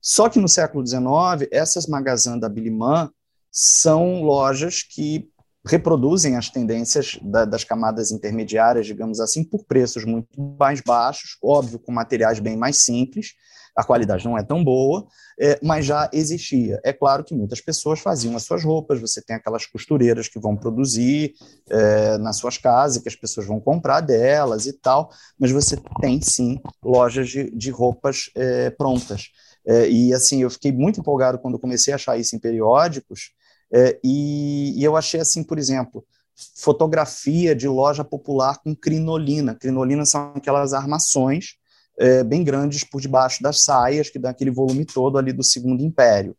Só 0.00 0.28
que 0.28 0.40
no 0.40 0.48
século 0.48 0.84
XIX, 0.86 1.48
essas 1.50 1.86
magazines 1.86 2.40
da 2.40 2.48
Billiman 2.48 3.10
são 3.50 4.22
lojas 4.22 4.82
que 4.82 5.30
reproduzem 5.64 6.36
as 6.36 6.48
tendências 6.48 7.18
da, 7.22 7.44
das 7.44 7.62
camadas 7.62 8.10
intermediárias, 8.10 8.86
digamos 8.86 9.20
assim, 9.20 9.44
por 9.44 9.64
preços 9.64 10.04
muito 10.04 10.28
mais 10.58 10.80
baixos, 10.80 11.36
óbvio, 11.42 11.78
com 11.78 11.92
materiais 11.92 12.40
bem 12.40 12.56
mais 12.56 12.82
simples, 12.82 13.34
a 13.74 13.82
qualidade 13.82 14.24
não 14.24 14.36
é 14.36 14.42
tão 14.42 14.62
boa, 14.62 15.06
é, 15.40 15.58
mas 15.62 15.86
já 15.86 16.08
existia. 16.12 16.80
É 16.84 16.92
claro 16.92 17.24
que 17.24 17.34
muitas 17.34 17.60
pessoas 17.60 18.00
faziam 18.00 18.36
as 18.36 18.42
suas 18.42 18.62
roupas, 18.62 19.00
você 19.00 19.22
tem 19.22 19.36
aquelas 19.36 19.66
costureiras 19.66 20.28
que 20.28 20.38
vão 20.38 20.56
produzir 20.56 21.34
é, 21.70 22.18
nas 22.18 22.36
suas 22.36 22.58
casas, 22.58 23.02
que 23.02 23.08
as 23.08 23.16
pessoas 23.16 23.46
vão 23.46 23.58
comprar 23.58 24.00
delas 24.00 24.66
e 24.66 24.72
tal, 24.72 25.10
mas 25.38 25.50
você 25.50 25.76
tem 26.00 26.20
sim 26.20 26.60
lojas 26.82 27.28
de, 27.28 27.50
de 27.50 27.70
roupas 27.70 28.30
é, 28.34 28.70
prontas. 28.70 29.30
É, 29.66 29.88
e 29.88 30.12
assim, 30.12 30.42
eu 30.42 30.50
fiquei 30.50 30.72
muito 30.72 31.00
empolgado 31.00 31.38
quando 31.38 31.58
comecei 31.58 31.92
a 31.92 31.96
achar 31.96 32.18
isso 32.18 32.36
em 32.36 32.38
periódicos, 32.38 33.32
é, 33.72 33.98
e, 34.04 34.78
e 34.78 34.84
eu 34.84 34.96
achei 34.96 35.20
assim, 35.20 35.42
por 35.42 35.58
exemplo, 35.58 36.04
fotografia 36.56 37.54
de 37.54 37.66
loja 37.66 38.04
popular 38.04 38.58
com 38.58 38.74
crinolina. 38.74 39.54
Crinolina 39.54 40.04
são 40.04 40.32
aquelas 40.34 40.74
armações 40.74 41.56
é, 41.98 42.24
bem 42.24 42.42
grandes 42.42 42.84
por 42.84 43.00
debaixo 43.00 43.42
das 43.42 43.62
saias, 43.62 44.10
que 44.10 44.18
dá 44.18 44.30
aquele 44.30 44.50
volume 44.50 44.84
todo 44.84 45.18
ali 45.18 45.32
do 45.32 45.42
Segundo 45.42 45.82
Império. 45.82 46.36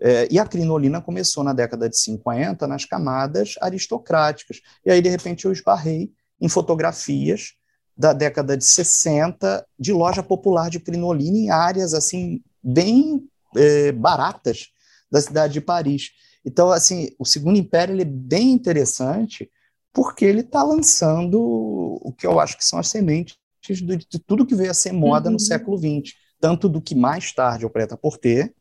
É, 0.00 0.26
e 0.30 0.38
a 0.38 0.46
crinolina 0.46 1.00
começou 1.00 1.44
na 1.44 1.52
década 1.52 1.88
de 1.88 1.98
50 1.98 2.66
nas 2.66 2.84
camadas 2.84 3.54
aristocráticas. 3.60 4.60
E 4.84 4.90
aí, 4.90 5.00
de 5.00 5.08
repente, 5.08 5.44
eu 5.44 5.52
esbarrei 5.52 6.12
em 6.40 6.48
fotografias 6.48 7.54
da 7.96 8.12
década 8.12 8.56
de 8.56 8.64
60 8.64 9.64
de 9.78 9.92
loja 9.92 10.22
popular 10.22 10.68
de 10.68 10.80
crinolina 10.80 11.38
em 11.38 11.50
áreas 11.50 11.94
assim 11.94 12.42
bem 12.60 13.24
é, 13.56 13.92
baratas 13.92 14.68
da 15.10 15.20
cidade 15.20 15.52
de 15.52 15.60
Paris. 15.60 16.10
Então, 16.44 16.70
assim, 16.70 17.10
o 17.18 17.24
Segundo 17.24 17.56
Império 17.56 17.94
ele 17.94 18.02
é 18.02 18.06
bem 18.06 18.50
interessante 18.50 19.48
porque 19.92 20.24
ele 20.24 20.40
está 20.40 20.62
lançando 20.64 21.40
o 21.40 22.12
que 22.12 22.26
eu 22.26 22.40
acho 22.40 22.58
que 22.58 22.64
são 22.64 22.80
as 22.80 22.88
sementes 22.88 23.36
de, 23.72 24.06
tudo 24.26 24.46
que 24.46 24.54
veio 24.54 24.70
a 24.70 24.74
ser 24.74 24.92
moda 24.92 25.28
uhum. 25.28 25.34
no 25.34 25.40
século 25.40 25.78
XX, 25.78 26.14
tanto 26.40 26.68
do 26.68 26.80
que 26.80 26.94
mais 26.94 27.32
tarde 27.32 27.64
é 27.64 27.66
o 27.66 27.70
prêt-à-porter, 27.70 28.52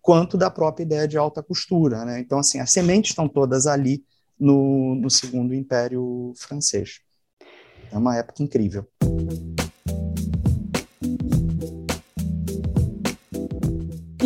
quanto 0.00 0.38
da 0.38 0.50
própria 0.50 0.84
ideia 0.84 1.08
de 1.08 1.18
alta 1.18 1.42
costura. 1.42 2.04
Né? 2.04 2.20
Então, 2.20 2.38
assim, 2.38 2.60
as 2.60 2.70
sementes 2.70 3.10
estão 3.10 3.28
todas 3.28 3.66
ali 3.66 4.04
no, 4.38 4.94
no 4.94 5.10
Segundo 5.10 5.54
Império 5.54 6.32
Francês. 6.36 7.00
É 7.90 7.98
uma 7.98 8.16
época 8.16 8.42
incrível. 8.42 8.86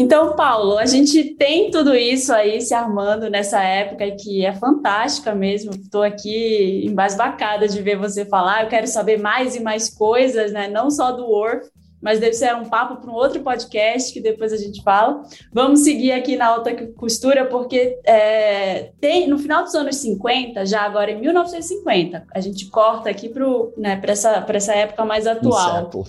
Então, 0.01 0.35
Paulo, 0.35 0.79
a 0.79 0.87
gente 0.87 1.35
tem 1.35 1.71
tudo 1.71 1.95
isso 1.95 2.33
aí 2.33 2.63
se 2.63 2.73
armando 2.73 3.29
nessa 3.29 3.63
época 3.63 4.11
que 4.13 4.47
é 4.47 4.51
fantástica 4.51 5.35
mesmo. 5.35 5.73
Estou 5.73 6.03
aqui 6.03 6.87
embasbacada 6.87 7.69
de 7.69 7.83
ver 7.83 7.99
você 7.99 8.25
falar. 8.25 8.63
Eu 8.63 8.71
quero 8.71 8.87
saber 8.87 9.19
mais 9.19 9.55
e 9.55 9.61
mais 9.61 9.91
coisas, 9.91 10.53
né? 10.53 10.69
Não 10.69 10.91
só 10.91 11.13
do 11.13 11.27
Worth, 11.27 11.69
mas 12.01 12.19
deve 12.19 12.33
ser 12.33 12.55
um 12.55 12.65
papo 12.65 12.97
para 12.97 13.11
um 13.11 13.15
outro 13.15 13.41
podcast 13.43 14.13
que 14.13 14.21
depois 14.21 14.53
a 14.53 14.57
gente 14.57 14.83
fala. 14.83 15.23
Vamos 15.53 15.81
seguir 15.81 16.13
aqui 16.13 16.37
na 16.37 16.47
alta 16.47 16.75
costura, 16.93 17.45
porque 17.47 17.99
é, 18.05 18.91
tem 19.01 19.29
no 19.29 19.39
final 19.39 19.63
dos 19.63 19.75
anos 19.75 19.97
50, 19.97 20.65
já 20.67 20.83
agora 20.83 21.11
em 21.11 21.21
1950, 21.21 22.27
a 22.33 22.41
gente 22.41 22.67
corta 22.71 23.11
aqui 23.11 23.29
para 23.29 23.45
né, 23.77 24.01
essa, 24.05 24.47
essa 24.49 24.75
época 24.75 25.05
mais 25.05 25.27
atual. 25.27 25.91
Um 25.95 26.05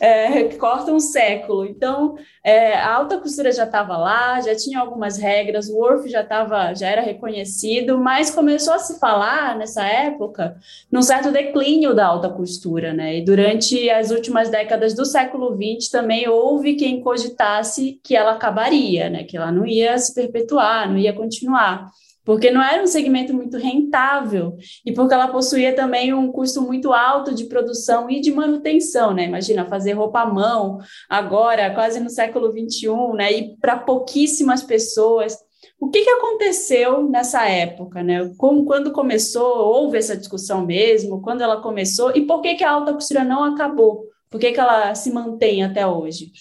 é, 0.00 0.44
corta 0.56 0.92
um 0.92 1.00
século. 1.00 1.64
Então, 1.64 2.16
é, 2.42 2.74
a 2.74 2.94
alta 2.94 3.18
costura 3.18 3.52
já 3.52 3.64
estava 3.64 3.96
lá, 3.96 4.40
já 4.40 4.54
tinha 4.56 4.80
algumas 4.80 5.18
regras, 5.18 5.68
o 5.68 5.76
Worth 5.76 6.08
já 6.08 6.22
estava, 6.22 6.74
já 6.74 6.88
era 6.88 7.02
reconhecido, 7.02 7.98
mas 7.98 8.30
começou 8.30 8.74
a 8.74 8.78
se 8.78 8.98
falar 8.98 9.56
nessa 9.56 9.84
época 9.86 10.56
num 10.90 11.02
certo 11.02 11.30
declínio 11.30 11.94
da 11.94 12.06
alta 12.06 12.28
costura, 12.28 12.92
né? 12.92 13.18
E 13.18 13.24
durante 13.24 13.88
as 13.90 14.10
últimas 14.10 14.48
décadas 14.48 14.94
do 14.94 15.04
século 15.04 15.27
século 15.28 15.54
XX 15.54 15.90
também 15.90 16.26
houve 16.26 16.74
quem 16.74 17.00
cogitasse 17.02 18.00
que 18.02 18.16
ela 18.16 18.32
acabaria, 18.32 19.10
né? 19.10 19.24
que 19.24 19.36
ela 19.36 19.52
não 19.52 19.66
ia 19.66 19.96
se 19.98 20.14
perpetuar, 20.14 20.88
não 20.88 20.96
ia 20.96 21.12
continuar, 21.12 21.90
porque 22.24 22.50
não 22.50 22.62
era 22.62 22.82
um 22.82 22.86
segmento 22.86 23.34
muito 23.34 23.58
rentável 23.58 24.56
e 24.84 24.92
porque 24.92 25.12
ela 25.12 25.28
possuía 25.28 25.74
também 25.74 26.14
um 26.14 26.32
custo 26.32 26.62
muito 26.62 26.92
alto 26.92 27.34
de 27.34 27.44
produção 27.44 28.08
e 28.10 28.20
de 28.20 28.30
manutenção, 28.30 29.14
né? 29.14 29.24
Imagina 29.24 29.64
fazer 29.64 29.92
roupa 29.92 30.20
à 30.20 30.26
mão 30.26 30.78
agora, 31.08 31.72
quase 31.72 32.00
no 32.00 32.10
século 32.10 32.50
XXI, 32.50 33.16
né? 33.16 33.32
E 33.32 33.56
para 33.56 33.78
pouquíssimas 33.78 34.62
pessoas. 34.62 35.38
O 35.80 35.88
que, 35.88 36.02
que 36.02 36.10
aconteceu 36.10 37.08
nessa 37.08 37.48
época, 37.48 38.02
né? 38.02 38.30
Como, 38.36 38.66
quando 38.66 38.92
começou, 38.92 39.56
houve 39.58 39.96
essa 39.96 40.16
discussão 40.16 40.66
mesmo, 40.66 41.22
quando 41.22 41.40
ela 41.40 41.62
começou, 41.62 42.12
e 42.14 42.26
por 42.26 42.42
que, 42.42 42.56
que 42.56 42.64
a 42.64 42.72
alta 42.72 42.92
costura 42.92 43.24
não 43.24 43.42
acabou? 43.42 44.04
Por 44.30 44.38
que, 44.38 44.52
que 44.52 44.60
ela 44.60 44.94
se 44.94 45.10
mantém 45.10 45.64
até 45.64 45.86
hoje? 45.86 46.32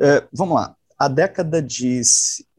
É, 0.00 0.26
vamos 0.32 0.56
lá. 0.56 0.74
A 0.98 1.08
década 1.08 1.62
de, 1.62 2.00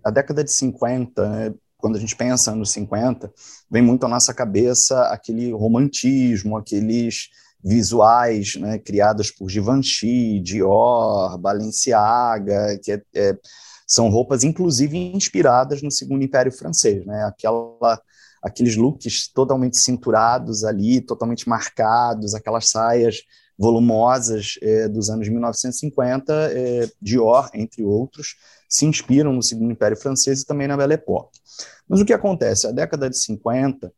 a 0.04 0.10
década 0.10 0.44
de 0.44 0.52
50, 0.52 1.30
né, 1.30 1.54
quando 1.78 1.98
a 1.98 2.00
gente 2.00 2.16
pensa 2.16 2.56
nos 2.56 2.72
50, 2.72 3.32
vem 3.70 3.82
muito 3.82 4.06
à 4.06 4.10
nossa 4.10 4.34
cabeça 4.34 5.02
aquele 5.08 5.52
romantismo, 5.52 6.56
aqueles 6.56 7.30
visuais 7.64 8.56
né, 8.56 8.78
criados 8.78 9.32
por 9.32 9.50
Givenchy, 9.50 10.40
Dior, 10.42 11.38
Balenciaga, 11.38 12.78
que 12.82 12.92
é, 12.92 13.02
é, 13.16 13.38
são 13.88 14.10
roupas 14.10 14.44
inclusive 14.44 14.98
inspiradas 14.98 15.82
no 15.82 15.92
Segundo 15.92 16.24
Império 16.24 16.52
Francês, 16.52 17.06
né, 17.06 17.24
aquela, 17.24 18.02
aqueles 18.42 18.76
looks 18.76 19.30
totalmente 19.30 19.78
cinturados 19.78 20.64
ali, 20.64 21.00
totalmente 21.00 21.48
marcados, 21.48 22.36
aquelas 22.36 22.70
saias 22.70 23.24
volumosas 23.58 24.56
é, 24.62 24.88
dos 24.88 25.10
anos 25.10 25.30
1950, 25.30 26.34
é, 26.52 26.90
Dior, 27.02 27.50
entre 27.54 27.84
outros, 27.84 28.36
se 28.68 28.86
inspiram 28.86 29.32
no 29.32 29.44
Segundo 29.44 29.72
Império 29.72 29.98
Francês 29.98 30.42
e 30.42 30.46
também 30.46 30.68
na 30.68 30.76
Belle 30.76 30.96
Époque. 30.96 31.40
Mas 31.88 32.00
o 32.00 32.06
que 32.06 32.14
acontece? 32.14 32.66
A 32.66 32.72
década 32.72 33.10
de 33.10 33.18
50 33.18 33.94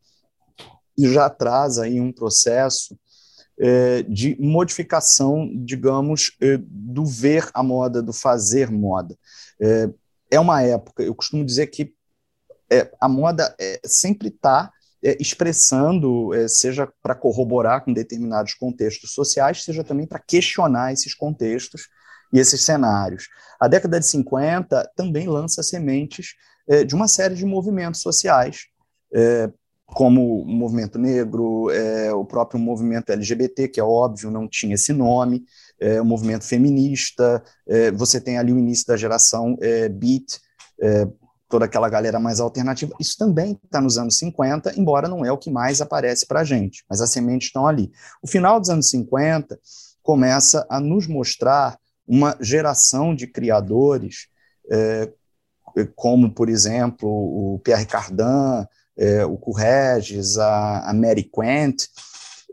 já 0.97 1.29
traz 1.29 1.77
aí 1.77 1.99
um 1.99 2.11
processo 2.11 2.97
é, 3.57 4.03
de 4.03 4.35
modificação, 4.39 5.49
digamos, 5.63 6.35
é, 6.41 6.57
do 6.61 7.05
ver 7.05 7.49
a 7.53 7.63
moda, 7.63 8.01
do 8.01 8.11
fazer 8.11 8.69
moda. 8.69 9.17
É, 9.59 9.89
é 10.31 10.39
uma 10.39 10.61
época, 10.61 11.03
eu 11.03 11.15
costumo 11.15 11.45
dizer 11.45 11.67
que 11.67 11.93
é, 12.69 12.91
a 12.99 13.07
moda 13.07 13.55
sempre 13.85 14.29
está 14.29 14.71
é, 15.05 15.15
expressando, 15.19 16.33
é, 16.33 16.47
seja 16.47 16.91
para 17.03 17.13
corroborar 17.13 17.85
com 17.85 17.93
determinados 17.93 18.55
contextos 18.55 19.13
sociais, 19.13 19.63
seja 19.63 19.83
também 19.83 20.07
para 20.07 20.17
questionar 20.17 20.91
esses 20.91 21.13
contextos 21.13 21.89
e 22.33 22.39
esses 22.39 22.63
cenários. 22.63 23.27
A 23.59 23.67
década 23.67 23.99
de 23.99 24.07
50 24.07 24.91
também 24.95 25.27
lança 25.27 25.61
sementes 25.61 26.33
é, 26.67 26.83
de 26.83 26.95
uma 26.95 27.07
série 27.07 27.35
de 27.35 27.45
movimentos 27.45 28.01
sociais, 28.01 28.65
é, 29.13 29.51
como 29.85 30.41
o 30.41 30.47
movimento 30.47 30.97
negro, 30.97 31.69
é, 31.69 32.11
o 32.11 32.25
próprio 32.25 32.59
movimento 32.59 33.11
LGBT, 33.11 33.67
que 33.67 33.79
é 33.79 33.83
óbvio, 33.83 34.31
não 34.31 34.47
tinha 34.47 34.73
esse 34.73 34.91
nome, 34.91 35.43
é, 35.79 36.01
o 36.01 36.05
movimento 36.05 36.45
feminista, 36.45 37.43
você 37.93 38.19
tem 38.19 38.39
ali 38.39 38.51
o 38.51 38.57
início 38.57 38.87
da 38.87 38.97
geração 38.97 39.55
Beat, 39.91 40.39
toda 41.47 41.65
aquela 41.65 41.89
galera 41.89 42.19
mais 42.19 42.39
alternativa. 42.39 42.93
Isso 42.99 43.17
também 43.17 43.59
está 43.63 43.79
nos 43.79 43.97
anos 43.97 44.17
50, 44.17 44.79
embora 44.79 45.07
não 45.07 45.25
é 45.25 45.31
o 45.31 45.37
que 45.37 45.51
mais 45.51 45.81
aparece 45.81 46.25
para 46.25 46.41
a 46.41 46.43
gente, 46.43 46.83
mas 46.89 47.01
as 47.01 47.11
sementes 47.11 47.47
estão 47.47 47.67
ali. 47.67 47.91
O 48.21 48.27
final 48.27 48.59
dos 48.59 48.69
anos 48.69 48.89
50 48.89 49.59
começa 50.01 50.65
a 50.69 50.79
nos 50.79 51.07
mostrar 51.07 51.77
uma 52.07 52.37
geração 52.39 53.15
de 53.15 53.27
criadores, 53.27 54.27
é, 54.71 55.11
como, 55.95 56.31
por 56.31 56.49
exemplo, 56.49 57.09
o 57.09 57.59
Pierre 57.59 57.85
Cardin, 57.85 58.67
é, 58.97 59.25
o 59.25 59.37
Courreges, 59.37 60.37
a, 60.37 60.89
a 60.89 60.93
Mary 60.93 61.23
Quant, 61.23 61.75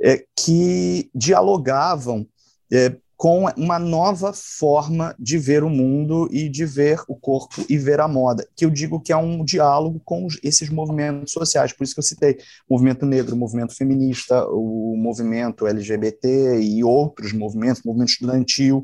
é, 0.03 0.25
que 0.37 1.11
dialogavam 1.15 2.27
é, 2.73 2.97
com 3.23 3.45
uma 3.57 3.79
nova 3.79 4.33
forma 4.33 5.15
de 5.17 5.39
ver 5.39 5.63
o 5.63 5.71
mundo 5.71 6.29
e 6.33 6.49
de 6.49 6.67
ver 6.67 7.01
o 7.07 7.15
corpo 7.15 7.65
e 7.69 7.79
ver 7.79 8.01
a 8.01 8.09
moda, 8.09 8.45
que 8.57 8.65
eu 8.65 8.71
digo 8.71 9.01
que 9.01 9.13
é 9.13 9.17
um 9.17 9.45
diálogo 9.45 10.03
com 10.05 10.27
esses 10.43 10.69
movimentos 10.69 11.33
sociais, 11.33 11.73
por 11.73 11.85
isso 11.85 11.95
que 11.95 12.01
eu 12.01 12.05
citei 12.05 12.39
o 12.69 12.75
movimento 12.75 13.07
negro, 13.07 13.37
o 13.37 13.39
movimento 13.39 13.77
feminista, 13.77 14.45
o 14.49 14.97
movimento 14.97 15.69
LGBT 15.69 16.59
e 16.61 16.83
outros 16.83 17.33
movimentos, 17.33 17.85
movimento 17.85 18.09
estudantil, 18.09 18.83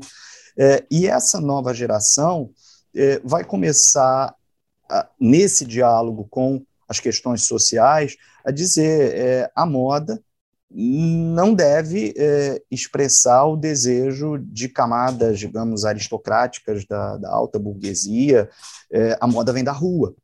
é, 0.57 0.85
e 0.89 1.05
essa 1.05 1.41
nova 1.41 1.73
geração 1.73 2.49
é, 2.95 3.19
vai 3.25 3.43
começar 3.43 4.33
a, 4.89 5.09
nesse 5.19 5.65
diálogo 5.65 6.25
com 6.29 6.63
as 6.87 6.97
questões 7.01 7.43
sociais 7.43 8.15
a 8.45 8.51
dizer 8.51 9.15
é, 9.15 9.51
a 9.53 9.65
moda 9.65 10.17
não 10.71 11.53
deve 11.53 12.13
é, 12.15 12.61
expressar 12.69 13.45
o 13.45 13.57
desejo 13.57 14.37
de 14.37 14.69
camadas, 14.69 15.39
digamos, 15.39 15.83
aristocráticas 15.83 16.85
da, 16.85 17.17
da 17.17 17.33
alta 17.33 17.57
burguesia. 17.57 18.49
É, 18.91 19.17
a 19.19 19.27
moda 19.27 19.51
vem 19.51 19.63
da 19.63 19.71
rua. 19.71 20.15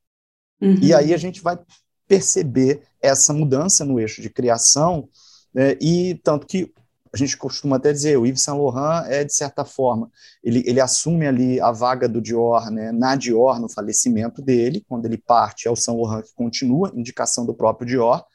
Uhum. 0.62 0.78
E 0.82 0.94
aí 0.94 1.14
a 1.14 1.18
gente 1.18 1.42
vai 1.42 1.58
perceber 2.08 2.82
essa 3.02 3.34
mudança 3.34 3.84
no 3.84 4.00
eixo 4.00 4.22
de 4.22 4.30
criação, 4.30 5.10
é, 5.56 5.78
e 5.82 6.16
tanto 6.24 6.46
que 6.46 6.72
a 7.14 7.18
gente 7.18 7.38
costuma 7.38 7.78
até 7.78 7.94
dizer, 7.94 8.18
o 8.18 8.26
Yves 8.26 8.42
Saint 8.42 8.60
Laurent 8.60 9.06
é, 9.08 9.24
de 9.24 9.34
certa 9.34 9.64
forma, 9.64 10.12
ele, 10.44 10.62
ele 10.66 10.82
assume 10.82 11.26
ali 11.26 11.62
a 11.62 11.72
vaga 11.72 12.10
do 12.10 12.22
Dior, 12.22 12.70
né, 12.70 12.92
na 12.92 13.16
Dior, 13.16 13.58
no 13.58 13.70
falecimento 13.70 14.42
dele, 14.42 14.84
quando 14.88 15.06
ele 15.06 15.18
parte, 15.18 15.66
é 15.66 15.72
o 15.72 15.78
Saint 15.78 15.98
Laurent 15.98 16.26
que 16.26 16.36
continua, 16.36 16.92
indicação 16.94 17.46
do 17.46 17.54
próprio 17.54 17.88
Dior, 17.88 18.26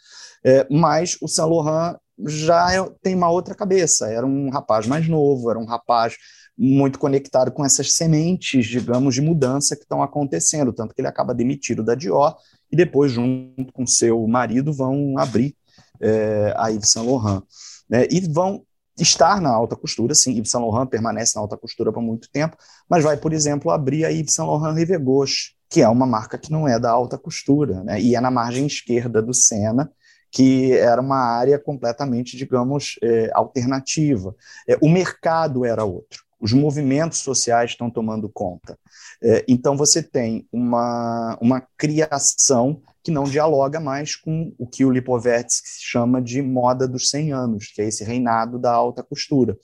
é, 0.45 0.66
mas 0.70 1.16
o 1.20 1.28
Saint 1.28 1.49
Laurent 1.49 1.97
já 2.26 2.72
é, 2.72 2.84
tem 3.03 3.14
uma 3.14 3.30
outra 3.30 3.55
cabeça. 3.55 4.09
Era 4.09 4.26
um 4.26 4.51
rapaz 4.51 4.86
mais 4.86 5.09
novo, 5.09 5.51
era 5.51 5.59
um 5.59 5.64
rapaz 5.64 6.16
muito 6.57 6.99
conectado 6.99 7.51
com 7.51 7.64
essas 7.64 7.95
sementes, 7.95 8.66
digamos, 8.66 9.14
de 9.14 9.22
mudança 9.22 9.74
que 9.74 9.82
estão 9.82 10.03
acontecendo. 10.03 10.72
Tanto 10.72 10.95
que 10.95 11.01
ele 11.01 11.09
acaba 11.09 11.34
demitido 11.34 11.82
da 11.82 11.95
Dior 11.95 12.36
e 12.70 12.76
depois, 12.76 13.12
junto 13.12 13.72
com 13.72 13.86
seu 13.86 14.26
marido, 14.26 14.72
vão 14.72 15.18
abrir 15.18 15.55
é, 16.01 16.53
a 16.57 16.68
Yves 16.68 16.91
Saint 16.91 17.07
Laurent. 17.07 17.43
Né, 17.88 18.07
e 18.11 18.20
vão 18.20 18.62
estar 18.99 19.41
na 19.41 19.51
alta 19.51 19.74
costura, 19.74 20.14
sim, 20.14 20.32
Yves 20.32 20.51
Saint 20.51 20.64
Laurent 20.64 20.88
permanece 20.88 21.32
na 21.34 21.43
alta 21.43 21.57
costura 21.57 21.93
por 21.93 22.03
muito 22.03 22.30
tempo, 22.30 22.57
mas 22.88 23.03
vai, 23.03 23.16
por 23.16 23.32
exemplo, 23.32 23.70
abrir 23.70 24.05
a 24.05 24.11
Yves 24.11 24.32
Saint 24.32 24.49
Laurent 24.49 24.76
Rive 24.76 24.99
Gauche, 24.99 25.55
que 25.68 25.80
é 25.80 25.88
uma 25.88 26.07
marca 26.07 26.38
que 26.38 26.51
não 26.51 26.68
é 26.68 26.78
da 26.78 26.91
alta 26.91 27.18
costura, 27.18 27.82
né, 27.82 28.01
e 28.01 28.14
é 28.14 28.20
na 28.20 28.30
margem 28.30 28.66
esquerda 28.66 29.22
do 29.22 29.34
Sena, 29.34 29.91
que 30.31 30.72
era 30.72 31.01
uma 31.01 31.18
área 31.18 31.59
completamente, 31.59 32.37
digamos, 32.37 32.97
é, 33.03 33.31
alternativa. 33.35 34.35
É, 34.68 34.78
o 34.81 34.89
mercado 34.89 35.64
era 35.64 35.85
outro, 35.85 36.24
os 36.41 36.53
movimentos 36.53 37.18
sociais 37.18 37.70
estão 37.70 37.91
tomando 37.91 38.28
conta. 38.28 38.78
É, 39.22 39.45
então, 39.49 39.76
você 39.76 40.03
tem 40.03 40.47
uma, 40.53 41.37
uma 41.41 41.62
criação 41.76 42.81
que 43.03 43.11
não 43.11 43.24
dialoga 43.24 43.81
mais 43.81 44.14
com 44.14 44.55
o 44.59 44.66
que 44.66 44.85
o 44.85 44.91
Lipovetsky 44.91 45.68
chama 45.81 46.20
de 46.20 46.41
moda 46.43 46.87
dos 46.87 47.11
100 47.11 47.33
anos, 47.33 47.66
que 47.68 47.83
é 47.83 47.87
esse 47.87 48.05
reinado 48.05 48.59
da 48.59 48.72
alta 48.72 49.03
costura. 49.03 49.57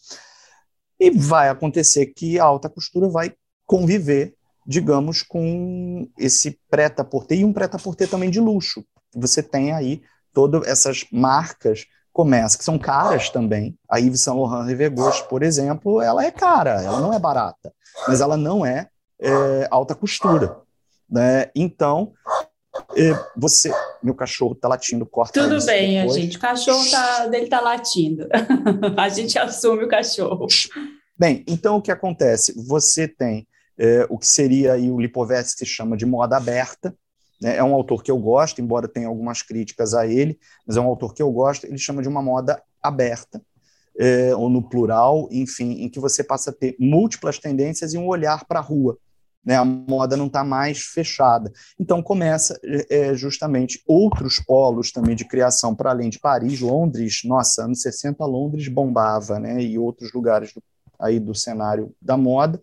E 0.98 1.10
vai 1.10 1.48
acontecer 1.48 2.06
que 2.06 2.38
a 2.38 2.44
alta 2.44 2.68
costura 2.68 3.08
vai 3.08 3.34
conviver, 3.66 4.34
digamos, 4.66 5.22
com 5.22 6.08
esse 6.18 6.58
preta-porter 6.70 7.38
e 7.38 7.44
um 7.44 7.52
preta-porter 7.52 8.08
também 8.08 8.30
de 8.30 8.40
luxo. 8.40 8.84
Você 9.14 9.42
tem 9.42 9.72
aí 9.72 10.02
todas 10.36 10.68
essas 10.68 11.06
marcas 11.10 11.86
começam, 12.12 12.58
que 12.58 12.64
são 12.64 12.78
caras 12.78 13.30
também. 13.30 13.74
A 13.88 13.96
Yves 13.96 14.20
Saint 14.20 14.36
Laurent 14.36 14.94
Gauche, 14.94 15.26
por 15.30 15.42
exemplo, 15.42 16.02
ela 16.02 16.22
é 16.22 16.30
cara, 16.30 16.82
ela 16.82 17.00
não 17.00 17.10
é 17.10 17.18
barata, 17.18 17.72
mas 18.06 18.20
ela 18.20 18.36
não 18.36 18.64
é, 18.64 18.86
é 19.18 19.66
alta 19.70 19.94
costura. 19.94 20.58
Né? 21.08 21.50
Então, 21.54 22.12
é, 22.94 23.12
você, 23.34 23.72
meu 24.02 24.14
cachorro 24.14 24.54
tá 24.54 24.68
latindo, 24.68 25.06
corta 25.06 25.40
Tudo 25.40 25.64
bem, 25.64 26.00
depois. 26.00 26.20
gente. 26.20 26.36
O 26.36 26.40
cachorro 26.40 26.90
tá, 26.90 27.26
dele 27.28 27.46
tá 27.46 27.62
latindo. 27.62 28.28
a 28.94 29.08
gente 29.08 29.38
assume 29.38 29.84
o 29.84 29.88
cachorro. 29.88 30.46
Bem, 31.18 31.42
então 31.48 31.76
o 31.76 31.82
que 31.82 31.90
acontece? 31.90 32.52
Você 32.68 33.08
tem 33.08 33.48
é, 33.78 34.06
o 34.10 34.18
que 34.18 34.26
seria 34.26 34.74
aí 34.74 34.90
o 34.90 35.00
Lipovetsky 35.00 35.64
chama 35.64 35.96
de 35.96 36.04
moda 36.04 36.36
aberta? 36.36 36.94
É 37.42 37.62
um 37.62 37.74
autor 37.74 38.02
que 38.02 38.10
eu 38.10 38.18
gosto, 38.18 38.60
embora 38.60 38.88
tenha 38.88 39.08
algumas 39.08 39.42
críticas 39.42 39.92
a 39.94 40.06
ele, 40.06 40.38
mas 40.66 40.76
é 40.76 40.80
um 40.80 40.86
autor 40.86 41.12
que 41.12 41.22
eu 41.22 41.30
gosto. 41.30 41.66
Ele 41.66 41.78
chama 41.78 42.02
de 42.02 42.08
uma 42.08 42.22
moda 42.22 42.62
aberta, 42.82 43.42
é, 43.98 44.34
ou 44.34 44.48
no 44.48 44.66
plural, 44.68 45.28
enfim, 45.30 45.82
em 45.82 45.88
que 45.88 46.00
você 46.00 46.24
passa 46.24 46.50
a 46.50 46.52
ter 46.52 46.76
múltiplas 46.78 47.38
tendências 47.38 47.92
e 47.92 47.98
um 47.98 48.06
olhar 48.06 48.44
para 48.46 48.58
a 48.58 48.62
rua. 48.62 48.98
Né? 49.44 49.54
A 49.54 49.64
moda 49.64 50.16
não 50.16 50.26
está 50.26 50.42
mais 50.42 50.80
fechada. 50.80 51.52
Então 51.78 52.02
começa 52.02 52.58
é, 52.90 53.14
justamente 53.14 53.80
outros 53.86 54.40
polos 54.40 54.90
também 54.90 55.14
de 55.14 55.24
criação 55.24 55.74
para 55.74 55.90
além 55.90 56.10
de 56.10 56.18
Paris, 56.18 56.60
Londres. 56.60 57.20
Nossa, 57.24 57.64
anos 57.64 57.80
60 57.80 58.24
Londres 58.26 58.66
bombava, 58.66 59.38
né? 59.38 59.62
E 59.62 59.78
outros 59.78 60.12
lugares 60.12 60.52
do, 60.52 60.60
aí 60.98 61.20
do 61.20 61.32
cenário 61.32 61.94
da 62.02 62.16
moda. 62.16 62.60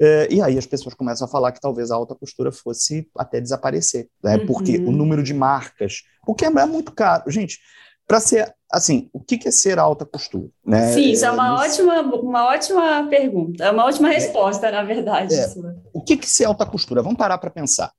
É, 0.00 0.28
e 0.30 0.40
aí 0.40 0.56
as 0.56 0.66
pessoas 0.66 0.94
começam 0.94 1.26
a 1.26 1.30
falar 1.30 1.52
que 1.52 1.60
talvez 1.60 1.90
a 1.90 1.96
alta 1.96 2.14
costura 2.14 2.52
fosse 2.52 3.08
até 3.16 3.40
desaparecer, 3.40 4.08
né? 4.22 4.36
Uhum. 4.36 4.46
Porque 4.46 4.78
o 4.78 4.92
número 4.92 5.22
de 5.22 5.34
marcas, 5.34 6.02
porque 6.24 6.44
é 6.44 6.50
muito 6.50 6.92
caro. 6.92 7.28
Gente, 7.30 7.58
para 8.06 8.20
ser 8.20 8.54
assim, 8.70 9.08
o 9.12 9.20
que 9.20 9.48
é 9.48 9.50
ser 9.50 9.78
alta 9.78 10.06
costura? 10.06 10.48
Né? 10.64 10.92
Sim, 10.92 11.10
isso 11.10 11.24
é 11.24 11.30
uma, 11.30 11.48
é, 11.48 11.66
ótima, 11.66 12.00
uma 12.02 12.46
ótima 12.46 13.06
pergunta, 13.08 13.64
é 13.64 13.70
uma 13.70 13.84
ótima 13.84 14.08
resposta, 14.08 14.68
é, 14.68 14.72
na 14.72 14.84
verdade. 14.84 15.34
É, 15.34 15.46
o 15.92 16.02
que 16.02 16.14
é 16.14 16.22
ser 16.22 16.44
alta 16.44 16.64
costura? 16.64 17.02
Vamos 17.02 17.18
parar 17.18 17.38
para 17.38 17.50
pensar. 17.50 17.92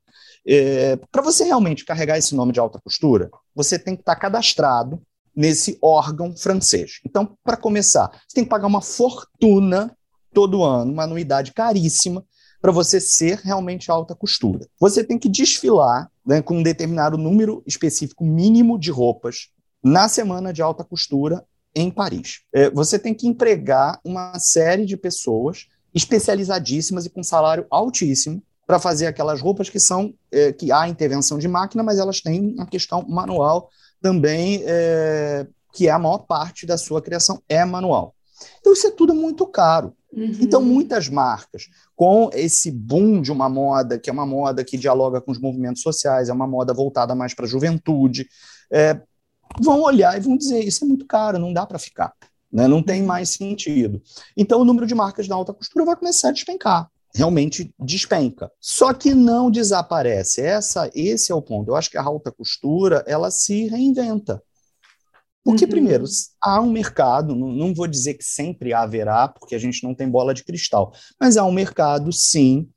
É, 0.47 0.97
para 1.11 1.21
você 1.21 1.43
realmente 1.43 1.85
carregar 1.85 2.17
esse 2.17 2.33
nome 2.33 2.53
de 2.53 2.59
alta 2.59 2.79
costura, 2.83 3.29
você 3.53 3.77
tem 3.77 3.95
que 3.95 4.01
estar 4.01 4.15
tá 4.15 4.21
cadastrado 4.21 5.01
nesse 5.35 5.77
órgão 5.81 6.35
francês. 6.35 6.99
Então, 7.05 7.37
para 7.43 7.57
começar, 7.57 8.09
você 8.27 8.35
tem 8.35 8.43
que 8.43 8.49
pagar 8.49 8.67
uma 8.67 8.81
fortuna 8.81 9.95
todo 10.33 10.63
ano, 10.63 10.91
uma 10.91 11.03
anuidade 11.03 11.53
caríssima, 11.53 12.23
para 12.61 12.71
você 12.71 12.99
ser 12.99 13.39
realmente 13.39 13.89
alta 13.89 14.13
costura. 14.13 14.67
Você 14.79 15.03
tem 15.03 15.17
que 15.17 15.29
desfilar 15.29 16.09
né, 16.25 16.41
com 16.41 16.57
um 16.57 16.63
determinado 16.63 17.17
número 17.17 17.63
específico 17.65 18.25
mínimo 18.25 18.77
de 18.77 18.91
roupas 18.91 19.49
na 19.83 20.09
semana 20.09 20.51
de 20.51 20.61
alta 20.61 20.83
costura 20.83 21.45
em 21.73 21.89
Paris. 21.89 22.41
É, 22.53 22.69
você 22.69 22.99
tem 22.99 23.13
que 23.13 23.27
empregar 23.27 23.99
uma 24.03 24.37
série 24.39 24.85
de 24.85 24.97
pessoas 24.97 25.67
especializadíssimas 25.93 27.05
e 27.05 27.09
com 27.09 27.23
salário 27.23 27.65
altíssimo 27.69 28.43
para 28.67 28.79
fazer 28.79 29.07
aquelas 29.07 29.41
roupas 29.41 29.69
que 29.69 29.79
são 29.79 30.13
é, 30.31 30.51
que 30.51 30.71
há 30.71 30.87
intervenção 30.87 31.39
de 31.39 31.47
máquina, 31.47 31.81
mas 31.81 31.97
elas 31.97 32.21
têm 32.21 32.53
uma 32.53 32.67
questão 32.67 33.03
manual 33.07 33.69
também, 34.01 34.61
é, 34.65 35.47
que 35.73 35.87
é 35.87 35.91
a 35.91 35.99
maior 35.99 36.19
parte 36.19 36.65
da 36.65 36.77
sua 36.77 37.01
criação 37.01 37.41
é 37.49 37.63
manual. 37.65 38.13
Então 38.59 38.73
isso 38.73 38.87
é 38.87 38.91
tudo 38.91 39.13
muito 39.13 39.45
caro. 39.47 39.93
Uhum. 40.11 40.31
Então, 40.41 40.61
muitas 40.61 41.07
marcas, 41.07 41.69
com 41.95 42.29
esse 42.33 42.71
boom 42.71 43.21
de 43.21 43.31
uma 43.31 43.47
moda, 43.47 43.99
que 43.99 44.09
é 44.09 44.13
uma 44.13 44.25
moda 44.25 44.63
que 44.63 44.77
dialoga 44.77 45.21
com 45.21 45.31
os 45.31 45.39
movimentos 45.39 45.83
sociais, 45.83 46.29
é 46.29 46.33
uma 46.33 46.47
moda 46.47 46.73
voltada 46.73 47.13
mais 47.13 47.33
para 47.33 47.45
a 47.45 47.47
juventude, 47.47 48.27
é, 48.71 48.99
vão 49.61 49.81
olhar 49.81 50.17
e 50.17 50.21
vão 50.21 50.35
dizer: 50.35 50.63
isso 50.63 50.83
é 50.83 50.87
muito 50.87 51.05
caro, 51.05 51.37
não 51.37 51.53
dá 51.53 51.65
para 51.65 51.77
ficar, 51.77 52.13
né? 52.51 52.67
não 52.67 52.81
tem 52.81 53.03
mais 53.03 53.29
sentido. 53.29 54.01
Então, 54.35 54.61
o 54.61 54.65
número 54.65 54.87
de 54.87 54.95
marcas 54.95 55.27
da 55.27 55.35
alta 55.35 55.53
costura 55.53 55.85
vai 55.85 55.95
começar 55.95 56.29
a 56.29 56.33
despencar. 56.33 56.89
Realmente 57.13 57.73
despenca. 57.79 58.51
Só 58.59 58.93
que 58.93 59.15
não 59.15 59.49
desaparece. 59.49 60.41
Essa, 60.41 60.91
esse 60.93 61.31
é 61.31 61.35
o 61.35 61.41
ponto. 61.41 61.71
Eu 61.71 61.75
acho 61.75 61.89
que 61.89 61.97
a 61.97 62.03
alta 62.03 62.31
costura 62.31 63.03
ela 63.07 63.31
se 63.31 63.67
reinventa. 63.67 64.43
Porque, 65.49 65.65
uhum. 65.65 65.71
primeiro, 65.71 66.05
há 66.39 66.61
um 66.61 66.69
mercado, 66.69 67.35
não, 67.35 67.73
vou 67.73 67.87
dizer 67.87 68.13
que 68.13 68.23
sempre 68.23 68.71
haverá, 68.71 69.27
porque 69.27 69.55
a 69.55 69.59
gente 69.59 69.83
não 69.83 69.95
tem 69.95 70.07
bola 70.07 70.31
de 70.31 70.43
cristal, 70.43 70.93
mas 71.19 71.37
há 71.37 71.43
um 71.43 71.51
mercado, 71.51 72.11
sim, 72.13 72.69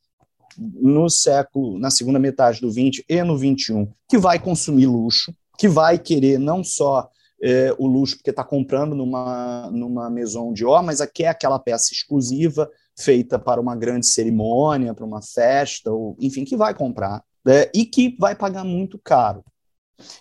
no 0.57 1.11
século, 1.11 1.79
na 1.79 1.91
segunda 1.91 2.19
metade 2.19 2.63
do 2.63 2.73
20 2.73 3.05
e 3.07 3.23
no 3.23 3.37
21, 3.37 3.93
que 4.09 4.17
vai 4.17 4.39
consumir 4.39 4.87
luxo, 4.87 5.35
que 5.59 5.69
vai 5.69 5.99
querer 5.99 6.39
não 6.39 6.65
só 6.65 7.11
é, 7.43 7.75
o 7.79 7.87
luxo 7.87 8.17
porque 8.17 8.31
está 8.31 8.43
comprando 8.43 8.95
numa, 8.95 9.71
numa 9.71 10.09
maison 10.09 10.51
de 10.51 10.65
or, 10.65 10.83
mas 10.83 11.03
aqui 11.03 11.25
é 11.25 11.29
aquela 11.29 11.59
peça 11.59 11.93
exclusiva 11.93 12.71
feita 12.99 13.39
para 13.39 13.61
uma 13.61 13.77
grande 13.77 14.07
cerimônia, 14.07 14.95
para 14.95 15.05
uma 15.05 15.21
festa, 15.21 15.91
ou 15.93 16.17
enfim, 16.19 16.43
que 16.43 16.57
vai 16.57 16.73
comprar 16.73 17.23
né, 17.45 17.67
e 17.75 17.85
que 17.85 18.17
vai 18.19 18.35
pagar 18.35 18.65
muito 18.65 18.99
caro. 18.99 19.45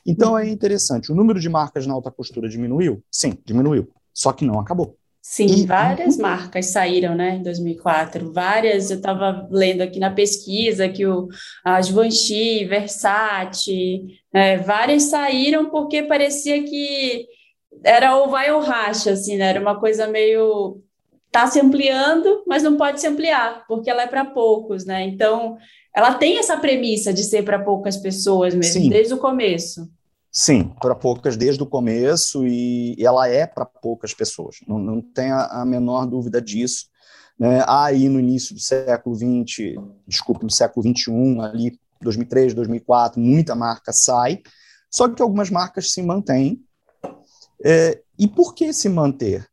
Então 0.05 0.37
é 0.37 0.49
interessante. 0.49 1.11
O 1.11 1.15
número 1.15 1.39
de 1.39 1.49
marcas 1.49 1.85
na 1.87 1.93
alta 1.93 2.11
costura 2.11 2.49
diminuiu? 2.49 3.03
Sim, 3.11 3.37
diminuiu. 3.45 3.89
Só 4.13 4.31
que 4.33 4.45
não 4.45 4.59
acabou. 4.59 4.97
Sim, 5.21 5.45
e, 5.45 5.65
várias 5.67 6.17
marcas 6.17 6.71
saíram, 6.71 7.13
né, 7.13 7.35
em 7.35 7.43
2004. 7.43 8.33
Várias, 8.33 8.89
eu 8.89 8.97
estava 8.97 9.47
lendo 9.51 9.81
aqui 9.81 9.99
na 9.99 10.09
pesquisa 10.09 10.89
que 10.89 11.05
o, 11.05 11.27
a 11.63 11.79
Givenchy, 11.79 12.65
Versace, 12.65 14.01
né, 14.33 14.57
várias 14.57 15.03
saíram 15.03 15.69
porque 15.69 16.01
parecia 16.03 16.63
que 16.63 17.27
era 17.83 18.15
ou 18.15 18.29
vai 18.29 18.51
ou 18.51 18.61
racha, 18.61 19.11
assim, 19.11 19.37
né? 19.37 19.49
Era 19.49 19.61
uma 19.61 19.79
coisa 19.79 20.07
meio 20.07 20.81
tá 21.31 21.47
se 21.47 21.59
ampliando, 21.61 22.43
mas 22.45 22.61
não 22.61 22.75
pode 22.75 22.99
se 22.99 23.07
ampliar, 23.07 23.65
porque 23.65 23.89
ela 23.89 24.03
é 24.03 24.07
para 24.07 24.25
poucos, 24.25 24.85
né? 24.85 25.03
Então, 25.03 25.57
ela 25.93 26.13
tem 26.15 26.37
essa 26.37 26.57
premissa 26.57 27.13
de 27.13 27.23
ser 27.23 27.43
para 27.43 27.59
poucas 27.59 27.97
pessoas 27.97 28.53
mesmo, 28.53 28.81
Sim. 28.81 28.89
desde 28.89 29.13
o 29.13 29.17
começo. 29.17 29.89
Sim, 30.31 30.71
para 30.79 30.95
poucas 30.95 31.35
desde 31.35 31.61
o 31.61 31.65
começo 31.65 32.47
e 32.47 32.95
ela 32.99 33.27
é 33.27 33.45
para 33.45 33.65
poucas 33.65 34.13
pessoas, 34.13 34.57
não, 34.65 34.79
não 34.79 35.01
tem 35.01 35.29
a, 35.29 35.61
a 35.61 35.65
menor 35.65 36.05
dúvida 36.05 36.41
disso. 36.41 36.85
Né? 37.37 37.63
Aí 37.67 38.07
no 38.07 38.19
início 38.19 38.55
do 38.55 38.61
século 38.61 39.15
XX, 39.15 39.75
desculpe, 40.07 40.43
no 40.43 40.51
século 40.51 40.87
XXI, 40.87 41.39
ali 41.41 41.79
2003, 42.01 42.53
2004, 42.53 43.19
muita 43.19 43.55
marca 43.55 43.91
sai, 43.91 44.41
só 44.89 45.09
que 45.09 45.21
algumas 45.21 45.49
marcas 45.49 45.91
se 45.91 46.01
mantêm. 46.01 46.61
É, 47.63 48.01
e 48.17 48.27
por 48.27 48.53
que 48.53 48.71
se 48.71 48.87
manter? 48.87 49.47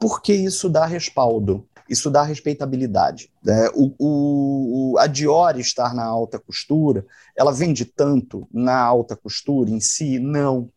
Porque 0.00 0.32
isso 0.32 0.68
dá 0.68 0.84
respaldo 0.84 1.67
isso 1.88 2.10
dá 2.10 2.22
respeitabilidade. 2.22 3.30
Né? 3.42 3.68
O, 3.74 3.94
o, 3.98 4.98
a 4.98 5.06
Dior 5.06 5.58
estar 5.58 5.94
na 5.94 6.04
alta 6.04 6.38
costura, 6.38 7.06
ela 7.36 7.52
vende 7.52 7.84
tanto 7.84 8.48
na 8.52 8.78
alta 8.78 9.16
costura 9.16 9.70
em 9.70 9.80
si? 9.80 10.18
Não. 10.18 10.70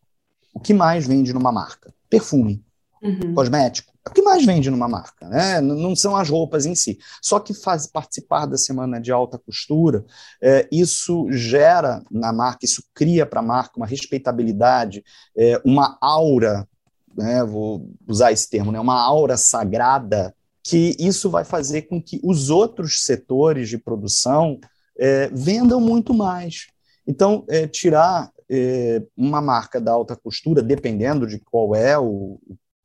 O 0.54 0.60
que 0.60 0.74
mais 0.74 1.06
vende 1.06 1.32
numa 1.32 1.52
marca? 1.52 1.92
Perfume, 2.08 2.64
uhum. 3.02 3.34
cosmético. 3.34 3.92
É 4.04 4.10
o 4.10 4.12
que 4.12 4.22
mais 4.22 4.44
vende 4.44 4.68
numa 4.68 4.88
marca, 4.88 5.28
né? 5.28 5.60
Não 5.60 5.94
são 5.94 6.16
as 6.16 6.28
roupas 6.28 6.66
em 6.66 6.74
si. 6.74 6.98
Só 7.22 7.38
que 7.38 7.54
faz 7.54 7.86
participar 7.86 8.46
da 8.46 8.56
semana 8.56 9.00
de 9.00 9.12
alta 9.12 9.38
costura, 9.38 10.04
é, 10.40 10.68
isso 10.72 11.28
gera 11.30 12.02
na 12.10 12.32
marca, 12.32 12.64
isso 12.64 12.82
cria 12.92 13.24
para 13.24 13.38
a 13.38 13.44
marca 13.44 13.76
uma 13.76 13.86
respeitabilidade, 13.86 15.04
é, 15.36 15.60
uma 15.64 15.96
aura, 16.00 16.68
né? 17.16 17.44
Vou 17.44 17.88
usar 18.08 18.32
esse 18.32 18.50
termo, 18.50 18.72
né? 18.72 18.80
Uma 18.80 19.00
aura 19.00 19.36
sagrada 19.36 20.34
que 20.62 20.96
isso 20.98 21.28
vai 21.28 21.44
fazer 21.44 21.82
com 21.82 22.00
que 22.00 22.20
os 22.22 22.50
outros 22.50 23.04
setores 23.04 23.68
de 23.68 23.78
produção 23.78 24.60
é, 24.98 25.28
vendam 25.28 25.80
muito 25.80 26.14
mais. 26.14 26.68
Então, 27.06 27.44
é, 27.48 27.66
tirar 27.66 28.30
é, 28.48 29.02
uma 29.16 29.40
marca 29.40 29.80
da 29.80 29.92
alta 29.92 30.14
costura, 30.14 30.62
dependendo 30.62 31.26
de 31.26 31.38
qual 31.40 31.74
é 31.74 31.98
o, 31.98 32.38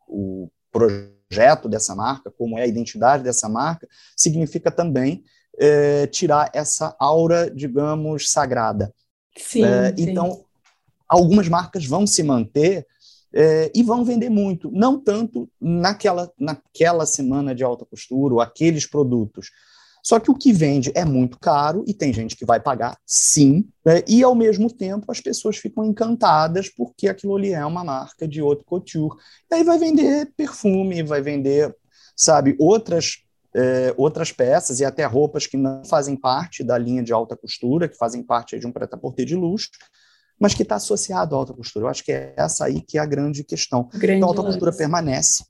o 0.07 0.49
projeto 0.71 1.69
dessa 1.69 1.95
marca, 1.95 2.31
como 2.31 2.57
é 2.57 2.63
a 2.63 2.67
identidade 2.67 3.23
dessa 3.23 3.47
marca, 3.47 3.87
significa 4.15 4.71
também 4.71 5.23
é, 5.59 6.07
tirar 6.07 6.49
essa 6.53 6.95
aura, 6.99 7.51
digamos, 7.51 8.31
sagrada. 8.31 8.93
Sim, 9.37 9.63
é, 9.63 9.95
sim. 9.95 10.09
Então, 10.09 10.43
algumas 11.07 11.47
marcas 11.47 11.85
vão 11.85 12.07
se 12.07 12.23
manter 12.23 12.87
é, 13.39 13.71
e 13.75 13.83
vão 13.83 14.03
vender 14.03 14.31
muito, 14.31 14.71
não 14.71 14.99
tanto 14.99 15.47
naquela, 15.61 16.31
naquela 16.39 17.05
semana 17.05 17.53
de 17.53 17.63
alta 17.63 17.85
costura 17.85 18.33
ou 18.33 18.41
aqueles 18.41 18.87
produtos. 18.87 19.51
Só 20.03 20.19
que 20.19 20.31
o 20.31 20.35
que 20.35 20.51
vende 20.51 20.91
é 20.95 21.05
muito 21.05 21.37
caro 21.37 21.83
e 21.85 21.93
tem 21.93 22.11
gente 22.11 22.35
que 22.35 22.45
vai 22.45 22.59
pagar 22.59 22.97
sim, 23.05 23.67
né? 23.85 24.01
e 24.07 24.23
ao 24.23 24.33
mesmo 24.33 24.73
tempo 24.73 25.11
as 25.11 25.21
pessoas 25.21 25.57
ficam 25.57 25.85
encantadas 25.85 26.67
porque 26.67 27.07
aquilo 27.07 27.35
ali 27.35 27.53
é 27.53 27.63
uma 27.63 27.83
marca 27.83 28.27
de 28.27 28.41
haute 28.41 28.63
couture. 28.63 29.15
E 29.51 29.55
aí 29.55 29.63
vai 29.63 29.77
vender 29.77 30.33
perfume, 30.35 31.03
vai 31.03 31.21
vender, 31.21 31.75
sabe, 32.15 32.55
outras 32.57 33.17
é, 33.55 33.93
outras 33.97 34.31
peças 34.31 34.79
e 34.79 34.85
até 34.85 35.05
roupas 35.05 35.47
que 35.47 35.57
não 35.57 35.83
fazem 35.83 36.15
parte 36.15 36.63
da 36.63 36.77
linha 36.77 37.01
de 37.01 37.11
alta 37.13 37.35
costura, 37.35 37.87
que 37.87 37.97
fazem 37.97 38.21
parte 38.21 38.59
de 38.59 38.67
um 38.67 38.71
prêt-à-porter 38.71 39.25
de 39.25 39.35
luxo, 39.35 39.69
mas 40.39 40.53
que 40.53 40.63
está 40.63 40.75
associado 40.75 41.35
à 41.35 41.39
alta 41.39 41.53
costura. 41.53 41.85
Eu 41.85 41.89
acho 41.89 42.03
que 42.03 42.11
é 42.11 42.33
essa 42.37 42.65
aí 42.65 42.81
que 42.81 42.97
é 42.97 43.01
a 43.01 43.05
grande 43.05 43.43
questão. 43.43 43.89
Grande 43.93 44.17
então, 44.17 44.29
a 44.29 44.31
alta 44.31 44.43
costura 44.43 44.71
permanece. 44.71 45.43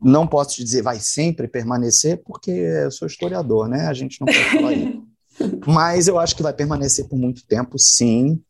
Não 0.00 0.26
posso 0.26 0.56
te 0.56 0.64
dizer 0.64 0.82
vai 0.82 0.98
sempre 1.00 1.48
permanecer, 1.48 2.22
porque 2.24 2.50
eu 2.50 2.90
sou 2.90 3.06
historiador, 3.06 3.68
né? 3.68 3.86
A 3.86 3.92
gente 3.92 4.20
não 4.20 4.26
pode 4.26 4.44
falar 4.44 4.72
isso. 4.72 5.10
Mas 5.66 6.08
eu 6.08 6.18
acho 6.18 6.36
que 6.36 6.42
vai 6.42 6.52
permanecer 6.52 7.08
por 7.08 7.18
muito 7.18 7.44
tempo, 7.46 7.78
sim, 7.78 8.40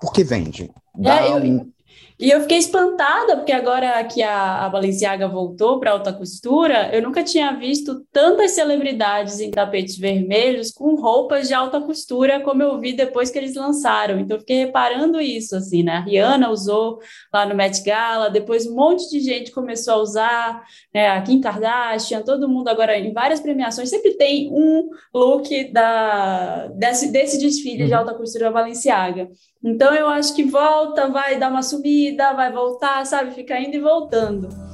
porque 0.00 0.22
vende. 0.22 0.70
Dá 0.94 1.22
é, 1.22 1.32
eu, 1.32 1.36
um, 1.36 1.72
e 2.20 2.30
eu 2.30 2.42
fiquei 2.42 2.58
espantada, 2.58 3.36
porque 3.36 3.50
agora 3.50 4.04
que 4.04 4.22
a, 4.22 4.66
a 4.66 4.68
Balenciaga 4.68 5.26
voltou 5.26 5.80
para 5.80 5.92
alta 5.92 6.12
costura, 6.12 6.94
eu 6.94 7.00
nunca 7.00 7.24
tinha 7.24 7.52
visto 7.52 8.04
tantas 8.12 8.50
celebridades 8.50 9.40
em 9.40 9.50
tapetes 9.50 9.96
vermelhos 9.96 10.70
com 10.70 10.96
roupas 10.96 11.48
de 11.48 11.54
alta 11.54 11.80
costura 11.80 12.40
como 12.40 12.62
eu 12.62 12.78
vi 12.78 12.92
depois 12.92 13.30
que 13.30 13.38
eles 13.38 13.54
lançaram. 13.54 14.18
Então, 14.18 14.36
eu 14.36 14.40
fiquei 14.40 14.66
reparando 14.66 15.18
isso, 15.18 15.56
assim, 15.56 15.82
né? 15.82 15.92
A 15.92 16.00
Rihanna 16.00 16.50
usou 16.50 16.98
lá 17.32 17.46
no 17.46 17.54
Met 17.54 17.82
Gala, 17.82 18.28
depois 18.28 18.66
um 18.66 18.74
monte 18.74 19.08
de 19.08 19.20
gente 19.20 19.50
começou 19.50 19.94
a 19.94 20.02
usar, 20.02 20.64
né? 20.94 21.08
A 21.08 21.22
Kim 21.22 21.40
Kardashian, 21.40 22.20
todo 22.20 22.48
mundo 22.48 22.68
agora 22.68 22.98
em 22.98 23.14
várias 23.14 23.40
premiações, 23.40 23.88
sempre 23.88 24.14
tem 24.14 24.50
um 24.52 24.90
look 25.14 25.72
da, 25.72 26.66
desse, 26.74 27.10
desse 27.10 27.38
desfile 27.38 27.86
de 27.86 27.92
uhum. 27.92 27.98
alta 27.98 28.12
costura 28.12 28.44
da 28.44 28.52
Balenciaga. 28.52 29.30
Então 29.62 29.94
eu 29.94 30.08
acho 30.08 30.34
que 30.34 30.44
volta, 30.44 31.08
vai 31.08 31.38
dar 31.38 31.50
uma 31.50 31.62
subida, 31.62 32.32
vai 32.32 32.50
voltar, 32.50 33.04
sabe? 33.04 33.32
Fica 33.32 33.58
indo 33.60 33.76
e 33.76 33.80
voltando. 33.80 34.69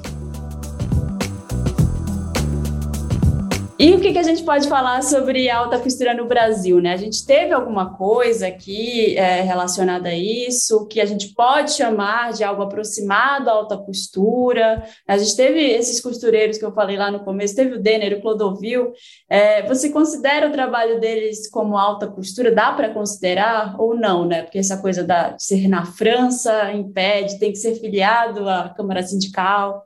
E 3.79 3.93
o 3.93 4.01
que, 4.01 4.11
que 4.11 4.19
a 4.19 4.23
gente 4.23 4.43
pode 4.43 4.69
falar 4.71 5.03
sobre 5.03 5.51
alta 5.51 5.79
costura 5.79 6.15
no 6.15 6.27
Brasil, 6.27 6.81
né? 6.81 6.95
A 6.95 6.97
gente 6.97 7.27
teve 7.27 7.53
alguma 7.53 7.95
coisa 7.95 8.47
aqui 8.47 9.15
é, 9.19 9.43
relacionada 9.43 10.09
a 10.09 10.15
isso, 10.15 10.87
que 10.87 10.99
a 10.99 11.05
gente 11.05 11.35
pode 11.35 11.73
chamar 11.73 12.33
de 12.33 12.43
algo 12.43 12.63
aproximado 12.63 13.51
à 13.51 13.53
alta 13.53 13.77
costura. 13.77 14.83
A 15.07 15.19
gente 15.19 15.37
teve 15.37 15.61
esses 15.61 16.01
costureiros 16.01 16.57
que 16.57 16.65
eu 16.65 16.73
falei 16.73 16.97
lá 16.97 17.11
no 17.11 17.23
começo, 17.23 17.55
teve 17.55 17.75
o 17.75 17.83
Denner, 17.83 18.17
o 18.17 18.23
Clodovil. 18.23 18.93
É, 19.29 19.67
você 19.69 19.91
considera 19.91 20.49
o 20.49 20.53
trabalho 20.53 20.99
deles 20.99 21.47
como 21.51 21.77
alta 21.77 22.07
costura? 22.07 22.55
Dá 22.55 22.73
para 22.73 22.95
considerar 22.95 23.79
ou 23.79 23.95
não, 23.95 24.25
né? 24.25 24.43
Porque 24.43 24.59
essa 24.59 24.79
coisa 24.79 25.05
da, 25.05 25.33
de 25.33 25.45
ser 25.45 25.69
na 25.69 25.85
França 25.85 26.73
impede, 26.73 27.39
tem 27.39 27.53
que 27.53 27.59
ser 27.59 27.75
filiado 27.75 28.49
à 28.49 28.71
Câmara 28.71 29.03
Sindical. 29.03 29.85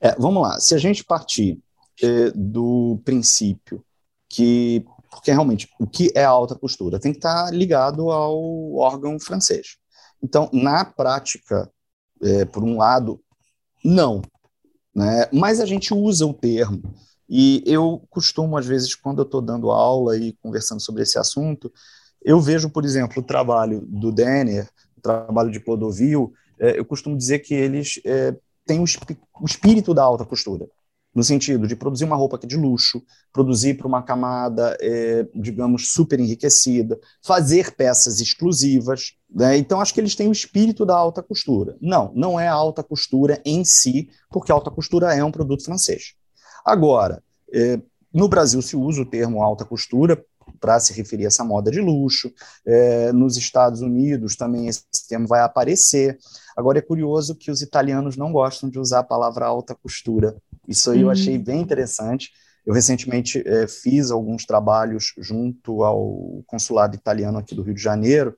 É, 0.00 0.14
vamos 0.16 0.40
lá, 0.40 0.60
se 0.60 0.72
a 0.72 0.78
gente 0.78 1.04
partir 1.04 1.58
é, 2.00 2.30
do 2.30 3.00
princípio 3.04 3.84
que, 4.28 4.84
porque 5.10 5.30
realmente 5.30 5.68
o 5.78 5.86
que 5.86 6.10
é 6.14 6.24
alta 6.24 6.54
costura 6.54 6.98
tem 6.98 7.12
que 7.12 7.18
estar 7.18 7.52
ligado 7.52 8.10
ao 8.10 8.74
órgão 8.74 9.18
francês. 9.20 9.76
Então, 10.22 10.48
na 10.52 10.84
prática, 10.84 11.70
é, 12.22 12.44
por 12.44 12.62
um 12.62 12.78
lado, 12.78 13.20
não, 13.84 14.22
né? 14.94 15.28
mas 15.32 15.60
a 15.60 15.66
gente 15.66 15.92
usa 15.92 16.24
o 16.24 16.32
termo. 16.32 16.82
E 17.28 17.62
eu 17.66 18.02
costumo, 18.10 18.56
às 18.56 18.66
vezes, 18.66 18.94
quando 18.94 19.20
eu 19.20 19.24
estou 19.24 19.40
dando 19.40 19.70
aula 19.70 20.16
e 20.16 20.32
conversando 20.34 20.80
sobre 20.80 21.02
esse 21.02 21.18
assunto, 21.18 21.72
eu 22.22 22.40
vejo, 22.40 22.70
por 22.70 22.84
exemplo, 22.84 23.22
o 23.22 23.26
trabalho 23.26 23.80
do 23.86 24.12
Denner, 24.12 24.68
o 24.96 25.00
trabalho 25.00 25.50
de 25.50 25.60
Clodovil, 25.60 26.32
é, 26.58 26.78
eu 26.78 26.84
costumo 26.84 27.16
dizer 27.16 27.40
que 27.40 27.54
eles 27.54 28.00
é, 28.04 28.36
têm 28.64 28.80
o, 28.80 28.84
o 29.40 29.46
espírito 29.46 29.92
da 29.92 30.02
alta 30.02 30.24
costura 30.24 30.68
no 31.14 31.22
sentido 31.22 31.66
de 31.66 31.76
produzir 31.76 32.04
uma 32.04 32.16
roupa 32.16 32.38
que 32.38 32.46
é 32.46 32.48
de 32.48 32.56
luxo, 32.56 33.02
produzir 33.32 33.74
para 33.74 33.86
uma 33.86 34.02
camada, 34.02 34.76
é, 34.80 35.26
digamos, 35.34 35.92
super 35.92 36.18
enriquecida, 36.18 36.98
fazer 37.22 37.74
peças 37.74 38.20
exclusivas. 38.20 39.14
Né? 39.30 39.58
Então, 39.58 39.80
acho 39.80 39.92
que 39.92 40.00
eles 40.00 40.14
têm 40.14 40.28
o 40.28 40.32
espírito 40.32 40.86
da 40.86 40.96
alta 40.96 41.22
costura. 41.22 41.76
Não, 41.80 42.12
não 42.14 42.40
é 42.40 42.48
a 42.48 42.54
alta 42.54 42.82
costura 42.82 43.40
em 43.44 43.64
si, 43.64 44.08
porque 44.30 44.50
a 44.50 44.54
alta 44.54 44.70
costura 44.70 45.14
é 45.14 45.22
um 45.22 45.30
produto 45.30 45.64
francês. 45.64 46.14
Agora, 46.64 47.22
é, 47.52 47.78
no 48.12 48.28
Brasil 48.28 48.62
se 48.62 48.76
usa 48.76 49.02
o 49.02 49.06
termo 49.06 49.42
alta 49.42 49.64
costura 49.64 50.22
para 50.60 50.78
se 50.78 50.92
referir 50.92 51.24
a 51.24 51.28
essa 51.28 51.44
moda 51.44 51.70
de 51.70 51.80
luxo. 51.80 52.32
É, 52.64 53.12
nos 53.12 53.36
Estados 53.36 53.80
Unidos 53.80 54.36
também 54.36 54.68
esse 54.68 54.84
termo 55.08 55.26
vai 55.26 55.40
aparecer. 55.40 56.18
Agora 56.56 56.78
é 56.78 56.82
curioso 56.82 57.34
que 57.34 57.50
os 57.50 57.62
italianos 57.62 58.16
não 58.16 58.32
gostam 58.32 58.70
de 58.70 58.78
usar 58.78 59.00
a 59.00 59.04
palavra 59.04 59.46
alta 59.46 59.74
costura. 59.74 60.36
Isso 60.66 60.90
aí 60.90 60.98
uhum. 60.98 61.04
eu 61.04 61.10
achei 61.10 61.38
bem 61.38 61.60
interessante. 61.60 62.30
Eu 62.64 62.72
recentemente 62.72 63.42
é, 63.44 63.66
fiz 63.66 64.10
alguns 64.10 64.44
trabalhos 64.44 65.12
junto 65.18 65.82
ao 65.82 66.42
consulado 66.46 66.94
italiano 66.94 67.38
aqui 67.38 67.54
do 67.54 67.62
Rio 67.62 67.74
de 67.74 67.82
Janeiro, 67.82 68.36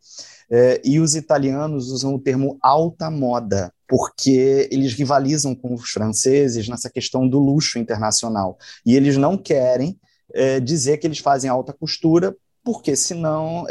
é, 0.51 0.81
e 0.83 0.99
os 0.99 1.15
italianos 1.15 1.91
usam 1.91 2.15
o 2.15 2.19
termo 2.19 2.59
alta 2.63 3.11
moda, 3.11 3.73
porque 3.87 4.69
eles 4.71 4.95
rivalizam 4.95 5.55
com 5.55 5.75
os 5.75 5.91
franceses 5.91 6.69
nessa 6.69 6.89
questão 6.89 7.29
do 7.29 7.39
luxo 7.39 7.79
internacional. 7.79 8.57
E 8.85 8.97
eles 8.97 9.17
não 9.17 9.37
querem 9.37 9.99
é, 10.33 10.59
dizer 10.59 10.99
que 10.99 11.07
eles 11.07 11.19
fazem 11.19 11.51
alta 11.51 11.73
costura, 11.73 12.35
porque 12.63 12.97
senão 12.97 13.67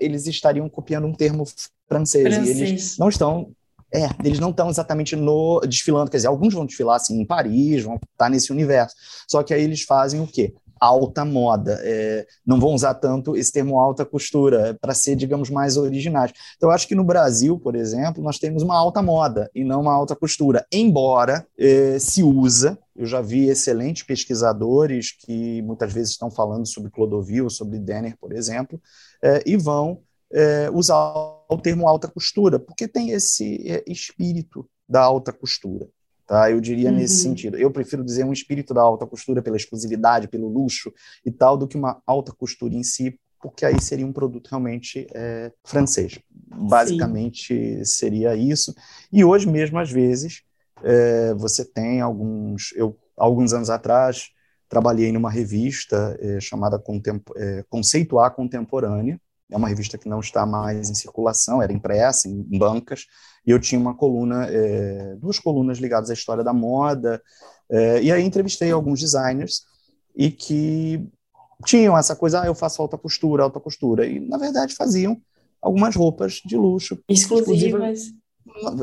eles 0.00 0.26
estariam 0.26 0.70
copiando 0.70 1.06
um 1.06 1.12
termo 1.12 1.44
francês, 1.86 2.34
francês. 2.34 2.58
E 2.58 2.62
eles 2.62 2.98
não 2.98 3.10
estão. 3.10 3.50
É, 3.92 4.08
eles 4.22 4.38
não 4.38 4.50
estão 4.50 4.68
exatamente 4.68 5.16
no 5.16 5.60
desfilando, 5.60 6.10
quer 6.10 6.18
dizer, 6.18 6.28
alguns 6.28 6.52
vão 6.52 6.66
desfilar 6.66 6.96
assim 6.96 7.20
em 7.20 7.24
Paris, 7.24 7.82
vão 7.82 7.98
estar 8.12 8.28
nesse 8.28 8.52
universo. 8.52 8.94
Só 9.26 9.42
que 9.42 9.54
aí 9.54 9.62
eles 9.62 9.82
fazem 9.82 10.20
o 10.20 10.26
quê? 10.26 10.54
alta 10.80 11.24
moda. 11.24 11.78
É, 11.82 12.26
não 12.46 12.58
vão 12.58 12.72
usar 12.72 12.94
tanto 12.94 13.36
esse 13.36 13.52
termo 13.52 13.78
alta 13.78 14.04
costura, 14.04 14.68
é 14.68 14.72
para 14.72 14.94
ser, 14.94 15.16
digamos, 15.16 15.50
mais 15.50 15.76
originais. 15.76 16.32
Então, 16.56 16.68
eu 16.68 16.74
acho 16.74 16.86
que 16.88 16.94
no 16.94 17.04
Brasil, 17.04 17.58
por 17.58 17.74
exemplo, 17.74 18.22
nós 18.22 18.38
temos 18.38 18.62
uma 18.62 18.76
alta 18.76 19.02
moda 19.02 19.50
e 19.54 19.64
não 19.64 19.82
uma 19.82 19.92
alta 19.92 20.14
costura, 20.14 20.66
embora 20.72 21.46
é, 21.58 21.98
se 21.98 22.22
usa. 22.22 22.78
Eu 22.96 23.06
já 23.06 23.20
vi 23.20 23.48
excelentes 23.48 24.02
pesquisadores 24.02 25.12
que 25.12 25.62
muitas 25.62 25.92
vezes 25.92 26.10
estão 26.10 26.30
falando 26.30 26.66
sobre 26.66 26.90
Clodovil, 26.90 27.48
sobre 27.48 27.78
Denner, 27.78 28.16
por 28.20 28.32
exemplo, 28.32 28.80
é, 29.22 29.42
e 29.46 29.56
vão 29.56 30.00
é, 30.32 30.70
usar 30.72 30.96
o 31.48 31.58
termo 31.62 31.88
alta 31.88 32.08
costura, 32.08 32.58
porque 32.58 32.86
tem 32.86 33.10
esse 33.10 33.70
é, 33.70 33.84
espírito 33.86 34.68
da 34.88 35.02
alta 35.02 35.32
costura. 35.32 35.88
Tá? 36.26 36.50
Eu 36.50 36.60
diria 36.60 36.90
uhum. 36.90 36.96
nesse 36.96 37.22
sentido. 37.22 37.56
Eu 37.56 37.70
prefiro 37.70 38.04
dizer 38.04 38.24
um 38.24 38.32
espírito 38.32 38.74
da 38.74 38.82
alta 38.82 39.06
costura 39.06 39.40
pela 39.40 39.56
exclusividade, 39.56 40.28
pelo 40.28 40.48
luxo 40.48 40.92
e 41.24 41.30
tal, 41.30 41.56
do 41.56 41.66
que 41.66 41.76
uma 41.76 42.02
alta 42.06 42.32
costura 42.32 42.74
em 42.74 42.82
si, 42.82 43.18
porque 43.40 43.64
aí 43.64 43.80
seria 43.80 44.06
um 44.06 44.12
produto 44.12 44.48
realmente 44.48 45.06
é, 45.14 45.50
francês. 45.64 46.18
Basicamente 46.30 47.54
Sim. 47.54 47.84
seria 47.84 48.36
isso. 48.36 48.74
E 49.10 49.24
hoje 49.24 49.48
mesmo, 49.48 49.78
às 49.78 49.90
vezes, 49.90 50.42
é, 50.82 51.32
você 51.34 51.64
tem 51.64 52.00
alguns. 52.00 52.72
Eu, 52.76 52.96
alguns 53.16 53.52
anos 53.52 53.70
atrás, 53.70 54.28
trabalhei 54.68 55.10
numa 55.10 55.30
revista 55.30 56.16
é, 56.20 56.40
chamada 56.40 56.78
Contem 56.78 57.20
é, 57.36 57.64
Conceito 57.68 58.18
A 58.18 58.30
Contemporânea, 58.30 59.20
é 59.50 59.56
uma 59.56 59.68
revista 59.68 59.96
que 59.96 60.08
não 60.08 60.20
está 60.20 60.44
mais 60.44 60.90
em 60.90 60.94
circulação, 60.94 61.62
era 61.62 61.72
impressa 61.72 62.28
em 62.28 62.58
bancas, 62.58 63.06
e 63.46 63.50
eu 63.50 63.58
tinha 63.58 63.80
uma 63.80 63.94
coluna, 63.94 64.46
é, 64.48 65.16
duas 65.16 65.38
colunas 65.38 65.78
ligadas 65.78 66.10
à 66.10 66.12
história 66.12 66.44
da 66.44 66.52
moda, 66.52 67.22
é, 67.70 68.02
e 68.02 68.12
aí 68.12 68.22
entrevistei 68.22 68.70
alguns 68.70 69.00
designers 69.00 69.62
e 70.14 70.30
que 70.30 71.06
tinham 71.64 71.96
essa 71.96 72.14
coisa, 72.14 72.42
ah, 72.42 72.46
eu 72.46 72.54
faço 72.54 72.80
alta 72.82 72.98
costura, 72.98 73.42
alta 73.42 73.60
costura, 73.60 74.06
e 74.06 74.20
na 74.20 74.38
verdade 74.38 74.74
faziam 74.74 75.20
algumas 75.60 75.96
roupas 75.96 76.40
de 76.44 76.56
luxo. 76.56 76.98
Exclusivas. 77.08 78.12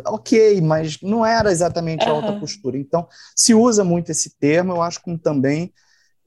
Ok, 0.06 0.62
mas 0.62 1.02
não 1.02 1.26
era 1.26 1.52
exatamente 1.52 2.06
uhum. 2.06 2.16
alta 2.16 2.40
costura. 2.40 2.78
Então, 2.78 3.08
se 3.36 3.54
usa 3.54 3.84
muito 3.84 4.12
esse 4.12 4.38
termo, 4.38 4.74
eu 4.74 4.82
acho 4.82 5.02
que 5.02 5.18
também 5.18 5.74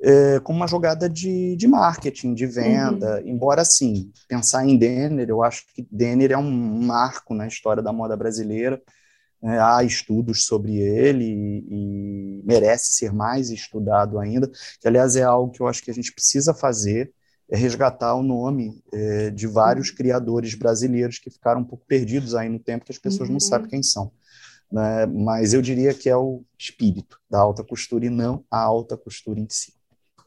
é, 0.00 0.38
como 0.40 0.58
uma 0.58 0.66
jogada 0.66 1.08
de, 1.08 1.56
de 1.56 1.66
marketing, 1.66 2.34
de 2.34 2.46
venda. 2.46 3.20
Uhum. 3.20 3.28
Embora, 3.28 3.62
assim, 3.62 4.12
pensar 4.28 4.64
em 4.64 4.76
Denner, 4.76 5.28
eu 5.28 5.42
acho 5.42 5.64
que 5.74 5.86
Denner 5.90 6.32
é 6.32 6.38
um 6.38 6.50
marco 6.82 7.34
na 7.34 7.46
história 7.46 7.82
da 7.82 7.92
moda 7.92 8.16
brasileira. 8.16 8.80
É, 9.42 9.58
há 9.58 9.84
estudos 9.84 10.46
sobre 10.46 10.78
ele 10.78 11.24
e, 11.24 12.40
e, 12.40 12.42
merece 12.44 12.94
ser 12.94 13.12
mais 13.12 13.50
estudado 13.50 14.18
ainda, 14.18 14.50
que, 14.80 14.88
aliás, 14.88 15.14
é 15.14 15.22
algo 15.22 15.52
que 15.52 15.60
eu 15.60 15.68
acho 15.68 15.80
que 15.80 15.92
a 15.92 15.94
gente 15.94 16.12
precisa 16.12 16.52
fazer, 16.52 17.12
é 17.48 17.56
resgatar 17.56 18.16
o 18.16 18.22
nome 18.22 18.82
é, 18.92 19.30
de 19.30 19.46
vários 19.46 19.90
uhum. 19.90 19.94
criadores 19.94 20.54
brasileiros 20.54 21.20
que 21.20 21.30
ficaram 21.30 21.60
um 21.60 21.64
pouco 21.64 21.84
perdidos 21.86 22.34
aí 22.34 22.48
no 22.48 22.58
tempo, 22.58 22.84
que 22.84 22.90
as 22.90 22.98
pessoas 22.98 23.28
uhum. 23.28 23.34
não 23.34 23.40
sabem 23.40 23.68
quem 23.68 23.82
são. 23.82 24.10
Né? 24.70 25.06
Mas 25.06 25.54
eu 25.54 25.62
diria 25.62 25.94
que 25.94 26.08
é 26.08 26.16
o 26.16 26.42
espírito 26.58 27.20
da 27.30 27.38
alta 27.38 27.62
costura 27.62 28.06
e 28.06 28.10
não 28.10 28.44
a 28.50 28.60
alta 28.60 28.96
costura 28.96 29.38
em 29.38 29.46
si. 29.48 29.77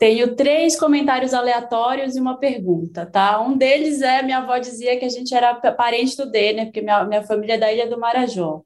Tenho 0.01 0.35
três 0.35 0.75
comentários 0.75 1.31
aleatórios 1.31 2.15
e 2.15 2.19
uma 2.19 2.39
pergunta, 2.39 3.05
tá? 3.05 3.39
Um 3.39 3.55
deles 3.55 4.01
é: 4.01 4.23
minha 4.23 4.39
avó 4.39 4.57
dizia 4.57 4.97
que 4.97 5.05
a 5.05 5.09
gente 5.09 5.31
era 5.31 5.53
parente 5.53 6.17
do 6.17 6.25
Denner, 6.25 6.65
porque 6.65 6.81
minha, 6.81 7.05
minha 7.05 7.21
família 7.21 7.53
é 7.53 7.57
da 7.59 7.71
Ilha 7.71 7.87
do 7.87 7.99
Marajó, 7.99 8.63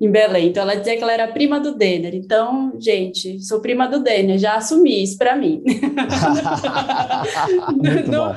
em 0.00 0.10
Belém. 0.10 0.48
Então, 0.48 0.62
ela 0.62 0.76
dizia 0.76 0.96
que 0.96 1.02
ela 1.02 1.12
era 1.12 1.28
prima 1.28 1.60
do 1.60 1.76
Denner. 1.76 2.14
Então, 2.14 2.72
gente, 2.80 3.38
sou 3.44 3.60
prima 3.60 3.86
do 3.86 4.02
Denner, 4.02 4.38
já 4.38 4.54
assumi 4.54 5.02
isso 5.02 5.18
para 5.18 5.36
mim. 5.36 5.62
no, 8.08 8.34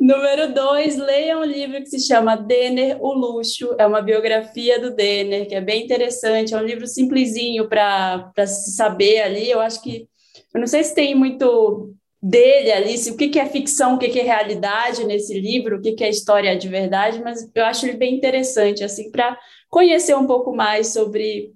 número 0.00 0.52
dois, 0.52 0.96
leia 0.96 1.38
um 1.38 1.44
livro 1.44 1.78
que 1.78 1.86
se 1.86 2.00
chama 2.00 2.34
Denner, 2.34 2.96
o 3.00 3.12
Luxo. 3.12 3.76
É 3.78 3.86
uma 3.86 4.02
biografia 4.02 4.80
do 4.80 4.90
Denner, 4.90 5.46
que 5.46 5.54
é 5.54 5.60
bem 5.60 5.84
interessante. 5.84 6.52
É 6.52 6.58
um 6.58 6.64
livro 6.64 6.88
simplesinho 6.88 7.68
para 7.68 8.32
se 8.44 8.72
saber 8.72 9.22
ali. 9.22 9.48
Eu 9.48 9.60
acho 9.60 9.80
que 9.80 10.08
eu 10.56 10.60
não 10.60 10.66
sei 10.66 10.82
se 10.82 10.94
tem 10.94 11.14
muito 11.14 11.94
dele 12.22 12.72
ali, 12.72 12.96
se, 12.96 13.10
o 13.10 13.16
que, 13.16 13.28
que 13.28 13.38
é 13.38 13.44
ficção, 13.44 13.94
o 13.94 13.98
que, 13.98 14.08
que 14.08 14.18
é 14.18 14.22
realidade 14.22 15.04
nesse 15.04 15.38
livro, 15.38 15.76
o 15.76 15.82
que, 15.82 15.92
que 15.92 16.02
é 16.02 16.08
história 16.08 16.56
de 16.56 16.66
verdade, 16.66 17.20
mas 17.22 17.46
eu 17.54 17.64
acho 17.66 17.84
ele 17.84 17.98
bem 17.98 18.16
interessante, 18.16 18.82
assim, 18.82 19.10
para 19.10 19.38
conhecer 19.68 20.16
um 20.16 20.26
pouco 20.26 20.56
mais 20.56 20.94
sobre 20.94 21.52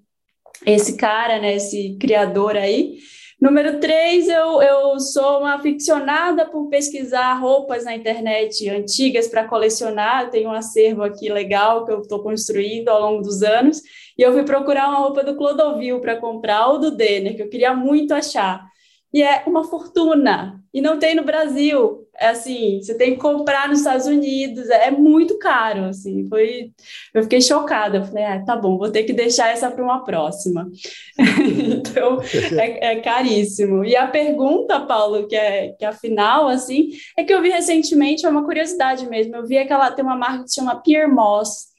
esse 0.67 0.99
cara, 0.99 1.39
né, 1.39 1.57
esse 1.57 1.97
criador 1.99 2.59
aí. 2.59 2.99
Número 3.41 3.81
três, 3.81 4.29
eu, 4.29 4.61
eu 4.61 5.01
sou 5.01 5.39
uma 5.39 5.55
aficionada 5.55 6.45
por 6.45 6.69
pesquisar 6.69 7.33
roupas 7.41 7.87
na 7.87 7.97
internet 7.97 8.69
antigas 8.69 9.29
para 9.29 9.49
colecionar. 9.49 10.25
Eu 10.25 10.31
tenho 10.31 10.51
um 10.51 10.53
acervo 10.53 11.03
aqui 11.03 11.33
legal 11.33 11.87
que 11.87 11.91
eu 11.91 12.03
estou 12.03 12.23
construindo 12.23 12.91
ao 12.91 13.01
longo 13.01 13.23
dos 13.23 13.43
anos. 13.43 13.81
E 14.19 14.21
eu 14.21 14.35
fui 14.35 14.43
procurar 14.43 14.91
uma 14.91 14.99
roupa 14.99 15.25
do 15.25 15.37
Clodovil 15.37 16.03
para 16.03 16.17
comprar, 16.17 16.67
ou 16.67 16.79
do 16.79 16.91
Denner, 16.91 17.35
que 17.35 17.41
eu 17.41 17.49
queria 17.49 17.75
muito 17.75 18.13
achar 18.13 18.71
e 19.13 19.23
é 19.23 19.43
uma 19.47 19.65
fortuna. 19.65 20.61
E 20.73 20.81
não 20.81 20.99
tem 20.99 21.17
no 21.17 21.25
Brasil. 21.25 22.07
É 22.17 22.29
assim, 22.29 22.81
você 22.81 22.95
tem 22.95 23.15
que 23.15 23.21
comprar 23.21 23.69
nos 23.69 23.79
Estados 23.79 24.07
Unidos, 24.07 24.69
é 24.69 24.91
muito 24.91 25.39
caro, 25.39 25.87
assim. 25.87 26.29
Foi, 26.29 26.71
eu 27.13 27.23
fiquei 27.25 27.41
chocada. 27.41 27.99
Eu 27.99 28.05
falei, 28.05 28.25
ah, 28.25 28.45
tá 28.45 28.57
bom, 28.57 28.79
vou 28.79 28.91
ter 28.91 29.03
que 29.03 29.13
deixar 29.13 29.49
essa 29.49 29.71
para 29.71 29.83
uma 29.83 30.05
próxima. 30.05 30.71
então, 31.19 32.21
é, 32.57 32.93
é, 32.93 33.01
caríssimo. 33.01 33.85
E 33.85 33.97
a 33.97 34.07
pergunta, 34.07 34.81
Paulo, 34.81 35.27
que 35.27 35.35
é 35.35 35.71
que 35.73 35.85
é 35.85 35.89
a 35.89 35.93
final, 35.93 36.47
assim, 36.47 36.91
é 37.17 37.25
que 37.25 37.33
eu 37.33 37.43
vi 37.43 37.49
recentemente, 37.49 38.25
é 38.25 38.29
uma 38.29 38.45
curiosidade 38.45 39.09
mesmo. 39.09 39.35
Eu 39.35 39.47
vi 39.47 39.59
aquela 39.59 39.91
tem 39.91 40.05
uma 40.05 40.17
marca 40.17 40.45
que 40.45 40.51
se 40.51 40.57
chama 40.57 40.81
Pierre 40.83 41.11
Moss, 41.11 41.71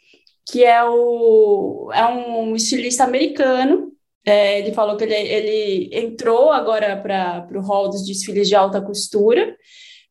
que 0.51 0.65
é 0.65 0.83
o 0.83 1.91
é 1.93 2.05
um 2.07 2.55
estilista 2.55 3.03
americano 3.05 3.90
é, 4.25 4.59
ele 4.59 4.71
falou 4.71 4.97
que 4.97 5.03
ele, 5.03 5.13
ele 5.13 5.89
entrou 5.91 6.51
agora 6.51 6.95
para 6.97 7.47
o 7.55 7.61
hall 7.61 7.89
dos 7.89 8.05
desfiles 8.05 8.47
de 8.47 8.55
alta 8.55 8.81
costura, 8.81 9.55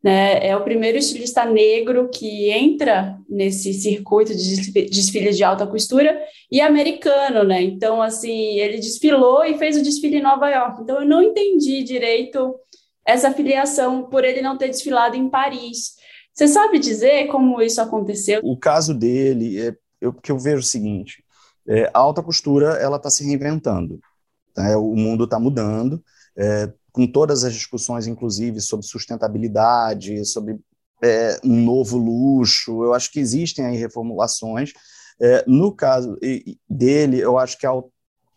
né? 0.03 0.47
É 0.47 0.57
o 0.57 0.65
primeiro 0.65 0.97
estilista 0.97 1.45
negro 1.45 2.09
que 2.09 2.51
entra 2.51 3.19
nesse 3.29 3.73
circuito 3.75 4.35
de 4.35 4.73
desfiles 4.89 5.37
de 5.37 5.45
alta 5.45 5.67
costura 5.67 6.19
e 6.51 6.61
americano, 6.61 7.45
né? 7.45 7.63
Então, 7.63 8.01
assim, 8.01 8.59
ele 8.59 8.79
desfilou 8.79 9.45
e 9.45 9.59
fez 9.59 9.77
o 9.77 9.83
desfile 9.83 10.17
em 10.17 10.23
Nova 10.23 10.49
York. 10.49 10.83
Então, 10.83 11.01
eu 11.01 11.07
não 11.07 11.23
entendi 11.23 11.83
direito 11.83 12.55
essa 13.07 13.31
filiação 13.33 14.05
por 14.05 14.25
ele 14.25 14.41
não 14.41 14.57
ter 14.57 14.69
desfilado 14.69 15.17
em 15.17 15.29
Paris. 15.29 15.97
Você 16.33 16.49
sabe 16.49 16.79
dizer 16.79 17.27
como 17.27 17.61
isso 17.61 17.81
aconteceu? 17.81 18.41
O 18.43 18.57
caso 18.57 18.95
dele 18.95 19.61
é 19.61 19.75
eu, 20.01 20.13
que 20.13 20.33
eu 20.33 20.39
vejo 20.39 20.61
o 20.61 20.63
seguinte: 20.63 21.23
é, 21.71 21.89
a 21.95 21.99
alta 22.01 22.21
costura 22.21 22.75
ela 22.75 22.97
está 22.97 23.09
se 23.09 23.25
reinventando. 23.25 24.01
Né? 24.57 24.77
O 24.77 24.97
mundo 24.97 25.23
está 25.25 25.39
mudando, 25.39 26.03
é, 26.37 26.73
com 26.91 27.07
todas 27.07 27.45
as 27.45 27.55
discussões, 27.55 28.09
inclusive, 28.09 28.61
sobre 28.61 28.85
sustentabilidade, 28.85 30.25
sobre 30.25 30.59
é, 31.01 31.39
um 31.45 31.65
novo 31.65 31.97
luxo. 31.97 32.85
Eu 32.85 32.93
acho 32.93 33.13
que 33.13 33.21
existem 33.21 33.65
aí 33.65 33.77
reformulações. 33.77 34.73
É, 35.21 35.45
no 35.47 35.73
caso 35.73 36.19
dele, 36.69 37.21
eu 37.21 37.39
acho 37.39 37.57
que, 37.57 37.67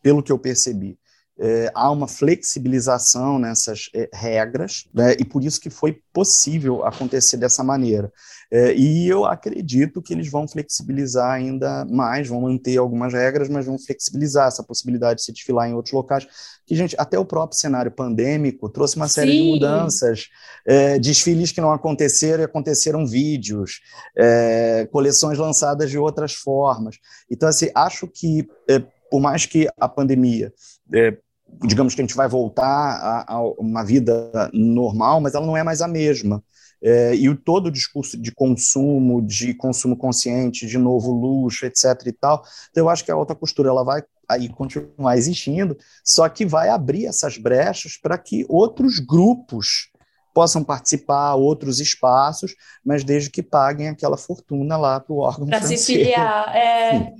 pelo 0.02 0.22
que 0.22 0.32
eu 0.32 0.38
percebi, 0.38 1.00
é, 1.40 1.72
há 1.74 1.92
uma 1.92 2.08
flexibilização 2.08 3.40
nessas 3.40 3.90
é, 3.94 4.10
regras, 4.14 4.88
né, 4.94 5.14
e 5.20 5.26
por 5.26 5.44
isso 5.44 5.60
que 5.60 5.70
foi 5.70 6.00
possível 6.14 6.84
acontecer 6.86 7.38
dessa 7.38 7.64
maneira. 7.64 8.12
É, 8.52 8.76
e 8.76 9.08
eu 9.08 9.26
acredito 9.26 10.00
que 10.00 10.14
eles 10.14 10.30
vão 10.30 10.48
flexibilizar 10.48 11.32
ainda 11.32 11.86
mais, 11.86 12.28
vão 12.28 12.42
manter 12.42 12.78
algumas 12.78 13.12
regras, 13.12 13.50
mas 13.50 13.66
vão 13.66 13.80
flexibilizar 13.80 14.48
essa 14.48 14.64
possibilidade 14.64 15.20
de 15.20 15.26
se 15.26 15.32
desfilar 15.32 15.68
em 15.68 15.74
outros 15.74 15.92
locais. 15.92 16.28
Que, 16.68 16.76
gente, 16.76 16.96
até 17.00 17.18
o 17.18 17.26
próprio 17.26 17.60
cenário 17.60 17.92
pandêmico 17.92 18.70
trouxe 18.70 18.96
uma 18.96 19.08
série 19.08 19.32
Sim. 19.32 19.38
de 19.38 19.50
mudanças, 19.54 20.28
é, 20.68 21.00
desfiles 21.00 21.52
que 21.52 21.62
não 21.62 21.72
aconteceram 21.72 22.44
e 22.44 22.46
aconteceram 22.46 23.08
vídeos, 23.08 23.82
é, 24.16 24.88
coleções 24.92 25.40
lançadas 25.40 25.90
de 25.90 25.98
outras 25.98 26.34
formas. 26.34 26.98
Então, 27.32 27.50
assim, 27.50 27.72
acho 27.74 28.08
que 28.08 28.48
é, 28.70 28.84
por 29.10 29.20
mais 29.20 29.48
que 29.48 29.68
a 29.80 29.90
pandemia, 29.90 30.54
é, 30.94 31.18
digamos 31.62 31.96
que 31.96 32.02
a 32.02 32.04
gente 32.04 32.16
vai 32.16 32.28
voltar 32.28 32.66
a, 32.66 33.34
a, 33.34 33.42
uma 33.60 33.84
vida 33.84 34.32
normal, 34.54 35.22
mas 35.22 35.36
ela 35.36 35.46
não 35.46 35.58
é 35.58 35.64
mais 35.64 35.82
a 35.82 35.88
mesma. 35.88 36.44
É, 36.82 37.16
e 37.16 37.30
o, 37.30 37.36
todo 37.36 37.68
o 37.68 37.72
discurso 37.72 38.18
de 38.18 38.32
consumo, 38.32 39.22
de 39.22 39.54
consumo 39.54 39.96
consciente, 39.96 40.68
de 40.68 40.78
novo 40.78 41.12
luxo, 41.12 41.66
etc. 41.66 41.86
e 42.06 42.12
tal. 42.12 42.44
Então, 42.70 42.84
eu 42.84 42.90
acho 42.90 43.06
que 43.06 43.12
a 43.12 43.16
alta 43.16 43.34
costura 43.34 43.70
ela 43.70 43.84
vai 43.84 44.04
aí 44.28 44.50
continuar 44.50 45.18
existindo, 45.18 45.78
só 46.04 46.28
que 46.28 46.46
vai 46.46 46.70
abrir 46.70 47.06
essas 47.06 47.38
brechas 47.38 47.98
para 47.98 48.18
que 48.18 48.46
outros 48.50 49.00
grupos 49.00 49.92
possam 50.34 50.64
participar, 50.64 51.36
outros 51.36 51.80
espaços, 51.80 52.56
mas 52.84 53.04
desde 53.04 53.30
que 53.30 53.44
paguem 53.44 53.88
aquela 53.88 54.18
fortuna 54.18 54.76
lá 54.76 55.00
para 55.00 55.14
o 55.14 55.20
órgão 55.20 55.48
Para 55.48 55.62
se 55.62 55.78
filiar. 55.78 56.56
É... 56.56 57.14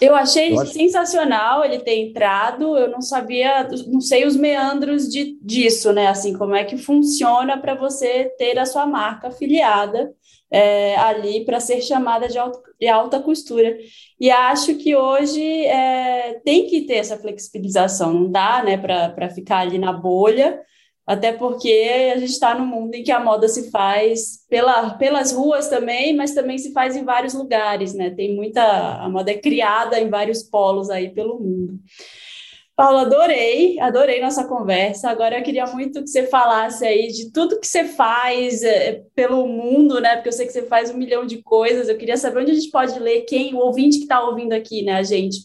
Eu 0.00 0.14
achei 0.14 0.52
eu 0.52 0.60
acho... 0.60 0.72
sensacional 0.72 1.64
ele 1.64 1.78
ter 1.78 1.96
entrado. 1.98 2.76
Eu 2.76 2.90
não 2.90 3.00
sabia, 3.00 3.68
não 3.86 4.00
sei 4.00 4.26
os 4.26 4.36
meandros 4.36 5.08
de, 5.08 5.38
disso, 5.40 5.92
né? 5.92 6.08
Assim, 6.08 6.32
como 6.36 6.54
é 6.54 6.64
que 6.64 6.76
funciona 6.76 7.58
para 7.58 7.74
você 7.74 8.30
ter 8.38 8.58
a 8.58 8.66
sua 8.66 8.86
marca 8.86 9.28
afiliada 9.28 10.12
é, 10.50 10.96
ali 10.96 11.44
para 11.44 11.58
ser 11.60 11.80
chamada 11.80 12.28
de, 12.28 12.38
alto, 12.38 12.60
de, 12.78 12.86
alta 12.86 13.20
costura. 13.20 13.74
E 14.20 14.30
acho 14.30 14.74
que 14.76 14.94
hoje 14.94 15.42
é, 15.64 16.40
tem 16.44 16.66
que 16.66 16.82
ter 16.82 16.96
essa 16.96 17.16
flexibilização, 17.16 18.12
não 18.12 18.30
dá, 18.30 18.62
né, 18.62 18.76
para 18.76 19.30
ficar 19.30 19.58
ali 19.60 19.78
na 19.78 19.92
bolha 19.92 20.60
até 21.06 21.32
porque 21.32 22.12
a 22.14 22.18
gente 22.18 22.30
está 22.30 22.54
num 22.54 22.66
mundo 22.66 22.94
em 22.94 23.02
que 23.02 23.10
a 23.10 23.18
moda 23.18 23.48
se 23.48 23.70
faz 23.70 24.46
pela, 24.48 24.90
pelas 24.90 25.32
ruas 25.32 25.68
também, 25.68 26.14
mas 26.14 26.32
também 26.32 26.58
se 26.58 26.72
faz 26.72 26.94
em 26.94 27.04
vários 27.04 27.34
lugares, 27.34 27.92
né? 27.92 28.10
Tem 28.10 28.34
muita. 28.34 28.62
A 28.62 29.08
moda 29.08 29.30
é 29.32 29.38
criada 29.38 29.98
em 29.98 30.08
vários 30.08 30.42
polos 30.42 30.90
aí 30.90 31.10
pelo 31.10 31.40
mundo. 31.40 31.80
Paulo, 32.74 32.98
adorei, 32.98 33.78
adorei 33.80 34.20
nossa 34.20 34.46
conversa. 34.46 35.10
Agora 35.10 35.38
eu 35.38 35.42
queria 35.42 35.66
muito 35.66 36.02
que 36.02 36.08
você 36.08 36.26
falasse 36.26 36.86
aí 36.86 37.08
de 37.08 37.30
tudo 37.30 37.60
que 37.60 37.66
você 37.66 37.84
faz 37.84 38.62
é, 38.62 39.02
pelo 39.14 39.46
mundo, 39.46 40.00
né? 40.00 40.14
Porque 40.14 40.28
eu 40.28 40.32
sei 40.32 40.46
que 40.46 40.52
você 40.52 40.62
faz 40.62 40.90
um 40.90 40.96
milhão 40.96 41.26
de 41.26 41.42
coisas. 41.42 41.88
Eu 41.88 41.98
queria 41.98 42.16
saber 42.16 42.40
onde 42.40 42.52
a 42.52 42.54
gente 42.54 42.70
pode 42.70 42.98
ler, 42.98 43.22
quem, 43.22 43.54
o 43.54 43.58
ouvinte 43.58 43.98
que 43.98 44.04
está 44.04 44.24
ouvindo 44.24 44.52
aqui, 44.52 44.82
né, 44.82 44.94
a 44.94 45.02
gente 45.02 45.38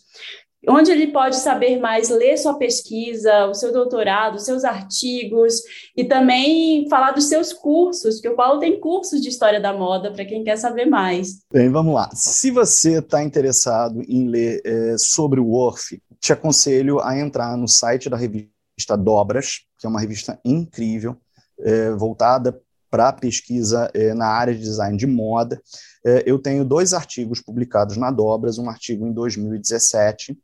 onde 0.67 0.91
ele 0.91 1.07
pode 1.07 1.37
saber 1.37 1.79
mais, 1.79 2.09
ler 2.09 2.37
sua 2.37 2.57
pesquisa, 2.57 3.45
o 3.45 3.53
seu 3.53 3.71
doutorado, 3.71 4.39
seus 4.39 4.63
artigos 4.63 5.61
e 5.95 6.03
também 6.03 6.87
falar 6.89 7.11
dos 7.11 7.29
seus 7.29 7.53
cursos, 7.53 8.19
que 8.19 8.27
o 8.27 8.35
Paulo 8.35 8.59
tem 8.59 8.79
cursos 8.79 9.21
de 9.21 9.29
história 9.29 9.61
da 9.61 9.73
moda 9.73 10.11
para 10.11 10.25
quem 10.25 10.43
quer 10.43 10.57
saber 10.57 10.85
mais. 10.85 11.39
Bem, 11.51 11.69
vamos 11.69 11.95
lá. 11.95 12.09
Se 12.13 12.51
você 12.51 12.99
está 12.99 13.23
interessado 13.23 14.01
em 14.07 14.27
ler 14.27 14.61
é, 14.65 14.95
sobre 14.97 15.39
o 15.39 15.47
Worf, 15.47 16.01
te 16.19 16.33
aconselho 16.33 16.99
a 16.99 17.17
entrar 17.17 17.55
no 17.55 17.67
site 17.67 18.09
da 18.09 18.17
revista 18.17 18.97
Dobras, 18.97 19.61
que 19.79 19.85
é 19.85 19.89
uma 19.89 20.01
revista 20.01 20.39
incrível, 20.43 21.15
é, 21.59 21.91
voltada 21.91 22.59
para 22.89 23.11
pesquisa 23.13 23.89
é, 23.93 24.13
na 24.13 24.27
área 24.27 24.53
de 24.53 24.61
design 24.61 24.97
de 24.97 25.07
moda. 25.07 25.61
É, 26.05 26.23
eu 26.25 26.39
tenho 26.39 26.65
dois 26.65 26.93
artigos 26.93 27.41
publicados 27.41 27.97
na 27.97 28.11
Dobras, 28.11 28.57
um 28.57 28.69
artigo 28.69 29.05
em 29.05 29.13
2017 29.13 30.31
é, 30.31 30.35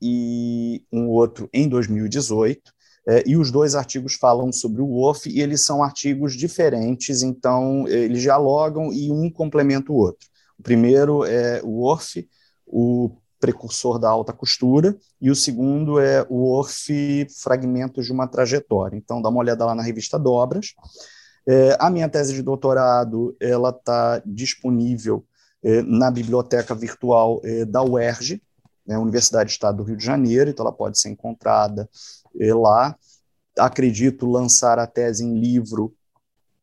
e 0.00 0.82
um 0.92 1.08
outro 1.08 1.48
em 1.52 1.68
2018. 1.68 2.76
É, 3.08 3.22
e 3.24 3.36
os 3.36 3.52
dois 3.52 3.76
artigos 3.76 4.14
falam 4.14 4.52
sobre 4.52 4.82
o 4.82 4.86
WOF 4.86 5.30
e 5.30 5.40
eles 5.40 5.64
são 5.64 5.80
artigos 5.80 6.34
diferentes, 6.34 7.22
então 7.22 7.86
eles 7.86 8.20
dialogam 8.20 8.92
e 8.92 9.12
um 9.12 9.30
complementa 9.30 9.92
o 9.92 9.96
outro. 9.96 10.26
O 10.58 10.62
primeiro 10.62 11.24
é 11.24 11.60
o 11.62 11.82
WOF, 11.82 12.28
o 12.66 13.12
precursor 13.38 14.00
da 14.00 14.08
alta 14.08 14.32
costura, 14.32 14.96
e 15.20 15.30
o 15.30 15.36
segundo 15.36 16.00
é 16.00 16.26
o 16.28 16.56
WOF 16.56 17.28
Fragmentos 17.42 18.06
de 18.06 18.12
uma 18.12 18.26
Trajetória. 18.26 18.96
Então 18.96 19.22
dá 19.22 19.28
uma 19.28 19.38
olhada 19.38 19.64
lá 19.64 19.74
na 19.74 19.82
revista 19.82 20.18
Dobras. 20.18 20.74
É, 21.46 21.76
a 21.78 21.88
minha 21.88 22.08
tese 22.08 22.34
de 22.34 22.42
doutorado 22.42 23.36
ela 23.38 23.70
está 23.70 24.20
disponível 24.26 25.24
é, 25.62 25.80
na 25.82 26.10
biblioteca 26.10 26.74
virtual 26.74 27.40
é, 27.44 27.64
da 27.64 27.84
UERJ, 27.84 28.42
né, 28.86 28.98
Universidade 28.98 29.48
do 29.48 29.52
Estado 29.52 29.78
do 29.78 29.84
Rio 29.84 29.96
de 29.96 30.04
Janeiro, 30.04 30.50
então 30.50 30.64
ela 30.64 30.74
pode 30.74 30.98
ser 30.98 31.10
encontrada 31.10 31.88
eh, 32.38 32.54
lá. 32.54 32.96
Acredito 33.58 34.30
lançar 34.30 34.78
a 34.78 34.86
tese 34.86 35.24
em 35.24 35.38
livro 35.38 35.94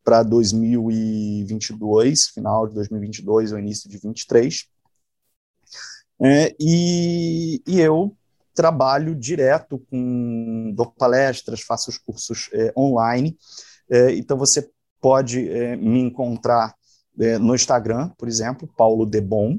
para 0.04 0.22
2022, 0.22 2.28
final 2.28 2.68
de 2.68 2.74
2022 2.74 3.52
ou 3.52 3.58
início 3.58 3.88
de 3.88 3.96
2023. 3.96 4.68
É, 6.20 6.54
e, 6.60 7.62
e 7.66 7.80
eu 7.80 8.14
trabalho 8.54 9.14
direto 9.14 9.78
com, 9.90 10.72
dou 10.74 10.86
palestras, 10.86 11.62
faço 11.62 11.90
os 11.90 11.98
cursos 11.98 12.48
é, 12.52 12.72
online, 12.76 13.36
é, 13.90 14.14
então 14.14 14.38
você 14.38 14.70
pode 15.00 15.50
é, 15.50 15.76
me 15.76 16.00
encontrar 16.00 16.74
é, 17.18 17.38
no 17.38 17.54
Instagram, 17.54 18.10
por 18.16 18.28
exemplo, 18.28 18.68
Paulo 18.76 19.04
Debon, 19.04 19.58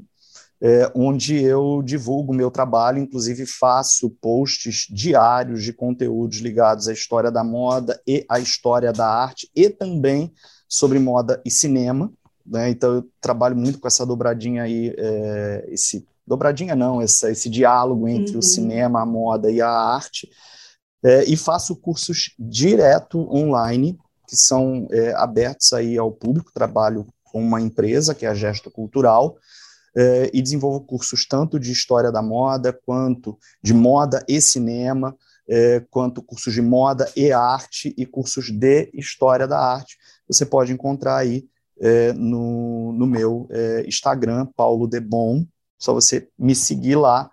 é, 0.60 0.90
onde 0.94 1.36
eu 1.42 1.82
divulgo 1.82 2.32
meu 2.32 2.50
trabalho, 2.50 2.98
inclusive 2.98 3.44
faço 3.46 4.10
posts 4.20 4.86
diários 4.90 5.62
de 5.62 5.72
conteúdos 5.72 6.38
ligados 6.38 6.88
à 6.88 6.92
história 6.92 7.30
da 7.30 7.44
moda 7.44 8.00
e 8.06 8.24
à 8.28 8.38
história 8.38 8.92
da 8.92 9.06
arte, 9.06 9.50
e 9.54 9.68
também 9.68 10.32
sobre 10.68 10.98
moda 10.98 11.40
e 11.44 11.50
cinema. 11.50 12.10
Né? 12.44 12.70
Então, 12.70 12.94
eu 12.94 13.08
trabalho 13.20 13.56
muito 13.56 13.78
com 13.78 13.86
essa 13.86 14.06
dobradinha 14.06 14.62
aí, 14.62 14.94
é, 14.96 15.66
esse 15.68 16.06
dobradinha 16.26 16.74
não, 16.74 17.00
essa, 17.00 17.30
esse 17.30 17.48
diálogo 17.50 18.08
entre 18.08 18.32
uhum. 18.32 18.38
o 18.38 18.42
cinema, 18.42 19.02
a 19.02 19.06
moda 19.06 19.50
e 19.50 19.60
a 19.60 19.68
arte, 19.68 20.28
é, 21.04 21.24
e 21.24 21.36
faço 21.36 21.76
cursos 21.76 22.34
direto 22.38 23.20
online, 23.32 23.98
que 24.26 24.36
são 24.36 24.88
é, 24.90 25.12
abertos 25.14 25.72
aí 25.72 25.96
ao 25.96 26.10
público, 26.10 26.50
trabalho 26.52 27.06
com 27.24 27.40
uma 27.40 27.60
empresa, 27.60 28.14
que 28.14 28.24
é 28.26 28.28
a 28.28 28.34
Gesto 28.34 28.70
Cultural, 28.70 29.36
eh, 29.96 30.30
e 30.34 30.42
desenvolvo 30.42 30.80
cursos 30.80 31.26
tanto 31.26 31.58
de 31.58 31.72
história 31.72 32.12
da 32.12 32.20
moda, 32.20 32.72
quanto 32.72 33.38
de 33.62 33.72
moda 33.72 34.22
e 34.28 34.40
cinema, 34.42 35.16
eh, 35.48 35.84
quanto 35.90 36.22
cursos 36.22 36.52
de 36.52 36.60
moda 36.60 37.10
e 37.16 37.32
arte 37.32 37.94
e 37.96 38.04
cursos 38.04 38.50
de 38.50 38.90
história 38.92 39.48
da 39.48 39.58
arte. 39.58 39.96
Você 40.28 40.44
pode 40.44 40.70
encontrar 40.70 41.16
aí 41.16 41.46
eh, 41.80 42.12
no, 42.12 42.92
no 42.92 43.06
meu 43.06 43.48
Instagram, 43.86 44.46
Paulo 44.54 44.86
Debon, 44.86 45.46
só 45.78 45.94
você 45.94 46.28
me 46.38 46.54
seguir 46.54 46.96
lá 46.96 47.30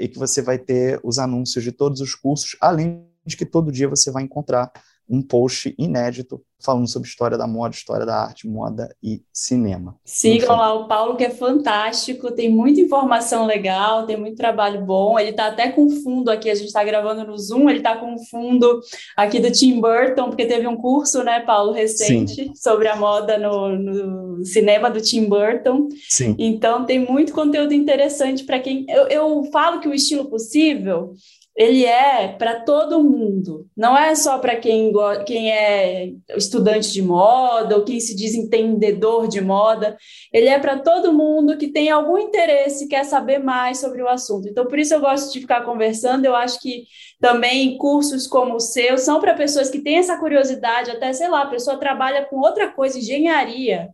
e 0.00 0.08
que 0.08 0.18
você 0.18 0.40
vai 0.40 0.58
ter 0.58 0.98
os 1.04 1.18
anúncios 1.18 1.62
de 1.62 1.70
todos 1.70 2.00
os 2.00 2.14
cursos, 2.14 2.56
além 2.60 3.06
de 3.26 3.36
que 3.36 3.44
todo 3.44 3.70
dia 3.70 3.88
você 3.88 4.10
vai 4.10 4.22
encontrar 4.22 4.72
um 5.08 5.22
post 5.22 5.74
inédito 5.78 6.42
falando 6.64 6.88
sobre 6.88 7.08
história 7.08 7.36
da 7.36 7.46
moda, 7.46 7.74
história 7.74 8.06
da 8.06 8.16
arte, 8.16 8.48
moda 8.48 8.94
e 9.02 9.22
cinema. 9.32 9.94
Sigam 10.04 10.56
lá 10.56 10.72
o 10.74 10.88
Paulo, 10.88 11.16
que 11.16 11.24
é 11.24 11.30
fantástico, 11.30 12.32
tem 12.32 12.48
muita 12.48 12.80
informação 12.80 13.46
legal, 13.46 14.06
tem 14.06 14.16
muito 14.16 14.36
trabalho 14.36 14.84
bom. 14.84 15.18
Ele 15.18 15.30
está 15.30 15.48
até 15.48 15.70
com 15.70 15.88
fundo 15.90 16.30
aqui, 16.30 16.50
a 16.50 16.54
gente 16.54 16.68
está 16.68 16.82
gravando 16.82 17.24
no 17.24 17.36
Zoom, 17.36 17.68
ele 17.68 17.78
está 17.78 17.96
com 17.96 18.16
fundo 18.30 18.80
aqui 19.16 19.38
do 19.38 19.52
Tim 19.52 19.80
Burton, 19.80 20.28
porque 20.28 20.46
teve 20.46 20.66
um 20.66 20.76
curso, 20.76 21.22
né, 21.22 21.40
Paulo, 21.40 21.72
recente 21.72 22.46
Sim. 22.46 22.52
sobre 22.54 22.88
a 22.88 22.96
moda 22.96 23.38
no, 23.38 23.76
no, 23.76 24.44
cinema 24.44 24.90
do 24.90 25.00
Tim 25.00 25.28
Burton. 25.28 25.88
Sim. 26.08 26.34
Então 26.38 26.84
tem 26.84 26.98
muito 26.98 27.32
conteúdo 27.32 27.74
interessante 27.74 28.44
para 28.44 28.58
quem. 28.60 28.86
Eu, 28.88 29.06
eu 29.08 29.44
falo 29.52 29.80
que 29.80 29.88
o 29.88 29.94
estilo 29.94 30.28
possível 30.28 31.12
ele 31.56 31.86
é 31.86 32.28
para 32.28 32.60
todo 32.60 33.02
mundo, 33.02 33.66
não 33.74 33.96
é 33.96 34.14
só 34.14 34.38
para 34.38 34.56
quem, 34.56 34.92
quem 35.24 35.50
é 35.50 36.12
estudante 36.36 36.92
de 36.92 37.00
moda 37.00 37.76
ou 37.76 37.84
quem 37.84 37.98
se 37.98 38.14
diz 38.14 38.34
entendedor 38.34 39.26
de 39.26 39.40
moda, 39.40 39.96
ele 40.30 40.48
é 40.48 40.58
para 40.58 40.78
todo 40.78 41.14
mundo 41.14 41.56
que 41.56 41.68
tem 41.68 41.88
algum 41.88 42.18
interesse, 42.18 42.88
quer 42.88 43.04
saber 43.04 43.38
mais 43.38 43.78
sobre 43.78 44.02
o 44.02 44.08
assunto. 44.08 44.46
Então, 44.46 44.66
por 44.66 44.78
isso 44.78 44.92
eu 44.92 45.00
gosto 45.00 45.32
de 45.32 45.40
ficar 45.40 45.62
conversando, 45.64 46.26
eu 46.26 46.36
acho 46.36 46.60
que 46.60 46.84
também 47.18 47.78
cursos 47.78 48.26
como 48.26 48.56
o 48.56 48.60
seu 48.60 48.98
são 48.98 49.18
para 49.18 49.32
pessoas 49.32 49.70
que 49.70 49.80
têm 49.80 49.96
essa 49.96 50.18
curiosidade, 50.18 50.90
até, 50.90 51.10
sei 51.14 51.28
lá, 51.28 51.42
a 51.42 51.50
pessoa 51.50 51.78
trabalha 51.78 52.26
com 52.26 52.36
outra 52.36 52.70
coisa, 52.70 52.98
engenharia, 52.98 53.88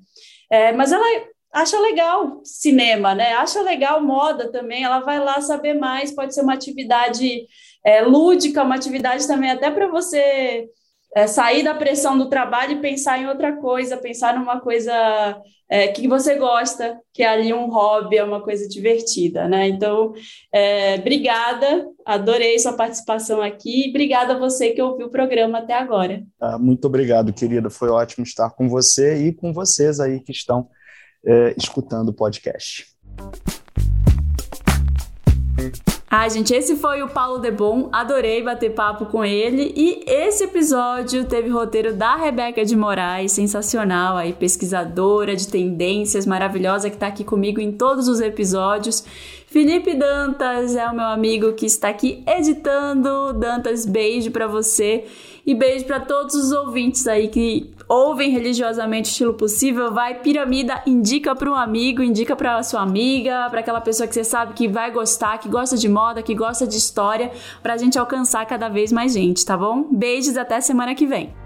é, 0.50 0.72
mas 0.72 0.90
ela 0.90 1.06
acha 1.52 1.78
legal 1.78 2.40
cinema, 2.44 3.14
né? 3.14 3.34
Acha 3.34 3.60
legal 3.60 4.02
moda 4.02 4.50
também, 4.50 4.84
ela 4.84 5.00
vai 5.00 5.20
lá 5.20 5.40
saber 5.40 5.74
mais, 5.74 6.10
pode 6.10 6.34
ser 6.34 6.40
uma 6.40 6.54
atividade 6.54 7.46
é, 7.84 8.00
lúdica, 8.02 8.62
uma 8.62 8.74
atividade 8.74 9.26
também 9.26 9.50
até 9.50 9.70
para 9.70 9.86
você 9.88 10.68
é, 11.14 11.26
sair 11.26 11.62
da 11.62 11.74
pressão 11.74 12.16
do 12.16 12.28
trabalho 12.28 12.72
e 12.72 12.80
pensar 12.80 13.18
em 13.18 13.26
outra 13.26 13.54
coisa, 13.56 13.98
pensar 13.98 14.34
numa 14.34 14.60
coisa 14.60 14.92
é, 15.68 15.88
que 15.88 16.08
você 16.08 16.36
gosta, 16.36 16.98
que 17.12 17.22
é 17.22 17.28
ali 17.28 17.52
um 17.52 17.68
hobby, 17.68 18.16
é 18.16 18.24
uma 18.24 18.42
coisa 18.42 18.66
divertida, 18.66 19.46
né? 19.46 19.68
Então, 19.68 20.14
é, 20.50 20.96
obrigada, 20.96 21.86
adorei 22.04 22.58
sua 22.58 22.72
participação 22.72 23.42
aqui, 23.42 23.88
obrigada 23.90 24.34
a 24.34 24.38
você 24.38 24.70
que 24.70 24.80
ouviu 24.80 25.08
o 25.08 25.10
programa 25.10 25.58
até 25.58 25.74
agora. 25.74 26.22
Ah, 26.40 26.58
muito 26.58 26.86
obrigado, 26.86 27.32
querida, 27.32 27.68
foi 27.68 27.90
ótimo 27.90 28.24
estar 28.24 28.50
com 28.50 28.68
você 28.68 29.26
e 29.26 29.34
com 29.34 29.52
vocês 29.52 30.00
aí 30.00 30.20
que 30.20 30.32
estão 30.32 30.68
é, 31.24 31.54
escutando 31.56 32.10
o 32.10 32.12
podcast. 32.12 32.86
Ah, 36.14 36.28
gente, 36.28 36.52
esse 36.52 36.76
foi 36.76 37.02
o 37.02 37.08
Paulo 37.08 37.38
Debon, 37.38 37.88
adorei 37.90 38.42
bater 38.42 38.74
papo 38.74 39.06
com 39.06 39.24
ele 39.24 39.72
e 39.74 40.04
esse 40.06 40.44
episódio 40.44 41.24
teve 41.24 41.48
roteiro 41.48 41.94
da 41.94 42.16
Rebeca 42.16 42.62
de 42.66 42.76
Moraes, 42.76 43.32
sensacional 43.32 44.18
aí, 44.18 44.34
pesquisadora 44.34 45.34
de 45.34 45.48
tendências, 45.48 46.26
maravilhosa 46.26 46.90
que 46.90 46.96
está 46.96 47.06
aqui 47.06 47.24
comigo 47.24 47.60
em 47.62 47.72
todos 47.72 48.08
os 48.08 48.20
episódios. 48.20 49.02
Felipe 49.46 49.94
Dantas 49.94 50.76
é 50.76 50.86
o 50.86 50.94
meu 50.94 51.06
amigo 51.06 51.54
que 51.54 51.64
está 51.64 51.88
aqui 51.88 52.22
editando. 52.26 53.32
Dantas, 53.32 53.86
beijo 53.86 54.30
para 54.30 54.46
você. 54.46 55.04
E 55.44 55.54
beijo 55.54 55.84
para 55.86 55.98
todos 55.98 56.34
os 56.34 56.52
ouvintes 56.52 57.06
aí 57.06 57.28
que 57.28 57.72
ouvem 57.88 58.30
religiosamente 58.30 59.08
o 59.08 59.10
estilo 59.10 59.34
possível. 59.34 59.92
Vai 59.92 60.20
piramida, 60.20 60.82
indica 60.86 61.34
para 61.34 61.50
um 61.50 61.54
amigo, 61.54 62.02
indica 62.02 62.36
para 62.36 62.62
sua 62.62 62.80
amiga, 62.80 63.48
para 63.50 63.60
aquela 63.60 63.80
pessoa 63.80 64.06
que 64.06 64.14
você 64.14 64.24
sabe 64.24 64.54
que 64.54 64.68
vai 64.68 64.90
gostar, 64.90 65.38
que 65.38 65.48
gosta 65.48 65.76
de 65.76 65.88
moda, 65.88 66.22
que 66.22 66.34
gosta 66.34 66.66
de 66.66 66.76
história, 66.76 67.32
pra 67.62 67.76
gente 67.76 67.98
alcançar 67.98 68.46
cada 68.46 68.68
vez 68.68 68.92
mais 68.92 69.12
gente, 69.12 69.44
tá 69.44 69.56
bom? 69.56 69.84
Beijos 69.90 70.36
até 70.36 70.60
semana 70.60 70.94
que 70.94 71.06
vem. 71.06 71.41